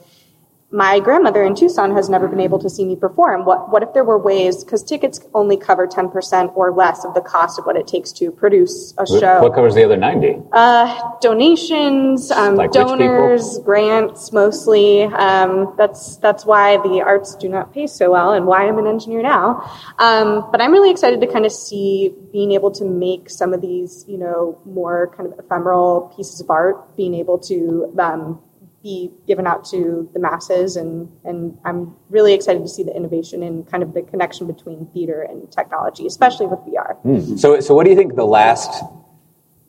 my 0.72 1.00
grandmother 1.00 1.42
in 1.42 1.56
Tucson 1.56 1.92
has 1.96 2.08
never 2.08 2.28
been 2.28 2.40
able 2.40 2.58
to 2.60 2.70
see 2.70 2.84
me 2.84 2.94
perform. 2.94 3.44
What 3.44 3.70
what 3.72 3.82
if 3.82 3.92
there 3.92 4.04
were 4.04 4.18
ways 4.18 4.62
because 4.62 4.84
tickets 4.84 5.20
only 5.34 5.56
cover 5.56 5.86
ten 5.86 6.08
percent 6.08 6.52
or 6.54 6.72
less 6.72 7.04
of 7.04 7.14
the 7.14 7.20
cost 7.20 7.58
of 7.58 7.66
what 7.66 7.76
it 7.76 7.88
takes 7.88 8.12
to 8.12 8.30
produce 8.30 8.94
a 8.98 9.06
show. 9.06 9.42
What 9.42 9.54
covers 9.54 9.74
the 9.74 9.84
other 9.84 9.96
90? 9.96 10.42
Uh, 10.52 11.10
donations, 11.20 12.30
um, 12.30 12.54
Like 12.54 12.70
donors, 12.70 13.58
grants, 13.64 14.32
mostly. 14.32 15.04
Um, 15.04 15.74
that's 15.76 16.16
that's 16.18 16.44
why 16.44 16.76
the 16.78 17.02
arts 17.04 17.34
do 17.34 17.48
not 17.48 17.72
pay 17.72 17.86
so 17.86 18.12
well, 18.12 18.32
and 18.32 18.46
why 18.46 18.68
I'm 18.68 18.78
an 18.78 18.86
engineer 18.86 19.22
now. 19.22 19.68
Um, 19.98 20.50
but 20.52 20.60
I'm 20.60 20.72
really 20.72 20.90
excited 20.90 21.20
to 21.20 21.26
kind 21.26 21.46
of 21.46 21.52
see 21.52 22.14
being 22.32 22.52
able 22.52 22.70
to 22.72 22.84
make 22.84 23.28
some 23.28 23.52
of 23.52 23.60
these, 23.60 24.04
you 24.06 24.18
know, 24.18 24.60
more 24.64 25.12
kind 25.16 25.32
of 25.32 25.38
ephemeral 25.38 26.12
pieces 26.16 26.40
of 26.40 26.48
art, 26.48 26.96
being 26.96 27.14
able 27.14 27.38
to 27.38 27.92
um, 27.98 28.40
be 28.82 29.10
given 29.26 29.46
out 29.46 29.64
to 29.66 30.08
the 30.14 30.20
masses, 30.20 30.76
and 30.76 31.10
and 31.24 31.58
I'm 31.64 31.94
really 32.08 32.32
excited 32.32 32.62
to 32.62 32.68
see 32.68 32.82
the 32.82 32.94
innovation 32.94 33.42
and 33.42 33.68
kind 33.70 33.82
of 33.82 33.94
the 33.94 34.02
connection 34.02 34.46
between 34.46 34.86
theater 34.92 35.22
and 35.22 35.50
technology, 35.50 36.06
especially 36.06 36.46
with 36.46 36.60
VR. 36.60 37.38
So, 37.38 37.60
so 37.60 37.74
what 37.74 37.84
do 37.84 37.90
you 37.90 37.96
think 37.96 38.16
the 38.16 38.26
last, 38.26 38.82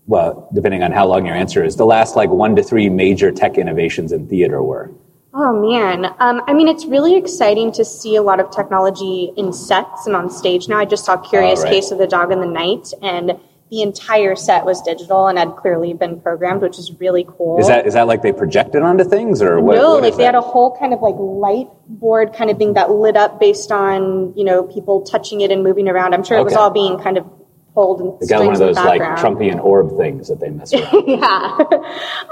well, 0.07 0.49
depending 0.53 0.83
on 0.83 0.91
how 0.91 1.05
long 1.05 1.25
your 1.25 1.35
answer 1.35 1.63
is, 1.63 1.75
the 1.75 1.85
last 1.85 2.15
like 2.15 2.29
one 2.29 2.55
to 2.55 2.63
three 2.63 2.89
major 2.89 3.31
tech 3.31 3.57
innovations 3.57 4.11
in 4.11 4.27
theater 4.27 4.63
were? 4.63 4.91
Oh 5.33 5.53
man, 5.53 6.13
um, 6.19 6.41
I 6.47 6.53
mean, 6.53 6.67
it's 6.67 6.85
really 6.85 7.15
exciting 7.15 7.71
to 7.73 7.85
see 7.85 8.17
a 8.17 8.21
lot 8.21 8.41
of 8.41 8.51
technology 8.51 9.31
in 9.37 9.53
sets 9.53 10.05
and 10.05 10.15
on 10.15 10.29
stage 10.29 10.67
now. 10.67 10.77
I 10.77 10.85
just 10.85 11.05
saw 11.05 11.15
Curious 11.17 11.63
right. 11.63 11.71
Case 11.71 11.91
of 11.91 11.99
the 11.99 12.07
Dog 12.07 12.31
in 12.31 12.41
the 12.41 12.47
Night, 12.47 12.91
and 13.01 13.39
the 13.71 13.81
entire 13.81 14.35
set 14.35 14.65
was 14.65 14.81
digital 14.81 15.27
and 15.27 15.39
had 15.39 15.55
clearly 15.55 15.93
been 15.93 16.19
programmed, 16.19 16.61
which 16.61 16.77
is 16.77 16.91
really 16.99 17.25
cool. 17.37 17.57
Is 17.57 17.67
that 17.67 17.87
is 17.87 17.93
that 17.93 18.05
like 18.05 18.21
they 18.21 18.33
projected 18.33 18.81
onto 18.81 19.05
things 19.05 19.41
or 19.41 19.61
what? 19.61 19.77
no, 19.77 19.93
what 19.93 20.03
like 20.03 20.11
they 20.13 20.17
that? 20.17 20.25
had 20.25 20.35
a 20.35 20.41
whole 20.41 20.77
kind 20.77 20.93
of 20.93 21.01
like 21.01 21.15
light 21.17 21.69
board 21.87 22.33
kind 22.33 22.51
of 22.51 22.57
thing 22.57 22.73
that 22.73 22.91
lit 22.91 23.15
up 23.15 23.39
based 23.39 23.71
on 23.71 24.37
you 24.37 24.43
know 24.43 24.63
people 24.63 25.01
touching 25.03 25.39
it 25.39 25.51
and 25.51 25.63
moving 25.63 25.87
around. 25.87 26.13
I'm 26.13 26.23
sure 26.23 26.37
it 26.37 26.43
was 26.43 26.53
all 26.53 26.69
being 26.69 26.99
kind 26.99 27.17
of 27.17 27.25
pulled 27.73 28.01
and 28.01 28.19
They 28.19 28.27
got 28.27 28.43
one 28.43 28.53
of 28.53 28.59
those 28.59 28.75
like. 28.75 29.01
Trumpian 29.01 29.63
orb 29.63 29.97
things 29.97 30.27
that 30.27 30.41
they 30.41 30.49
mess 30.49 30.73
around. 30.73 31.03
yeah. 31.07 31.57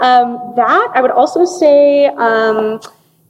um, 0.02 0.54
that 0.58 0.92
I 0.94 1.02
would 1.02 1.12
also 1.12 1.46
say 1.46 2.08
um, 2.08 2.82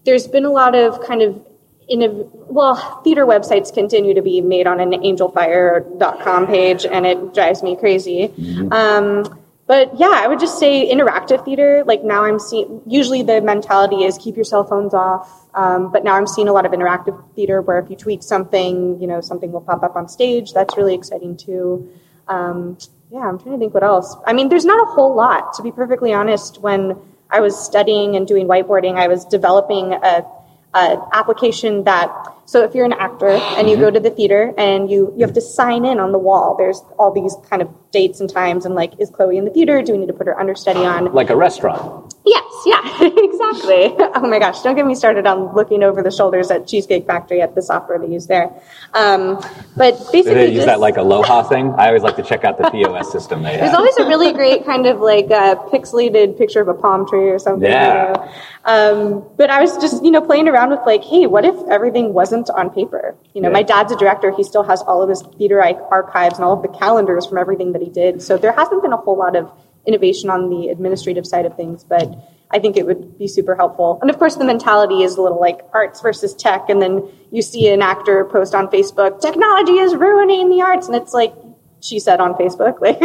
there's 0.05 0.27
been 0.27 0.45
a 0.45 0.51
lot 0.51 0.73
of 0.73 0.99
kind 1.05 1.21
of 1.21 1.45
innov- 1.91 2.29
well, 2.33 3.01
theater 3.03 3.25
websites 3.25 3.73
continue 3.73 4.13
to 4.13 4.21
be 4.21 4.41
made 4.41 4.67
on 4.67 4.79
an 4.79 4.91
angelfire.com 4.91 6.47
page, 6.47 6.85
and 6.85 7.05
it 7.05 7.33
drives 7.33 7.63
me 7.63 7.75
crazy. 7.75 8.33
Um, 8.71 9.39
but 9.67 9.99
yeah, 9.99 10.21
I 10.23 10.27
would 10.27 10.39
just 10.39 10.57
say 10.57 10.91
interactive 10.91 11.45
theater. 11.45 11.83
Like 11.85 12.03
now, 12.03 12.23
I'm 12.23 12.39
seeing. 12.39 12.81
Usually, 12.87 13.21
the 13.21 13.39
mentality 13.39 14.03
is 14.03 14.17
keep 14.17 14.35
your 14.35 14.45
cell 14.45 14.63
phones 14.63 14.95
off. 14.95 15.47
Um, 15.53 15.91
but 15.91 16.03
now 16.03 16.15
I'm 16.15 16.25
seeing 16.25 16.47
a 16.47 16.53
lot 16.53 16.65
of 16.65 16.71
interactive 16.71 17.15
theater 17.35 17.61
where 17.61 17.77
if 17.79 17.89
you 17.89 17.95
tweet 17.95 18.23
something, 18.23 18.99
you 18.99 19.07
know, 19.07 19.21
something 19.21 19.51
will 19.51 19.61
pop 19.61 19.83
up 19.83 19.95
on 19.95 20.07
stage. 20.07 20.53
That's 20.53 20.75
really 20.75 20.95
exciting 20.95 21.37
too. 21.37 21.87
Um, 22.27 22.77
yeah, 23.11 23.19
I'm 23.19 23.39
trying 23.39 23.55
to 23.55 23.59
think 23.59 23.73
what 23.73 23.83
else. 23.83 24.15
I 24.25 24.33
mean, 24.33 24.49
there's 24.49 24.65
not 24.65 24.81
a 24.81 24.85
whole 24.91 25.15
lot, 25.15 25.53
to 25.55 25.63
be 25.63 25.71
perfectly 25.71 26.13
honest. 26.13 26.61
When 26.61 26.95
I 27.29 27.39
was 27.39 27.57
studying 27.57 28.15
and 28.15 28.27
doing 28.27 28.47
whiteboarding, 28.47 28.97
I 28.97 29.07
was 29.07 29.25
developing 29.25 29.93
a, 29.93 30.25
a 30.73 30.97
application 31.13 31.83
that. 31.85 32.09
So 32.49 32.63
if 32.63 32.73
you're 32.73 32.85
an 32.85 32.93
actor 32.93 33.29
and 33.29 33.69
you 33.69 33.77
go 33.77 33.91
to 33.91 33.99
the 33.99 34.09
theater 34.09 34.55
and 34.57 34.89
you 34.89 35.13
you 35.15 35.23
have 35.23 35.35
to 35.35 35.41
sign 35.41 35.85
in 35.85 35.99
on 35.99 36.11
the 36.11 36.17
wall, 36.17 36.55
there's 36.57 36.81
all 36.97 37.11
these 37.11 37.35
kind 37.47 37.61
of 37.61 37.69
dates 37.91 38.19
and 38.19 38.27
times 38.29 38.65
and 38.65 38.73
like, 38.73 38.93
is 38.99 39.09
Chloe 39.11 39.37
in 39.37 39.45
the 39.45 39.51
theater? 39.51 39.83
Do 39.83 39.91
we 39.91 39.99
need 39.99 40.07
to 40.07 40.13
put 40.13 40.25
her 40.25 40.39
understudy 40.39 40.79
on? 40.79 41.13
like 41.13 41.29
a 41.29 41.35
restaurant. 41.35 42.15
Yes, 42.25 42.43
yeah, 42.65 42.81
exactly. 43.01 43.95
Oh 44.15 44.27
my 44.27 44.39
gosh, 44.39 44.61
don't 44.63 44.75
get 44.75 44.85
me 44.87 44.95
started 44.95 45.27
on 45.27 45.55
looking 45.55 45.83
over 45.83 46.01
the 46.01 46.11
shoulders 46.11 46.49
at 46.49 46.67
Cheesecake 46.67 47.05
Factory 47.05 47.39
at 47.41 47.53
the 47.53 47.61
software 47.61 47.99
they 47.99 48.07
use 48.07 48.25
there. 48.27 48.51
Um, 48.95 49.35
but 49.77 49.97
Do 49.97 50.05
basically, 50.11 50.33
they 50.33 50.47
use 50.47 50.55
just- 50.55 50.65
that 50.67 50.79
like 50.79 50.97
Aloha 50.97 51.43
thing? 51.43 51.73
I 51.77 51.87
always 51.87 52.03
like 52.03 52.15
to 52.15 52.23
check 52.23 52.43
out 52.43 52.57
the 52.57 52.69
POS 52.71 53.11
system 53.11 53.43
they 53.43 53.57
There's 53.57 53.73
always 53.73 53.97
a 53.97 54.05
really 54.07 54.33
great 54.33 54.65
kind 54.65 54.87
of 54.87 54.99
like 54.99 55.29
uh, 55.31 55.55
pixelated 55.71 56.37
picture 56.37 56.61
of 56.61 56.67
a 56.67 56.73
palm 56.73 57.07
tree 57.07 57.29
or 57.29 57.37
something. 57.39 57.69
Yeah. 57.69 58.07
You 58.09 58.13
know? 58.13 58.31
um, 58.65 59.23
but 59.37 59.49
I 59.49 59.61
was 59.61 59.77
just, 59.77 60.03
you 60.03 60.11
know, 60.11 60.21
playing 60.21 60.47
around 60.47 60.71
with 60.71 60.81
like, 60.85 61.03
hey, 61.03 61.25
what 61.25 61.45
if 61.45 61.55
everything 61.69 62.13
wasn't 62.13 62.38
on 62.49 62.69
paper? 62.69 63.15
You 63.33 63.41
know, 63.41 63.49
Yeah. 63.49 63.53
my 63.53 63.63
dad's 63.63 63.91
a 63.91 63.95
director. 63.95 64.29
He 64.31 64.43
still 64.43 64.63
has 64.63 64.83
all 64.83 65.01
of 65.01 65.09
his 65.09 65.23
theater 65.37 65.59
archives 65.91 66.35
and 66.35 66.45
all 66.45 66.53
of 66.53 66.61
the 66.61 66.67
calendars 66.69 67.25
from 67.25 67.39
everything 67.39 67.71
that 67.73 67.81
he 67.81 67.89
did. 67.89 68.21
So 68.21 68.37
there 68.37 68.51
hasn't 68.51 68.83
been 68.83 68.93
a 68.93 68.97
whole 68.97 69.17
lot 69.17 69.35
of 69.35 69.51
innovation 69.87 70.29
on 70.29 70.49
the 70.49 70.69
administrative 70.69 71.25
side 71.25 71.45
of 71.45 71.55
things, 71.55 71.83
but 71.83 72.07
I 72.51 72.59
think 72.59 72.77
it 72.77 72.85
would 72.85 73.17
be 73.17 73.27
super 73.27 73.55
helpful. 73.55 73.97
And 74.01 74.09
of 74.09 74.19
course, 74.19 74.35
the 74.35 74.45
mentality 74.45 75.01
is 75.03 75.17
a 75.17 75.21
little 75.21 75.39
like 75.41 75.61
arts 75.73 76.01
versus 76.01 76.33
tech. 76.35 76.69
And 76.69 76.81
then 76.81 77.03
you 77.31 77.41
see 77.41 77.67
an 77.67 77.81
actor 77.81 78.25
post 78.25 78.53
on 78.55 78.67
Facebook, 78.67 79.19
technology 79.21 79.73
is 79.79 79.95
ruining 79.95 80.49
the 80.49 80.61
arts. 80.61 80.87
And 80.87 80.95
it's 80.95 81.13
like, 81.13 81.33
she 81.81 81.97
said 81.99 82.19
on 82.19 82.33
Facebook. 82.35 82.79
Like, 82.81 82.99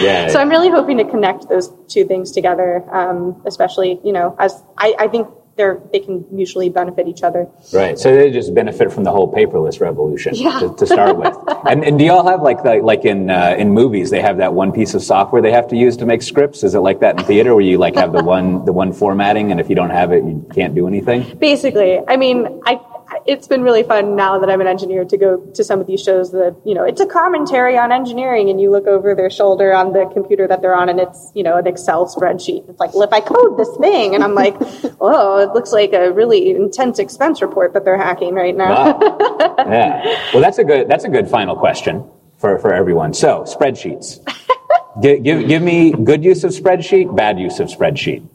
Yeah. 0.00 0.28
so 0.28 0.38
I'm 0.40 0.50
really 0.50 0.68
hoping 0.70 0.98
to 0.98 1.04
connect 1.04 1.48
those 1.48 1.72
two 1.88 2.04
things 2.04 2.32
together, 2.32 2.84
um, 2.92 3.40
especially, 3.46 3.98
you 4.04 4.12
know, 4.12 4.36
as 4.38 4.62
I, 4.76 4.94
I 4.98 5.08
think 5.08 5.26
they're, 5.60 5.78
they 5.92 5.98
can 6.00 6.24
mutually 6.30 6.70
benefit 6.70 7.06
each 7.06 7.22
other. 7.22 7.46
Right. 7.72 7.98
So 7.98 8.14
they 8.16 8.30
just 8.30 8.54
benefit 8.54 8.90
from 8.90 9.04
the 9.04 9.10
whole 9.10 9.30
paperless 9.30 9.78
revolution 9.78 10.34
Yeah. 10.34 10.58
to, 10.60 10.74
to 10.74 10.86
start 10.86 11.18
with. 11.18 11.36
and, 11.68 11.84
and 11.84 11.98
do 11.98 12.04
y'all 12.06 12.26
have 12.26 12.40
like 12.40 12.62
the, 12.62 12.76
like 12.76 13.04
in 13.04 13.28
uh, 13.28 13.56
in 13.58 13.70
movies 13.70 14.08
they 14.08 14.22
have 14.22 14.38
that 14.38 14.54
one 14.54 14.72
piece 14.72 14.94
of 14.94 15.02
software 15.02 15.42
they 15.42 15.52
have 15.52 15.68
to 15.68 15.76
use 15.76 15.98
to 15.98 16.06
make 16.06 16.22
scripts? 16.22 16.64
Is 16.64 16.74
it 16.74 16.80
like 16.80 17.00
that 17.00 17.20
in 17.20 17.26
theater 17.26 17.54
where 17.54 17.64
you 17.70 17.76
like 17.76 17.94
have 17.96 18.12
the 18.12 18.24
one 18.36 18.64
the 18.64 18.72
one 18.72 18.92
formatting 18.94 19.50
and 19.50 19.60
if 19.60 19.68
you 19.68 19.76
don't 19.76 19.90
have 19.90 20.12
it 20.12 20.24
you 20.24 20.46
can't 20.54 20.74
do 20.74 20.86
anything? 20.88 21.36
Basically, 21.38 22.00
I 22.08 22.16
mean, 22.16 22.38
I, 22.64 22.80
it's 23.26 23.46
been 23.46 23.62
really 23.62 23.82
fun 23.82 24.16
now 24.16 24.38
that 24.38 24.50
I'm 24.50 24.60
an 24.60 24.66
engineer 24.66 25.04
to 25.04 25.16
go 25.16 25.38
to 25.54 25.64
some 25.64 25.80
of 25.80 25.86
these 25.86 26.02
shows 26.02 26.32
that, 26.32 26.56
you 26.64 26.74
know, 26.74 26.84
it's 26.84 27.00
a 27.00 27.06
commentary 27.06 27.76
on 27.78 27.92
engineering 27.92 28.48
and 28.48 28.60
you 28.60 28.70
look 28.70 28.86
over 28.86 29.14
their 29.14 29.30
shoulder 29.30 29.72
on 29.72 29.92
the 29.92 30.08
computer 30.12 30.46
that 30.48 30.62
they're 30.62 30.74
on 30.74 30.88
and 30.88 31.00
it's, 31.00 31.30
you 31.34 31.42
know, 31.42 31.56
an 31.56 31.66
Excel 31.66 32.06
spreadsheet. 32.06 32.68
It's 32.68 32.80
like, 32.80 32.94
well, 32.94 33.02
if 33.02 33.12
I 33.12 33.20
code 33.20 33.58
this 33.58 33.74
thing 33.78 34.14
and 34.14 34.24
I'm 34.24 34.34
like, 34.34 34.56
oh, 35.00 35.38
it 35.38 35.52
looks 35.52 35.72
like 35.72 35.92
a 35.92 36.12
really 36.12 36.50
intense 36.50 36.98
expense 36.98 37.42
report 37.42 37.72
that 37.74 37.84
they're 37.84 37.98
hacking 37.98 38.34
right 38.34 38.56
now. 38.56 38.98
Wow. 38.98 39.54
yeah. 39.58 40.30
Well, 40.32 40.42
that's 40.42 40.58
a 40.58 40.64
good 40.64 40.88
that's 40.88 41.04
a 41.04 41.08
good 41.08 41.28
final 41.28 41.56
question 41.56 42.08
for, 42.38 42.58
for 42.58 42.72
everyone. 42.72 43.14
So 43.14 43.44
spreadsheets. 43.44 44.18
give, 45.02 45.22
give 45.22 45.48
give 45.48 45.62
me 45.62 45.92
good 45.92 46.24
use 46.24 46.44
of 46.44 46.52
spreadsheet, 46.52 47.14
bad 47.14 47.38
use 47.38 47.60
of 47.60 47.68
spreadsheet. 47.68 48.26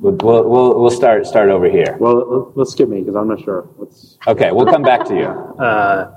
We'll 0.00 0.12
we'll, 0.14 0.48
we'll, 0.48 0.80
we'll 0.80 0.90
start 0.90 1.26
start 1.26 1.48
over 1.48 1.68
here. 1.70 1.96
Well, 1.98 2.52
let's 2.54 2.72
skip 2.72 2.88
me 2.88 3.00
because 3.00 3.16
I'm 3.16 3.28
not 3.28 3.42
sure. 3.42 3.68
Let's, 3.78 4.18
Okay, 4.26 4.50
we'll 4.52 4.66
come 4.66 4.82
back 4.82 5.04
to 5.06 5.14
you. 5.16 5.28
Uh, 5.64 6.10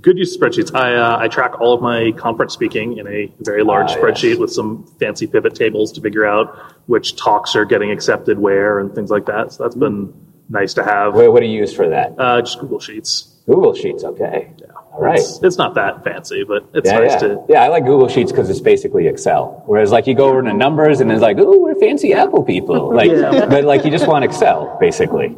good 0.00 0.16
use 0.16 0.34
of 0.34 0.40
spreadsheets. 0.40 0.74
I, 0.74 0.94
uh, 0.94 1.18
I 1.20 1.28
track 1.28 1.60
all 1.60 1.74
of 1.74 1.82
my 1.82 2.12
conference 2.12 2.52
speaking 2.54 2.98
in 2.98 3.06
a 3.08 3.32
very 3.40 3.62
large 3.64 3.90
Ah, 3.90 3.94
yes. 3.96 3.98
spreadsheet 4.00 4.38
with 4.38 4.52
some 4.52 4.86
fancy 5.00 5.26
pivot 5.26 5.54
tables 5.54 5.92
to 5.92 6.00
figure 6.00 6.24
out 6.24 6.56
which 6.86 7.16
talks 7.16 7.54
are 7.56 7.64
getting 7.64 7.90
accepted 7.90 8.38
where 8.38 8.78
and 8.78 8.94
things 8.94 9.10
like 9.10 9.26
that. 9.26 9.52
So 9.52 9.64
that's 9.64 9.74
been 9.74 10.14
nice 10.48 10.72
to 10.74 10.84
have. 10.84 11.14
What, 11.14 11.32
what 11.32 11.40
do 11.40 11.46
you 11.46 11.58
use 11.58 11.74
for 11.74 11.88
that? 11.88 12.14
Uh, 12.18 12.40
just 12.40 12.58
Google 12.60 12.80
Sheets. 12.80 13.34
Google 13.48 13.74
Sheets. 13.74 14.04
Okay. 14.04 14.52
All 14.92 15.00
right. 15.00 15.18
It's, 15.18 15.40
it's 15.42 15.56
not 15.56 15.74
that 15.74 16.04
fancy, 16.04 16.44
but 16.44 16.68
it's 16.74 16.86
Yeah, 16.88 16.98
nice 16.98 17.12
yeah. 17.12 17.18
to. 17.28 17.44
yeah, 17.48 17.62
I 17.62 17.68
like 17.68 17.84
Google 17.84 18.08
Sheets 18.08 18.30
because 18.30 18.50
it's 18.50 18.60
basically 18.60 19.06
Excel. 19.06 19.62
Whereas, 19.66 19.90
like, 19.90 20.06
you 20.06 20.14
go 20.14 20.28
over 20.28 20.42
to 20.42 20.52
numbers 20.52 21.00
and 21.00 21.10
it's 21.10 21.22
like, 21.22 21.38
oh, 21.38 21.58
we're 21.58 21.74
fancy 21.76 22.12
Apple 22.12 22.44
people." 22.44 22.92
Like, 22.98 23.10
but 23.48 23.64
like, 23.64 23.84
you 23.84 23.90
just 23.90 24.06
want 24.08 24.24
Excel, 24.24 24.76
basically. 24.80 25.36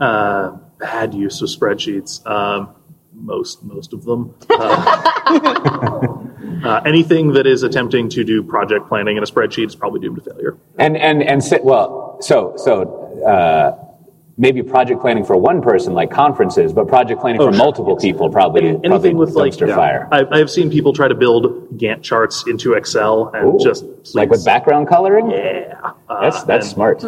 Uh, 0.00 0.56
bad 0.78 1.12
use 1.14 1.40
of 1.42 1.48
spreadsheets. 1.48 2.26
Um, 2.26 2.74
most 3.12 3.62
most 3.62 3.92
of 3.92 4.04
them. 4.04 4.34
Uh, 4.50 5.12
uh, 6.64 6.80
anything 6.86 7.34
that 7.34 7.46
is 7.46 7.62
attempting 7.62 8.08
to 8.08 8.24
do 8.24 8.42
project 8.42 8.88
planning 8.88 9.16
in 9.16 9.22
a 9.22 9.26
spreadsheet 9.26 9.66
is 9.66 9.76
probably 9.76 10.00
doomed 10.00 10.16
to 10.24 10.30
failure. 10.32 10.56
And 10.78 10.96
and 10.96 11.22
and 11.22 11.42
well, 11.62 12.18
so 12.20 12.54
so 12.56 12.82
uh, 13.26 13.91
maybe 14.38 14.62
project 14.62 15.00
planning 15.00 15.24
for 15.24 15.36
one 15.36 15.60
person, 15.62 15.92
like 15.92 16.10
conferences, 16.10 16.72
but 16.72 16.88
project 16.88 17.20
planning 17.20 17.40
for 17.40 17.52
sure, 17.52 17.58
multiple 17.58 17.96
people, 17.96 18.30
probably 18.30 18.62
Anything 18.68 18.90
probably 18.90 19.14
with 19.14 19.30
like 19.34 19.52
dumpster 19.52 19.74
fire. 19.74 20.08
I, 20.10 20.24
I 20.30 20.38
have 20.38 20.50
seen 20.50 20.70
people 20.70 20.92
try 20.92 21.08
to 21.08 21.14
build 21.14 21.76
Gantt 21.78 22.02
charts 22.02 22.44
into 22.46 22.72
Excel 22.74 23.28
and 23.34 23.60
Ooh. 23.60 23.62
just 23.64 23.84
like 24.14 24.30
with 24.30 24.44
background 24.44 24.88
coloring. 24.88 25.30
Yeah, 25.30 25.92
uh, 26.08 26.20
That's 26.22 26.42
that's 26.44 26.66
and- 26.66 26.74
smart. 26.74 27.04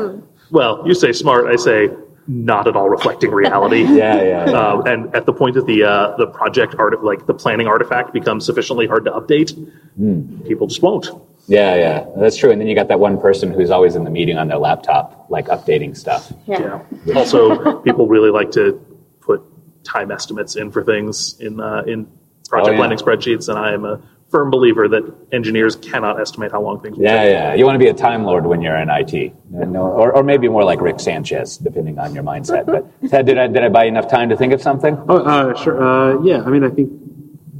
Well, 0.51 0.83
you 0.87 0.95
say 0.95 1.13
smart. 1.13 1.47
I 1.47 1.57
say 1.57 1.89
not 2.27 2.67
at 2.69 2.77
all 2.77 2.89
reflecting 2.89 3.31
reality. 3.31 3.83
Yeah, 3.89 4.23
yeah. 4.23 4.51
yeah. 4.51 4.59
Um, 4.59 4.87
and 4.87 5.15
at 5.17 5.27
the 5.27 5.33
point 5.33 5.55
that 5.57 5.67
the 5.67 5.83
uh, 5.85 6.17
the 6.17 6.27
project 6.27 6.75
art 6.79 7.03
like 7.03 7.27
the 7.27 7.35
planning 7.35 7.67
artifact 7.67 8.13
becomes 8.13 8.45
sufficiently 8.47 8.87
hard 8.87 9.05
to 9.07 9.11
update, 9.11 9.53
Hmm. 9.97 10.39
people 10.43 10.67
just 10.67 10.83
won't. 10.83 11.09
Yeah, 11.47 11.75
yeah, 11.77 12.07
that's 12.17 12.37
true. 12.37 12.51
And 12.51 12.61
then 12.61 12.69
you 12.69 12.75
got 12.75 12.89
that 12.89 13.01
one 13.01 13.21
person 13.21 13.53
who's 13.53 13.71
always 13.71 13.97
in 13.97 14.05
the 14.05 14.11
meeting 14.11 14.39
on 14.39 14.49
their 14.49 14.59
laptop, 14.59 15.27
like 15.29 15.47
updating 15.49 15.97
stuff. 15.97 16.33
Yeah. 16.47 16.81
Yeah. 17.05 17.19
Also, 17.19 17.81
people 17.83 18.07
really 18.09 18.31
like 18.31 18.51
to 18.53 18.81
put 19.21 19.43
time 19.85 20.11
estimates 20.11 20.57
in 20.57 20.71
for 20.71 20.83
things 20.83 21.39
in 21.41 21.61
uh, 21.61 21.83
in 21.87 22.07
project 22.49 22.69
Oh, 22.69 22.73
yeah. 22.73 22.77
planning 22.79 22.99
spreadsheets, 22.99 23.49
and 23.49 23.59
I 23.59 23.73
am 23.75 23.85
a 23.85 24.01
firm 24.31 24.51
believer 24.51 24.89
that 24.89 25.15
engineers 25.33 25.77
cannot 25.77 26.19
estimate 26.21 26.51
how 26.51 26.61
long 26.63 26.81
things 26.81 26.97
will 26.97 27.05
Yeah, 27.05 27.23
take. 27.23 27.33
yeah. 27.33 27.55
You 27.55 27.65
want 27.67 27.75
to 27.77 27.79
be 27.79 27.89
a 27.89 27.95
time 27.95 28.25
lord 28.25 28.47
when 28.47 28.63
you're 28.63 28.77
in 28.77 28.89
IT, 28.91 29.33
or, 29.75 30.13
or 30.17 30.23
maybe 30.23 30.49
more 30.49 30.65
like 30.65 30.81
Rick 30.81 30.99
Sanchez, 30.99 31.59
depending 31.59 31.99
on 31.99 32.15
your 32.15 32.25
mindset. 32.25 32.65
But 32.67 32.87
Ted, 33.11 33.27
did 33.27 33.39
I 33.39 33.47
did 33.49 33.63
I 33.63 33.69
buy 33.69 33.85
enough 33.85 34.09
time 34.09 34.31
to 34.31 34.37
think 34.37 34.53
of 34.55 34.63
something? 34.63 34.97
oh, 35.09 35.19
uh, 35.19 35.55
sure. 35.55 35.83
Uh, 35.83 36.23
yeah, 36.23 36.43
I 36.43 36.49
mean, 36.51 36.65
I 36.65 36.71
think 36.71 36.91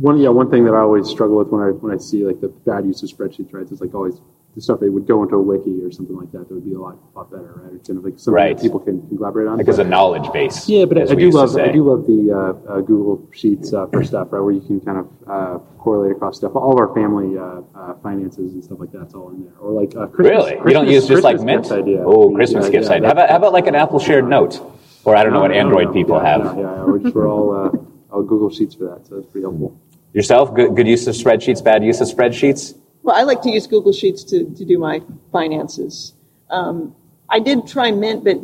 one 0.05 0.19
yeah 0.19 0.29
one 0.29 0.51
thing 0.51 0.65
that 0.67 0.75
I 0.75 0.81
always 0.81 1.09
struggle 1.09 1.37
with 1.39 1.49
when 1.49 1.63
I 1.63 1.71
when 1.83 1.93
I 1.95 1.99
see 1.99 2.25
like 2.27 2.41
the 2.41 2.49
bad 2.49 2.85
use 2.85 3.03
of 3.03 3.09
spreadsheets, 3.09 3.53
right? 3.53 3.67
Is 3.71 3.81
like 3.81 3.95
always 3.95 4.21
the 4.55 4.61
stuff 4.61 4.79
that 4.81 4.93
would 4.93 5.07
go 5.09 5.23
into 5.25 5.35
a 5.35 5.43
wiki 5.43 5.83
or 5.83 5.91
something 5.91 6.17
like 6.17 6.31
that. 6.31 6.47
That 6.49 6.55
would 6.55 6.65
be 6.65 6.75
a 6.75 6.79
lot 6.79 6.97
lot 7.17 7.31
better, 7.31 7.53
right? 7.63 7.75
It's 7.75 7.89
kind 7.89 7.99
of 7.99 8.05
like 8.05 8.19
something 8.19 8.35
Right. 8.35 8.57
that 8.57 8.63
people 8.63 8.79
can, 8.81 8.97
can 9.09 9.17
collaborate 9.17 9.49
on. 9.49 9.57
Like 9.59 9.67
as 9.69 9.79
a 9.81 9.85
knowledge 9.85 10.31
base. 10.33 10.69
Yeah, 10.69 10.85
but 10.85 10.99
I, 10.99 11.03
I 11.11 11.15
do 11.15 11.31
love. 11.31 11.57
I 11.57 11.73
do 11.73 11.83
love 11.91 12.07
the 12.07 12.21
uh, 12.31 12.73
uh, 12.73 12.81
Google 12.83 13.17
Sheets 13.33 13.73
uh, 13.73 13.87
for 13.87 14.05
stuff, 14.05 14.29
right? 14.31 14.41
Where 14.41 14.53
you 14.53 14.61
can 14.61 14.79
kind 14.81 14.99
of 15.03 15.07
uh, 15.27 15.59
correlate 15.83 16.13
across 16.17 16.37
stuff. 16.37 16.55
All 16.55 16.73
of 16.73 16.79
our 16.79 16.95
family 16.95 17.37
uh, 17.39 17.63
uh, 17.75 17.95
finances 18.03 18.53
and 18.55 18.63
stuff 18.63 18.79
like 18.81 18.93
that's 18.93 19.15
all 19.15 19.31
in 19.31 19.43
there. 19.45 19.57
Or 19.59 19.73
like 19.73 19.97
uh, 19.97 20.07
Christmas, 20.07 20.45
Really? 20.45 20.51
you 20.53 20.75
don't 20.77 20.85
Christmas- 20.87 20.95
use 20.95 21.09
just 21.09 21.25
like 21.25 21.37
Christmas 21.37 21.55
Mint? 21.55 21.63
gift 21.65 21.73
idea. 21.83 22.03
Oh, 22.07 22.31
Christmas 22.35 22.67
uh, 22.67 22.71
gifts 22.71 22.89
yeah, 22.89 22.95
idea. 22.97 23.07
How 23.09 23.13
about, 23.13 23.31
how 23.31 23.37
about 23.37 23.53
like 23.55 23.67
an 23.67 23.75
Apple 23.75 23.99
shared 23.99 24.29
note? 24.29 24.61
Or 25.07 25.17
I 25.17 25.25
don't 25.25 25.33
know 25.35 25.41
what 25.41 25.51
No, 25.51 25.55
no, 25.57 25.61
Android 25.61 25.89
no. 25.89 25.93
people 25.93 26.17
Yeah, 26.23 26.29
have. 26.31 26.45
no, 26.45 26.53
yeah, 26.55 26.61
yeah, 26.77 26.85
we're, 26.85 26.99
just, 27.01 27.15
we're 27.15 27.29
all 27.29 27.49
uh, 27.55 28.15
all 28.15 28.23
Google 28.23 28.49
Sheets 28.51 28.75
for 28.77 28.85
that, 28.85 29.07
so 29.07 29.17
that's 29.17 29.27
pretty 29.27 29.45
helpful. 29.45 29.77
Yourself, 30.15 30.55
good, 30.55 30.77
good 30.77 30.87
use 30.87 31.07
of 31.09 31.15
spreadsheets, 31.17 31.63
bad 31.63 31.85
use 31.85 32.01
of 32.01 32.09
spreadsheets? 32.09 32.79
Well, 33.03 33.17
I 33.17 33.23
like 33.23 33.43
to 33.43 33.51
use 33.51 33.67
Google 33.67 33.93
Sheets 33.93 34.23
to, 34.25 34.45
to 34.45 34.65
do 34.65 34.79
my 34.79 35.03
finances. 35.33 36.15
Um, 36.51 36.95
I 37.29 37.41
did 37.41 37.67
try 37.67 37.91
Mint, 37.91 38.23
but 38.23 38.39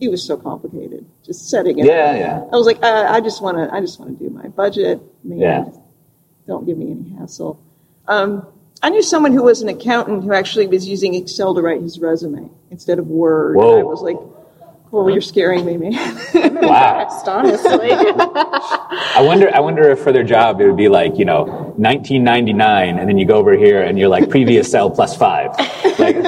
it 0.00 0.10
was 0.10 0.22
so 0.26 0.36
complicated. 0.36 1.06
Just 1.24 1.48
setting 1.48 1.78
it. 1.78 1.86
Yeah, 1.86 2.16
yeah. 2.16 2.40
I 2.52 2.56
was 2.56 2.66
like, 2.66 2.82
uh, 2.82 3.06
I 3.08 3.20
just 3.20 3.40
want 3.40 3.56
to. 3.56 3.72
I 3.72 3.80
just 3.80 3.98
want 3.98 4.18
to 4.18 4.24
do 4.24 4.30
my 4.30 4.48
budget. 4.48 5.00
Man, 5.24 5.38
Yeah. 5.38 5.64
Don't 6.46 6.66
give 6.66 6.76
me 6.76 6.90
any 6.90 7.16
hassle. 7.18 7.60
Um, 8.06 8.46
I 8.82 8.90
knew 8.90 9.02
someone 9.02 9.32
who 9.32 9.42
was 9.42 9.62
an 9.62 9.68
accountant 9.68 10.24
who 10.24 10.32
actually 10.32 10.66
was 10.66 10.86
using 10.86 11.14
Excel 11.14 11.54
to 11.54 11.62
write 11.62 11.80
his 11.80 11.98
resume 11.98 12.50
instead 12.70 12.98
of 12.98 13.06
Word. 13.06 13.56
Whoa. 13.56 13.80
I 13.80 13.82
was 13.82 14.02
like, 14.02 14.18
"Well, 14.90 15.10
you're 15.10 15.20
scaring 15.20 15.64
me, 15.64 15.76
man." 15.76 15.94
Wow. 16.66 17.08
Honestly. 17.26 17.90
I 17.92 19.20
wonder. 19.20 19.54
I 19.54 19.60
wonder 19.60 19.90
if 19.90 20.00
for 20.00 20.12
their 20.12 20.24
job 20.24 20.60
it 20.60 20.66
would 20.66 20.76
be 20.76 20.88
like 20.88 21.18
you 21.18 21.24
know 21.24 21.44
1999, 21.76 22.98
and 22.98 23.08
then 23.08 23.18
you 23.18 23.26
go 23.26 23.36
over 23.36 23.56
here 23.56 23.82
and 23.82 23.98
you're 23.98 24.08
like 24.08 24.28
previous 24.30 24.70
cell 24.70 24.90
plus 24.90 25.16
five, 25.16 25.50
like, 25.98 26.16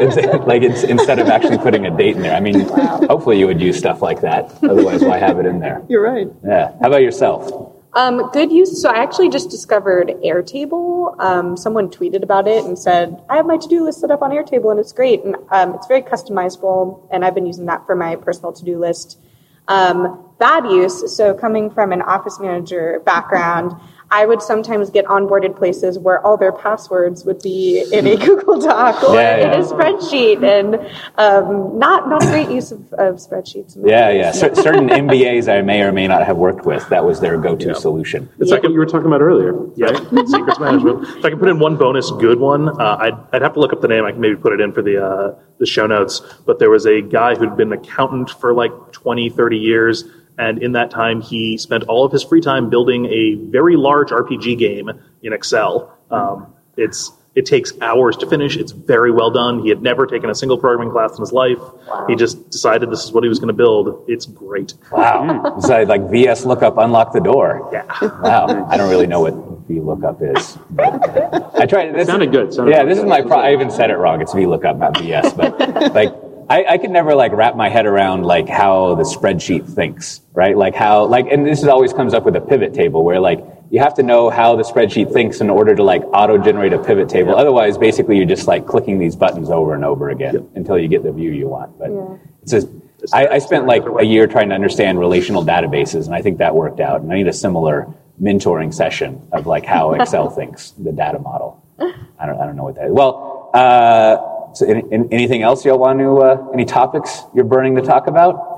it's, 0.00 0.16
like 0.46 0.62
it's, 0.62 0.82
instead 0.82 1.18
of 1.18 1.28
actually 1.28 1.58
putting 1.58 1.86
a 1.86 1.96
date 1.96 2.16
in 2.16 2.22
there. 2.22 2.34
I 2.34 2.40
mean, 2.40 2.60
hopefully 2.60 3.38
you 3.38 3.46
would 3.46 3.60
use 3.60 3.78
stuff 3.78 4.02
like 4.02 4.20
that. 4.22 4.52
Otherwise, 4.62 5.02
why 5.02 5.18
have 5.18 5.38
it 5.38 5.46
in 5.46 5.60
there? 5.60 5.82
you're 5.88 6.02
right. 6.02 6.28
Yeah. 6.44 6.72
How 6.80 6.88
about 6.88 7.02
yourself? 7.02 7.71
Um, 7.94 8.30
good 8.32 8.50
use. 8.50 8.80
So 8.80 8.88
I 8.88 9.02
actually 9.02 9.28
just 9.28 9.50
discovered 9.50 10.08
Airtable. 10.24 11.18
Um, 11.20 11.56
someone 11.56 11.90
tweeted 11.90 12.22
about 12.22 12.48
it 12.48 12.64
and 12.64 12.78
said, 12.78 13.22
I 13.28 13.36
have 13.36 13.44
my 13.44 13.58
to-do 13.58 13.84
list 13.84 14.00
set 14.00 14.10
up 14.10 14.22
on 14.22 14.30
Airtable 14.30 14.70
and 14.70 14.80
it's 14.80 14.92
great. 14.92 15.22
And 15.24 15.36
um, 15.50 15.74
it's 15.74 15.86
very 15.86 16.00
customizable. 16.02 17.06
And 17.10 17.24
I've 17.24 17.34
been 17.34 17.46
using 17.46 17.66
that 17.66 17.84
for 17.84 17.94
my 17.94 18.16
personal 18.16 18.52
to-do 18.52 18.78
list. 18.78 19.18
Um, 19.68 20.24
bad 20.38 20.64
use. 20.64 21.14
So 21.14 21.34
coming 21.34 21.70
from 21.70 21.92
an 21.92 22.00
office 22.00 22.40
manager 22.40 23.00
background, 23.04 23.72
I 24.12 24.26
would 24.26 24.42
sometimes 24.42 24.90
get 24.90 25.06
onboarded 25.06 25.56
places 25.56 25.98
where 25.98 26.24
all 26.24 26.36
their 26.36 26.52
passwords 26.52 27.24
would 27.24 27.40
be 27.40 27.82
in 27.92 28.06
a 28.06 28.16
Google 28.26 28.60
Doc 28.60 29.02
or 29.02 29.14
Yeah, 29.14 29.36
yeah. 29.38 29.54
in 29.54 29.60
a 29.60 29.64
spreadsheet, 29.64 30.44
and 30.44 30.74
um, 31.16 31.78
not 31.78 32.08
not 32.10 32.20
great 32.22 32.50
use 32.50 32.70
of, 32.72 32.80
of 32.92 33.16
spreadsheets. 33.16 33.76
Yeah, 33.82 34.10
yeah. 34.10 34.30
Cer- 34.32 34.54
certain 34.54 34.88
MBAs 34.88 35.50
I 35.50 35.62
may 35.62 35.80
or 35.80 35.92
may 35.92 36.06
not 36.06 36.26
have 36.26 36.36
worked 36.36 36.66
with, 36.66 36.86
that 36.90 37.04
was 37.04 37.20
their 37.20 37.38
go-to 37.38 37.74
solution. 37.74 38.28
It's 38.38 38.50
like 38.50 38.62
what 38.62 38.72
you 38.72 38.78
were 38.78 38.86
talking 38.86 39.06
about 39.06 39.22
earlier. 39.22 39.54
Yeah, 39.76 39.94
secrets 40.26 40.60
management. 40.60 41.08
If 41.16 41.24
I 41.24 41.30
can 41.30 41.38
put 41.38 41.48
in 41.48 41.58
one 41.58 41.76
bonus 41.76 42.10
good 42.10 42.38
one, 42.38 42.68
uh, 42.68 42.96
I'd, 43.00 43.14
I'd 43.32 43.42
have 43.42 43.54
to 43.54 43.60
look 43.60 43.72
up 43.72 43.80
the 43.80 43.88
name. 43.88 44.04
I 44.04 44.12
can 44.12 44.20
maybe 44.20 44.36
put 44.36 44.52
it 44.52 44.60
in 44.60 44.72
for 44.72 44.82
the 44.82 45.02
uh, 45.02 45.34
the 45.58 45.64
show 45.66 45.86
notes. 45.86 46.20
But 46.44 46.58
there 46.58 46.68
was 46.70 46.84
a 46.86 47.00
guy 47.00 47.34
who'd 47.34 47.56
been 47.56 47.72
an 47.72 47.78
accountant 47.78 48.28
for 48.30 48.52
like 48.52 48.72
20, 48.92 49.30
30 49.30 49.56
years. 49.56 50.04
And 50.38 50.62
in 50.62 50.72
that 50.72 50.90
time, 50.90 51.20
he 51.20 51.58
spent 51.58 51.84
all 51.84 52.04
of 52.04 52.12
his 52.12 52.22
free 52.24 52.40
time 52.40 52.70
building 52.70 53.06
a 53.06 53.34
very 53.50 53.76
large 53.76 54.08
RPG 54.10 54.58
game 54.58 54.90
in 55.22 55.32
Excel. 55.32 55.96
Um, 56.10 56.54
it's 56.76 57.12
it 57.34 57.46
takes 57.46 57.72
hours 57.80 58.16
to 58.18 58.26
finish. 58.26 58.56
It's 58.56 58.72
very 58.72 59.10
well 59.10 59.30
done. 59.30 59.60
He 59.62 59.70
had 59.70 59.80
never 59.82 60.06
taken 60.06 60.28
a 60.28 60.34
single 60.34 60.58
programming 60.58 60.92
class 60.92 61.12
in 61.16 61.20
his 61.20 61.32
life. 61.32 61.56
He 62.06 62.14
just 62.14 62.50
decided 62.50 62.90
this 62.90 63.04
is 63.04 63.12
what 63.12 63.24
he 63.24 63.28
was 63.28 63.38
going 63.38 63.48
to 63.48 63.54
build. 63.54 64.04
It's 64.06 64.26
great. 64.26 64.74
Wow. 64.90 65.54
It's 65.56 65.68
like, 65.68 65.88
like 65.88 66.10
VS 66.10 66.44
lookup 66.44 66.76
unlock 66.76 67.12
the 67.14 67.20
door. 67.20 67.70
Yeah. 67.72 67.84
Wow. 68.02 68.66
I 68.68 68.76
don't 68.76 68.90
really 68.90 69.06
know 69.06 69.20
what 69.20 69.34
VLOOKUP 69.68 70.36
is. 70.36 70.58
But 70.70 71.54
I 71.58 71.64
tried. 71.66 71.94
This 71.94 72.06
Sounded 72.06 72.32
good, 72.32 72.52
sounded 72.52 72.72
yeah, 72.72 72.82
good. 72.82 72.90
this 72.90 72.98
is 72.98 73.04
my. 73.04 73.22
Pro- 73.22 73.40
I 73.40 73.52
even 73.52 73.70
said 73.70 73.90
it 73.90 73.96
wrong. 73.96 74.20
It's 74.20 74.32
VLOOKUP, 74.34 74.78
not 74.78 74.98
VS. 74.98 75.32
But 75.32 75.94
like, 75.94 76.12
I, 76.48 76.64
I 76.70 76.78
could 76.78 76.90
never 76.90 77.14
like 77.14 77.32
wrap 77.32 77.56
my 77.56 77.68
head 77.68 77.86
around 77.86 78.24
like 78.24 78.48
how 78.48 78.94
the 78.94 79.04
spreadsheet 79.04 79.68
thinks, 79.68 80.20
right? 80.32 80.56
Like 80.56 80.74
how 80.74 81.06
like, 81.06 81.26
and 81.30 81.46
this 81.46 81.60
is 81.62 81.68
always 81.68 81.92
comes 81.92 82.14
up 82.14 82.24
with 82.24 82.36
a 82.36 82.40
pivot 82.40 82.74
table 82.74 83.04
where 83.04 83.20
like 83.20 83.44
you 83.70 83.80
have 83.80 83.94
to 83.94 84.02
know 84.02 84.28
how 84.28 84.54
the 84.54 84.62
spreadsheet 84.62 85.12
thinks 85.12 85.40
in 85.40 85.48
order 85.48 85.74
to 85.74 85.82
like 85.82 86.02
auto 86.12 86.36
generate 86.36 86.72
a 86.74 86.78
pivot 86.78 87.08
table. 87.08 87.34
Otherwise, 87.34 87.78
basically, 87.78 88.16
you're 88.18 88.26
just 88.26 88.46
like 88.46 88.66
clicking 88.66 88.98
these 88.98 89.16
buttons 89.16 89.48
over 89.48 89.74
and 89.74 89.84
over 89.84 90.10
again 90.10 90.48
until 90.54 90.78
you 90.78 90.88
get 90.88 91.02
the 91.02 91.12
view 91.12 91.30
you 91.30 91.48
want. 91.48 91.78
But 91.78 91.90
it's 92.42 92.52
just. 92.52 92.68
I, 93.12 93.26
I 93.26 93.38
spent 93.38 93.66
like 93.66 93.82
a 93.98 94.04
year 94.04 94.26
trying 94.26 94.50
to 94.50 94.54
understand 94.54 94.98
relational 94.98 95.44
databases, 95.44 96.06
and 96.06 96.14
I 96.14 96.22
think 96.22 96.38
that 96.38 96.54
worked 96.54 96.80
out. 96.80 97.00
And 97.00 97.10
I 97.12 97.16
need 97.16 97.26
a 97.26 97.32
similar 97.32 97.92
mentoring 98.20 98.72
session 98.72 99.26
of 99.32 99.46
like 99.46 99.64
how 99.64 99.92
Excel 99.94 100.30
thinks 100.38 100.72
the 100.72 100.92
data 100.92 101.18
model. 101.18 101.64
I 101.80 102.26
don't, 102.26 102.40
I 102.40 102.46
don't 102.46 102.56
know 102.56 102.64
what 102.64 102.76
that 102.76 102.86
is. 102.86 102.92
Well, 102.92 103.50
uh, 103.54 104.31
so 104.54 104.66
any, 104.66 104.82
any- 104.92 105.08
anything 105.10 105.42
else 105.42 105.64
y'all 105.64 105.78
want 105.78 105.98
to? 105.98 106.18
Uh, 106.18 106.48
any 106.52 106.64
topics 106.64 107.22
you're 107.34 107.44
burning 107.44 107.76
to 107.76 107.82
talk 107.82 108.06
about? 108.06 108.52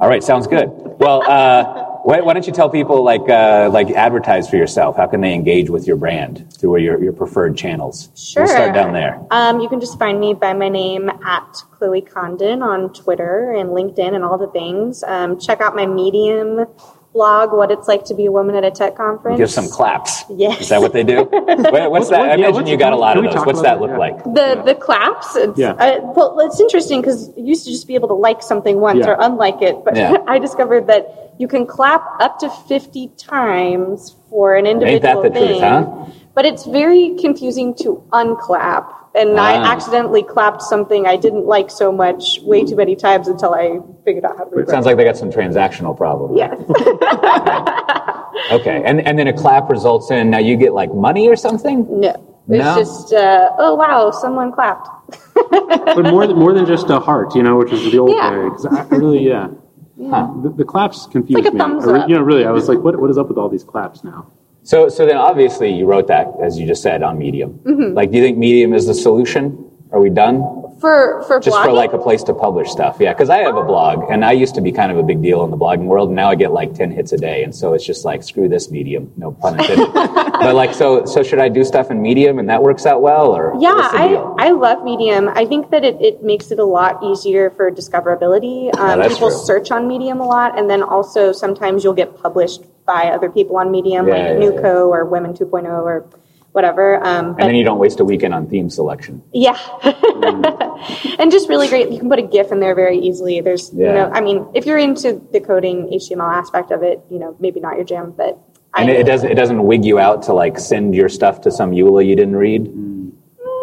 All 0.00 0.08
right, 0.08 0.22
sounds 0.22 0.46
good. 0.46 0.68
Well, 0.98 1.22
uh, 1.28 1.84
why, 2.04 2.20
why 2.20 2.34
don't 2.34 2.46
you 2.46 2.52
tell 2.52 2.68
people 2.68 3.02
like 3.02 3.28
uh, 3.28 3.70
like 3.72 3.90
advertise 3.90 4.48
for 4.48 4.56
yourself? 4.56 4.96
How 4.96 5.06
can 5.06 5.20
they 5.20 5.32
engage 5.32 5.70
with 5.70 5.86
your 5.86 5.96
brand 5.96 6.52
through 6.52 6.78
your, 6.78 7.02
your 7.02 7.12
preferred 7.12 7.56
channels? 7.56 8.10
Sure. 8.14 8.44
We'll 8.44 8.52
start 8.52 8.74
down 8.74 8.92
there. 8.92 9.20
Um, 9.30 9.60
you 9.60 9.68
can 9.68 9.80
just 9.80 9.98
find 9.98 10.20
me 10.20 10.34
by 10.34 10.52
my 10.52 10.68
name 10.68 11.08
at 11.08 11.56
Chloe 11.72 12.02
Condon 12.02 12.62
on 12.62 12.92
Twitter 12.92 13.52
and 13.52 13.70
LinkedIn 13.70 14.14
and 14.14 14.24
all 14.24 14.36
the 14.36 14.48
things. 14.48 15.02
Um, 15.04 15.38
check 15.38 15.60
out 15.60 15.74
my 15.74 15.86
Medium 15.86 16.66
blog, 17.14 17.52
What 17.52 17.70
It's 17.70 17.88
Like 17.88 18.04
to 18.06 18.14
Be 18.14 18.26
a 18.26 18.32
Woman 18.32 18.56
at 18.56 18.64
a 18.64 18.70
Tech 18.70 18.96
Conference. 18.96 19.38
Give 19.38 19.50
some 19.50 19.68
claps. 19.68 20.24
Yes. 20.28 20.62
Is 20.62 20.68
that 20.68 20.80
what 20.82 20.92
they 20.92 21.04
do? 21.04 21.22
Wait, 21.32 21.90
what's 21.90 22.10
that? 22.10 22.20
I 22.20 22.26
what- 22.26 22.28
yeah, 22.28 22.34
imagine 22.34 22.52
what's- 22.54 22.70
you 22.70 22.76
got 22.76 22.92
a 22.92 22.96
lot 22.96 23.16
of 23.16 23.24
those. 23.24 23.46
What's 23.46 23.62
that 23.62 23.78
that? 23.78 23.80
look 23.80 23.90
Yeah. 23.92 23.96
like? 23.98 24.24
The 24.24 24.62
the 24.66 24.74
claps. 24.74 25.34
It's, 25.36 25.58
Yeah. 25.58 25.72
uh, 25.72 26.00
well, 26.14 26.38
it's 26.40 26.60
interesting 26.60 27.00
because 27.00 27.28
you 27.36 27.44
used 27.46 27.64
to 27.64 27.70
just 27.70 27.86
be 27.86 27.94
able 27.94 28.08
to 28.08 28.14
like 28.14 28.42
something 28.42 28.80
once 28.80 28.98
Yeah. 29.06 29.12
or 29.12 29.16
unlike 29.20 29.62
it, 29.62 29.76
but 29.84 29.96
Yeah. 29.96 30.16
I 30.26 30.38
discovered 30.38 30.88
that 30.88 31.34
you 31.38 31.48
can 31.48 31.66
clap 31.66 32.02
up 32.20 32.38
to 32.40 32.50
fifty 32.50 33.08
times 33.16 34.14
for 34.28 34.54
an 34.56 34.66
individual 34.66 34.94
Ain't 34.94 35.22
that 35.22 35.22
the 35.22 35.40
thing. 35.40 35.48
truth, 35.48 35.60
huh? 35.62 36.06
But 36.34 36.46
it's 36.46 36.64
very 36.66 37.14
confusing 37.20 37.74
to 37.76 38.02
unclap, 38.12 38.86
and 39.14 39.38
I 39.38 39.56
Ah. 39.56 39.72
accidentally 39.72 40.22
clapped 40.22 40.62
something 40.62 41.06
I 41.06 41.16
didn't 41.16 41.46
like 41.46 41.70
so 41.70 41.92
much 41.92 42.40
way 42.42 42.64
too 42.64 42.76
many 42.76 42.96
times 42.96 43.28
until 43.28 43.54
I 43.54 43.78
figured 44.04 44.24
out 44.24 44.36
how 44.38 44.44
to. 44.44 44.58
It 44.58 44.68
sounds 44.68 44.86
like 44.86 44.96
they 44.96 45.04
got 45.04 45.16
some 45.16 45.30
transactional 45.30 45.96
problems. 45.96 46.38
yeah. 46.38 46.54
Okay, 48.52 48.82
and 48.84 49.00
and 49.06 49.18
then 49.18 49.26
a 49.28 49.32
clap 49.32 49.70
results 49.70 50.10
in 50.10 50.28
now 50.28 50.38
you 50.38 50.56
get 50.56 50.74
like 50.74 50.92
money 50.92 51.28
or 51.28 51.36
something. 51.36 51.86
no. 52.00 52.10
It's 52.46 52.62
No? 52.62 52.74
just 52.76 53.12
uh, 53.14 53.48
oh 53.58 53.74
wow, 53.74 54.10
someone 54.10 54.52
clapped. 54.52 54.86
but 55.34 56.02
more 56.10 56.26
than 56.26 56.36
more 56.38 56.52
than 56.52 56.66
just 56.66 56.90
a 56.90 57.00
heart, 57.00 57.34
you 57.34 57.42
know, 57.42 57.56
which 57.56 57.72
is 57.72 57.90
the 57.90 57.98
old 57.98 58.10
Yeah. 58.10 58.36
way. 58.36 58.50
'Cause 58.50 58.66
I, 58.66 58.82
I 58.82 58.96
really, 58.96 59.20
yeah. 59.26 59.48
The, 59.96 60.52
the 60.58 60.64
claps 60.64 61.06
confused 61.06 61.42
like 61.42 61.50
a 61.50 61.54
me. 61.54 61.58
thumbs 61.60 61.86
I 61.88 61.92
re- 61.92 62.04
you 62.08 62.16
know, 62.16 62.22
really, 62.22 62.44
I 62.44 62.50
was 62.50 62.68
like, 62.68 62.80
what, 62.80 63.00
what 63.00 63.08
is 63.08 63.16
up 63.16 63.28
with 63.28 63.38
all 63.38 63.48
these 63.48 63.64
claps 63.64 64.04
now? 64.04 64.26
So 64.64 64.88
so 64.88 65.06
then 65.06 65.16
obviously 65.16 65.72
you 65.72 65.84
wrote 65.86 66.08
that 66.08 66.32
as 66.42 66.58
you 66.58 66.66
just 66.66 66.82
said 66.82 67.02
on 67.02 67.18
Medium. 67.18 67.60
Mm-hmm. 67.64 67.94
Like, 67.94 68.10
do 68.10 68.16
you 68.16 68.24
think 68.24 68.38
Medium 68.38 68.72
is 68.74 68.86
the 68.86 68.94
solution? 68.94 69.70
Are 69.92 70.00
we 70.00 70.10
done? 70.10 70.63
For 70.84 71.22
for 71.26 71.40
Just 71.40 71.56
blogging? 71.56 71.64
for 71.64 71.72
like 71.72 71.92
a 71.94 71.98
place 71.98 72.22
to 72.24 72.34
publish 72.34 72.68
stuff, 72.70 72.98
yeah. 73.00 73.14
Because 73.14 73.30
I 73.30 73.38
have 73.38 73.56
a 73.56 73.62
blog, 73.64 74.10
and 74.10 74.22
I 74.22 74.32
used 74.32 74.54
to 74.56 74.60
be 74.60 74.70
kind 74.70 74.92
of 74.92 74.98
a 74.98 75.02
big 75.02 75.22
deal 75.22 75.42
in 75.42 75.50
the 75.50 75.56
blogging 75.56 75.86
world. 75.86 76.10
And 76.10 76.16
now 76.16 76.28
I 76.28 76.34
get 76.34 76.52
like 76.52 76.74
ten 76.74 76.90
hits 76.90 77.12
a 77.12 77.16
day, 77.16 77.42
and 77.42 77.54
so 77.54 77.72
it's 77.72 77.86
just 77.86 78.04
like 78.04 78.22
screw 78.22 78.50
this 78.50 78.70
medium, 78.70 79.10
no 79.16 79.32
pun 79.32 79.58
intended. 79.58 79.90
but 79.94 80.54
like, 80.54 80.74
so 80.74 81.06
so 81.06 81.22
should 81.22 81.38
I 81.38 81.48
do 81.48 81.64
stuff 81.64 81.90
in 81.90 82.02
Medium, 82.02 82.38
and 82.38 82.50
that 82.50 82.62
works 82.62 82.84
out 82.84 83.00
well, 83.00 83.32
or 83.32 83.54
Yeah, 83.58 83.72
I. 83.72 84.34
I 84.38 84.50
love 84.50 84.84
Medium. 84.84 85.28
I 85.30 85.46
think 85.46 85.70
that 85.70 85.84
it, 85.84 85.96
it 86.02 86.22
makes 86.22 86.50
it 86.50 86.58
a 86.58 86.64
lot 86.66 87.02
easier 87.02 87.48
for 87.50 87.70
discoverability. 87.70 88.74
Um, 88.76 89.00
people 89.08 89.30
true. 89.30 89.38
search 89.38 89.70
on 89.70 89.88
Medium 89.88 90.20
a 90.20 90.26
lot, 90.26 90.58
and 90.58 90.68
then 90.68 90.82
also 90.82 91.32
sometimes 91.32 91.82
you'll 91.82 91.94
get 91.94 92.14
published 92.20 92.62
by 92.84 93.04
other 93.04 93.30
people 93.30 93.56
on 93.56 93.70
Medium, 93.70 94.06
Yeah, 94.06 94.14
like 94.14 94.22
yeah, 94.22 94.34
Nuco 94.50 94.88
or 94.88 95.06
Women 95.06 95.32
2.0 95.32 95.64
or 95.66 96.06
whatever. 96.54 97.04
Um, 97.04 97.26
and 97.26 97.36
but 97.36 97.46
then 97.46 97.56
you 97.56 97.64
don't 97.64 97.78
waste 97.78 97.98
a 97.98 98.04
weekend 98.04 98.32
on 98.32 98.46
theme 98.48 98.70
selection. 98.70 99.20
yeah, 99.32 99.58
and 101.18 101.30
just 101.30 101.48
really 101.48 101.66
great. 101.68 101.90
You 101.90 101.98
can 101.98 102.08
put 102.08 102.20
a 102.20 102.22
GIF 102.22 102.52
in 102.52 102.60
there 102.60 102.74
very 102.76 102.98
easily. 102.98 103.40
There's, 103.40 103.72
Yeah. 103.74 103.88
you 103.88 103.92
know, 103.94 104.10
I 104.14 104.20
mean, 104.20 104.46
if 104.54 104.64
you're 104.64 104.78
into 104.78 105.20
the 105.32 105.40
coding 105.40 105.88
HTML 105.92 106.32
aspect 106.32 106.70
of 106.70 106.82
it, 106.84 107.02
you 107.10 107.18
know, 107.18 107.36
maybe 107.40 107.58
not 107.58 107.74
your 107.74 107.84
jam, 107.84 108.14
but 108.16 108.38
And 108.76 108.88
it, 108.88 109.00
it 109.00 109.06
doesn't 109.06 109.30
it 109.30 109.34
doesn't 109.34 109.64
wig 109.64 109.84
you 109.84 109.98
out 109.98 110.22
to 110.24 110.32
like 110.32 110.58
send 110.58 110.94
your 110.94 111.08
stuff 111.08 111.40
to 111.42 111.50
some 111.50 111.72
EULA 111.72 112.06
you 112.06 112.14
didn't 112.14 112.36
read, 112.36 112.70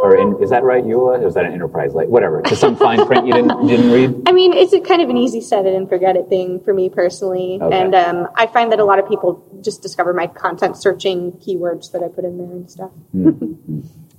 or 0.01 0.15
in, 0.17 0.41
is 0.41 0.49
that 0.49 0.63
right 0.63 0.83
EULA? 0.83 1.21
Or 1.21 1.27
is 1.27 1.35
that 1.35 1.45
an 1.45 1.53
enterprise 1.53 1.93
like 1.93 2.07
whatever 2.07 2.41
to 2.41 2.55
some 2.55 2.75
fine 2.75 3.05
print 3.05 3.27
you 3.27 3.33
didn't 3.33 3.67
didn't 3.67 3.91
read? 3.91 4.21
I 4.27 4.31
mean, 4.31 4.53
it's 4.53 4.73
a 4.73 4.79
kind 4.79 5.01
of 5.01 5.09
an 5.09 5.17
easy 5.17 5.41
set 5.41 5.65
it 5.65 5.73
and 5.75 5.87
forget 5.87 6.15
it 6.15 6.27
thing 6.27 6.59
for 6.61 6.73
me 6.73 6.89
personally. 6.89 7.59
Okay. 7.61 7.79
And 7.79 7.93
um, 7.93 8.27
I 8.35 8.47
find 8.47 8.71
that 8.71 8.79
a 8.79 8.85
lot 8.85 8.97
of 8.99 9.07
people 9.07 9.45
just 9.61 9.81
discover 9.81 10.13
my 10.13 10.27
content 10.27 10.75
searching 10.77 11.33
keywords 11.33 11.91
that 11.91 12.01
I 12.03 12.07
put 12.07 12.25
in 12.25 12.37
there 12.37 12.47
and 12.51 12.69
stuff. 12.69 12.91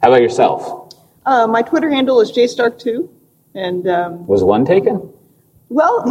How 0.03 0.09
about 0.09 0.23
yourself? 0.23 0.95
Uh, 1.27 1.47
my 1.47 1.63
Twitter 1.63 1.91
handle 1.91 2.21
is 2.21 2.33
jstark2, 2.33 3.09
and 3.55 3.87
um, 3.89 4.27
Was 4.27 4.43
one 4.45 4.65
taken? 4.65 5.13
well, 5.69 6.05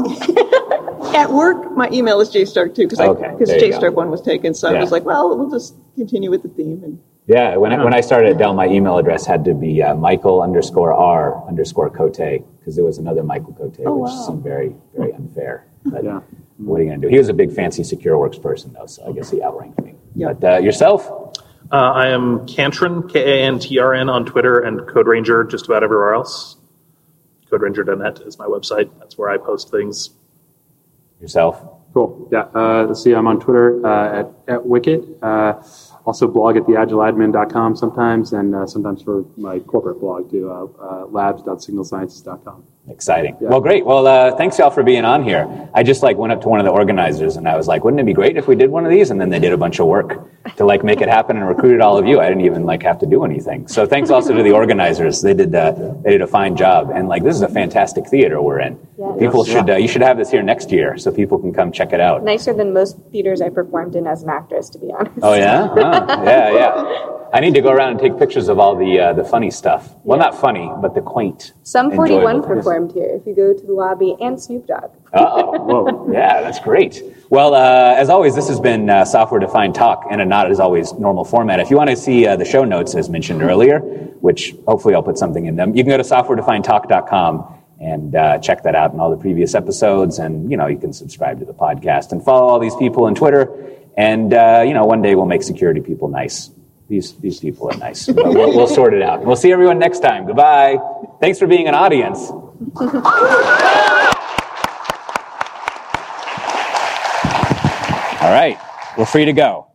at 1.15 1.31
work 1.31 1.71
my 1.77 1.87
email 1.91 2.19
is 2.19 2.29
jstark2 2.29 2.75
because 2.75 2.99
Okay, 2.99 3.29
because 3.31 3.49
there 3.49 3.63
you 3.63 3.71
go. 3.71 3.79
jstark 3.79 3.93
one 3.93 4.09
was 4.09 4.21
taken, 4.21 4.53
so 4.53 4.71
Yeah. 4.71 4.77
I 4.77 4.81
was 4.81 4.91
like, 4.91 5.03
well, 5.05 5.37
we'll 5.37 5.51
just 5.51 5.75
continue 5.95 6.29
with 6.31 6.43
the 6.43 6.49
theme. 6.49 6.81
And 6.83 6.99
Yeah, 7.27 7.55
when 7.57 7.71
I, 7.71 7.83
when 7.83 7.93
I 7.93 8.01
started 8.01 8.31
at 8.31 8.37
Dell, 8.39 8.53
my 8.53 8.67
email 8.67 8.97
address 8.97 9.25
had 9.25 9.45
to 9.45 9.53
be 9.53 9.81
uh, 9.81 9.93
Michael 9.95 10.41
underscore 10.41 10.91
R 10.93 11.47
underscore 11.47 11.89
Cote 11.89 12.17
because 12.17 12.75
there 12.75 12.83
was 12.83 12.97
another 12.97 13.23
Michael 13.23 13.53
Cote, 13.53 13.77
which 13.77 13.87
Oh, 13.87 13.95
wow. 13.97 14.07
seemed 14.27 14.43
very 14.43 14.75
very 14.95 15.13
unfair. 15.13 15.65
But 15.85 16.03
Yeah. 16.03 16.21
what 16.57 16.79
are 16.79 16.83
you 16.83 16.89
going 16.89 17.01
to 17.01 17.07
do? 17.07 17.11
He 17.11 17.17
was 17.19 17.29
a 17.29 17.33
big 17.33 17.53
fancy 17.53 17.83
SecureWorks 17.83 18.41
person 18.41 18.73
though, 18.73 18.87
so 18.87 19.07
I 19.07 19.13
guess 19.13 19.29
he 19.29 19.41
outranked 19.41 19.81
me. 19.83 19.95
Yeah. 20.15 20.33
But 20.33 20.53
uh, 20.55 20.57
yourself? 20.59 21.09
Uh, 21.71 21.75
I 21.75 22.07
am 22.07 22.45
Cantron, 22.47 23.09
K 23.11 23.43
A 23.43 23.45
N 23.45 23.59
T 23.59 23.77
R 23.79 23.93
N 23.93 24.09
on 24.09 24.25
Twitter, 24.25 24.59
and 24.59 24.85
Code 24.87 25.07
Ranger 25.07 25.43
just 25.43 25.65
about 25.67 25.83
everywhere 25.83 26.13
else. 26.15 26.57
CodeRanger.net 27.51 28.21
is 28.25 28.37
my 28.39 28.45
website. 28.45 28.89
That's 28.99 29.17
where 29.17 29.29
I 29.29 29.37
post 29.37 29.69
things. 29.71 30.09
Yourself? 31.21 31.63
Cool. 31.93 32.29
Yeah. 32.31 32.47
Uh, 32.55 32.85
let's 32.87 33.03
see. 33.03 33.13
I'm 33.13 33.27
on 33.27 33.39
Twitter 33.39 33.85
uh, 33.85 34.19
at, 34.21 34.25
at 34.47 34.59
Wickett. 34.61 35.05
Also 36.05 36.27
blog 36.27 36.57
at 36.57 36.63
theagileadmin.com 36.63 37.75
sometimes, 37.75 38.33
and 38.33 38.55
uh, 38.55 38.65
sometimes 38.65 39.03
for 39.03 39.23
my 39.37 39.59
corporate 39.59 39.99
blog 39.99 40.31
too, 40.31 40.49
uh, 40.49 40.65
uh, 40.83 41.05
labs.signalsciences.com. 41.05 42.63
Exciting. 42.89 43.37
Well, 43.39 43.61
great. 43.61 43.85
Well, 43.85 44.07
uh, 44.07 44.35
thanks 44.35 44.57
y'all 44.57 44.71
for 44.71 44.81
being 44.81 45.05
on 45.05 45.23
here. 45.23 45.69
I 45.73 45.83
just 45.83 46.01
like 46.01 46.17
went 46.17 46.33
up 46.33 46.41
to 46.41 46.49
one 46.49 46.59
of 46.59 46.65
the 46.65 46.71
organizers 46.71 47.37
and 47.37 47.47
I 47.47 47.55
was 47.55 47.67
like, 47.67 47.83
wouldn't 47.83 47.99
it 47.99 48.05
be 48.05 48.13
great 48.13 48.37
if 48.37 48.47
we 48.47 48.55
did 48.55 48.71
one 48.71 48.85
of 48.85 48.91
these? 48.91 49.11
And 49.11 49.21
then 49.21 49.29
they 49.29 49.37
did 49.37 49.53
a 49.53 49.57
bunch 49.57 49.79
of 49.79 49.85
work 49.85 50.27
to 50.57 50.65
like 50.65 50.83
make 50.83 50.99
it 50.99 51.07
happen 51.07 51.37
and 51.37 51.47
recruited 51.47 51.79
all 51.79 51.97
of 51.97 52.07
you. 52.07 52.19
I 52.19 52.27
didn't 52.27 52.43
even 52.45 52.65
like 52.65 52.81
have 52.81 52.97
to 52.99 53.05
do 53.05 53.23
anything. 53.23 53.67
So 53.67 53.85
thanks 53.85 54.09
also 54.09 54.35
to 54.35 54.41
the 54.41 54.51
organizers. 54.51 55.21
They 55.21 55.35
did 55.35 55.53
uh, 55.53 55.93
they 56.03 56.11
did 56.11 56.21
a 56.21 56.27
fine 56.27 56.55
job. 56.55 56.89
And 56.93 57.07
like 57.07 57.23
this 57.23 57.35
is 57.35 57.43
a 57.43 57.49
fantastic 57.49 58.07
theater 58.07 58.41
we're 58.41 58.59
in. 58.59 58.79
Yeah. 58.97 59.15
People 59.19 59.45
should 59.45 59.69
uh, 59.69 59.75
you 59.75 59.87
should 59.87 60.01
have 60.01 60.17
this 60.17 60.31
here 60.31 60.41
next 60.41 60.71
year 60.71 60.97
so 60.97 61.11
people 61.11 61.37
can 61.37 61.53
come 61.53 61.71
check 61.71 61.93
it 61.93 62.01
out. 62.01 62.23
Nicer 62.23 62.53
than 62.53 62.73
most 62.73 62.97
theaters 63.11 63.41
I 63.41 63.49
performed 63.49 63.95
in 63.95 64.07
as 64.07 64.23
an 64.23 64.29
actress, 64.29 64.69
to 64.71 64.79
be 64.79 64.91
honest. 64.91 65.19
Oh 65.21 65.35
yeah, 65.35 65.69
oh, 65.71 66.23
yeah, 66.23 66.51
yeah. 66.53 67.17
I 67.33 67.39
need 67.39 67.53
to 67.53 67.61
go 67.61 67.71
around 67.71 67.91
and 67.91 67.99
take 67.99 68.19
pictures 68.19 68.49
of 68.49 68.59
all 68.59 68.75
the 68.75 68.99
uh, 68.99 69.13
the 69.13 69.23
funny 69.23 69.51
stuff. 69.51 69.95
Well, 70.03 70.19
not 70.19 70.35
funny, 70.35 70.69
but 70.81 70.95
the 70.95 71.01
quaint. 71.01 71.53
Some 71.63 71.91
41 71.91 72.35
enjoyable 72.35 72.47
things. 72.47 72.65
Here 72.93 73.09
if 73.09 73.25
you 73.25 73.35
go 73.35 73.53
to 73.53 73.65
the 73.65 73.73
lobby, 73.73 74.15
and 74.21 74.41
Snoop 74.41 74.67
Dogg. 74.67 74.91
Oh, 75.13 75.59
whoa. 75.59 76.11
Yeah, 76.11 76.41
that's 76.41 76.59
great. 76.59 77.03
Well, 77.29 77.53
uh, 77.53 77.95
as 77.97 78.09
always, 78.09 78.35
this 78.35 78.47
has 78.47 78.59
been 78.59 78.89
uh, 78.89 79.05
Software 79.05 79.39
Defined 79.39 79.75
Talk 79.75 80.05
in 80.09 80.19
a 80.19 80.25
not 80.25 80.49
as 80.49 80.59
always 80.59 80.93
normal 80.93 81.25
format. 81.25 81.59
If 81.59 81.69
you 81.69 81.77
want 81.77 81.89
to 81.89 81.95
see 81.95 82.27
uh, 82.27 82.35
the 82.35 82.45
show 82.45 82.63
notes 82.63 82.95
as 82.95 83.09
mentioned 83.09 83.41
earlier, 83.41 83.79
which 83.79 84.53
hopefully 84.67 84.95
I'll 84.95 85.03
put 85.03 85.17
something 85.17 85.45
in 85.45 85.55
them, 85.55 85.75
you 85.75 85.83
can 85.83 85.91
go 85.91 85.97
to 85.97 86.03
softwaredefinedtalk.com 86.03 87.57
and 87.81 88.15
uh, 88.15 88.37
check 88.37 88.63
that 88.63 88.75
out 88.75 88.91
and 88.91 89.01
all 89.01 89.09
the 89.09 89.17
previous 89.17 89.55
episodes. 89.55 90.19
And, 90.19 90.49
you 90.51 90.55
know, 90.55 90.67
you 90.67 90.77
can 90.77 90.93
subscribe 90.93 91.39
to 91.39 91.45
the 91.45 91.53
podcast 91.53 92.11
and 92.11 92.23
follow 92.23 92.47
all 92.47 92.59
these 92.59 92.75
people 92.75 93.05
on 93.05 93.15
Twitter. 93.15 93.49
And, 93.97 94.33
uh, 94.33 94.63
you 94.65 94.73
know, 94.73 94.85
one 94.85 95.01
day 95.01 95.15
we'll 95.15 95.25
make 95.25 95.43
security 95.43 95.81
people 95.81 96.07
nice. 96.07 96.51
These, 96.87 97.13
these 97.15 97.39
people 97.39 97.71
are 97.71 97.77
nice. 97.77 98.07
We'll, 98.07 98.55
we'll 98.55 98.67
sort 98.67 98.93
it 98.93 99.01
out. 99.01 99.25
We'll 99.25 99.35
see 99.35 99.51
everyone 99.51 99.79
next 99.79 99.99
time. 99.99 100.27
Goodbye. 100.27 100.77
Thanks 101.21 101.39
for 101.39 101.47
being 101.47 101.67
an 101.67 101.73
audience. 101.73 102.31
All 102.61 102.67
right, 108.29 108.55
we're 108.95 109.05
free 109.07 109.25
to 109.25 109.33
go. 109.33 109.70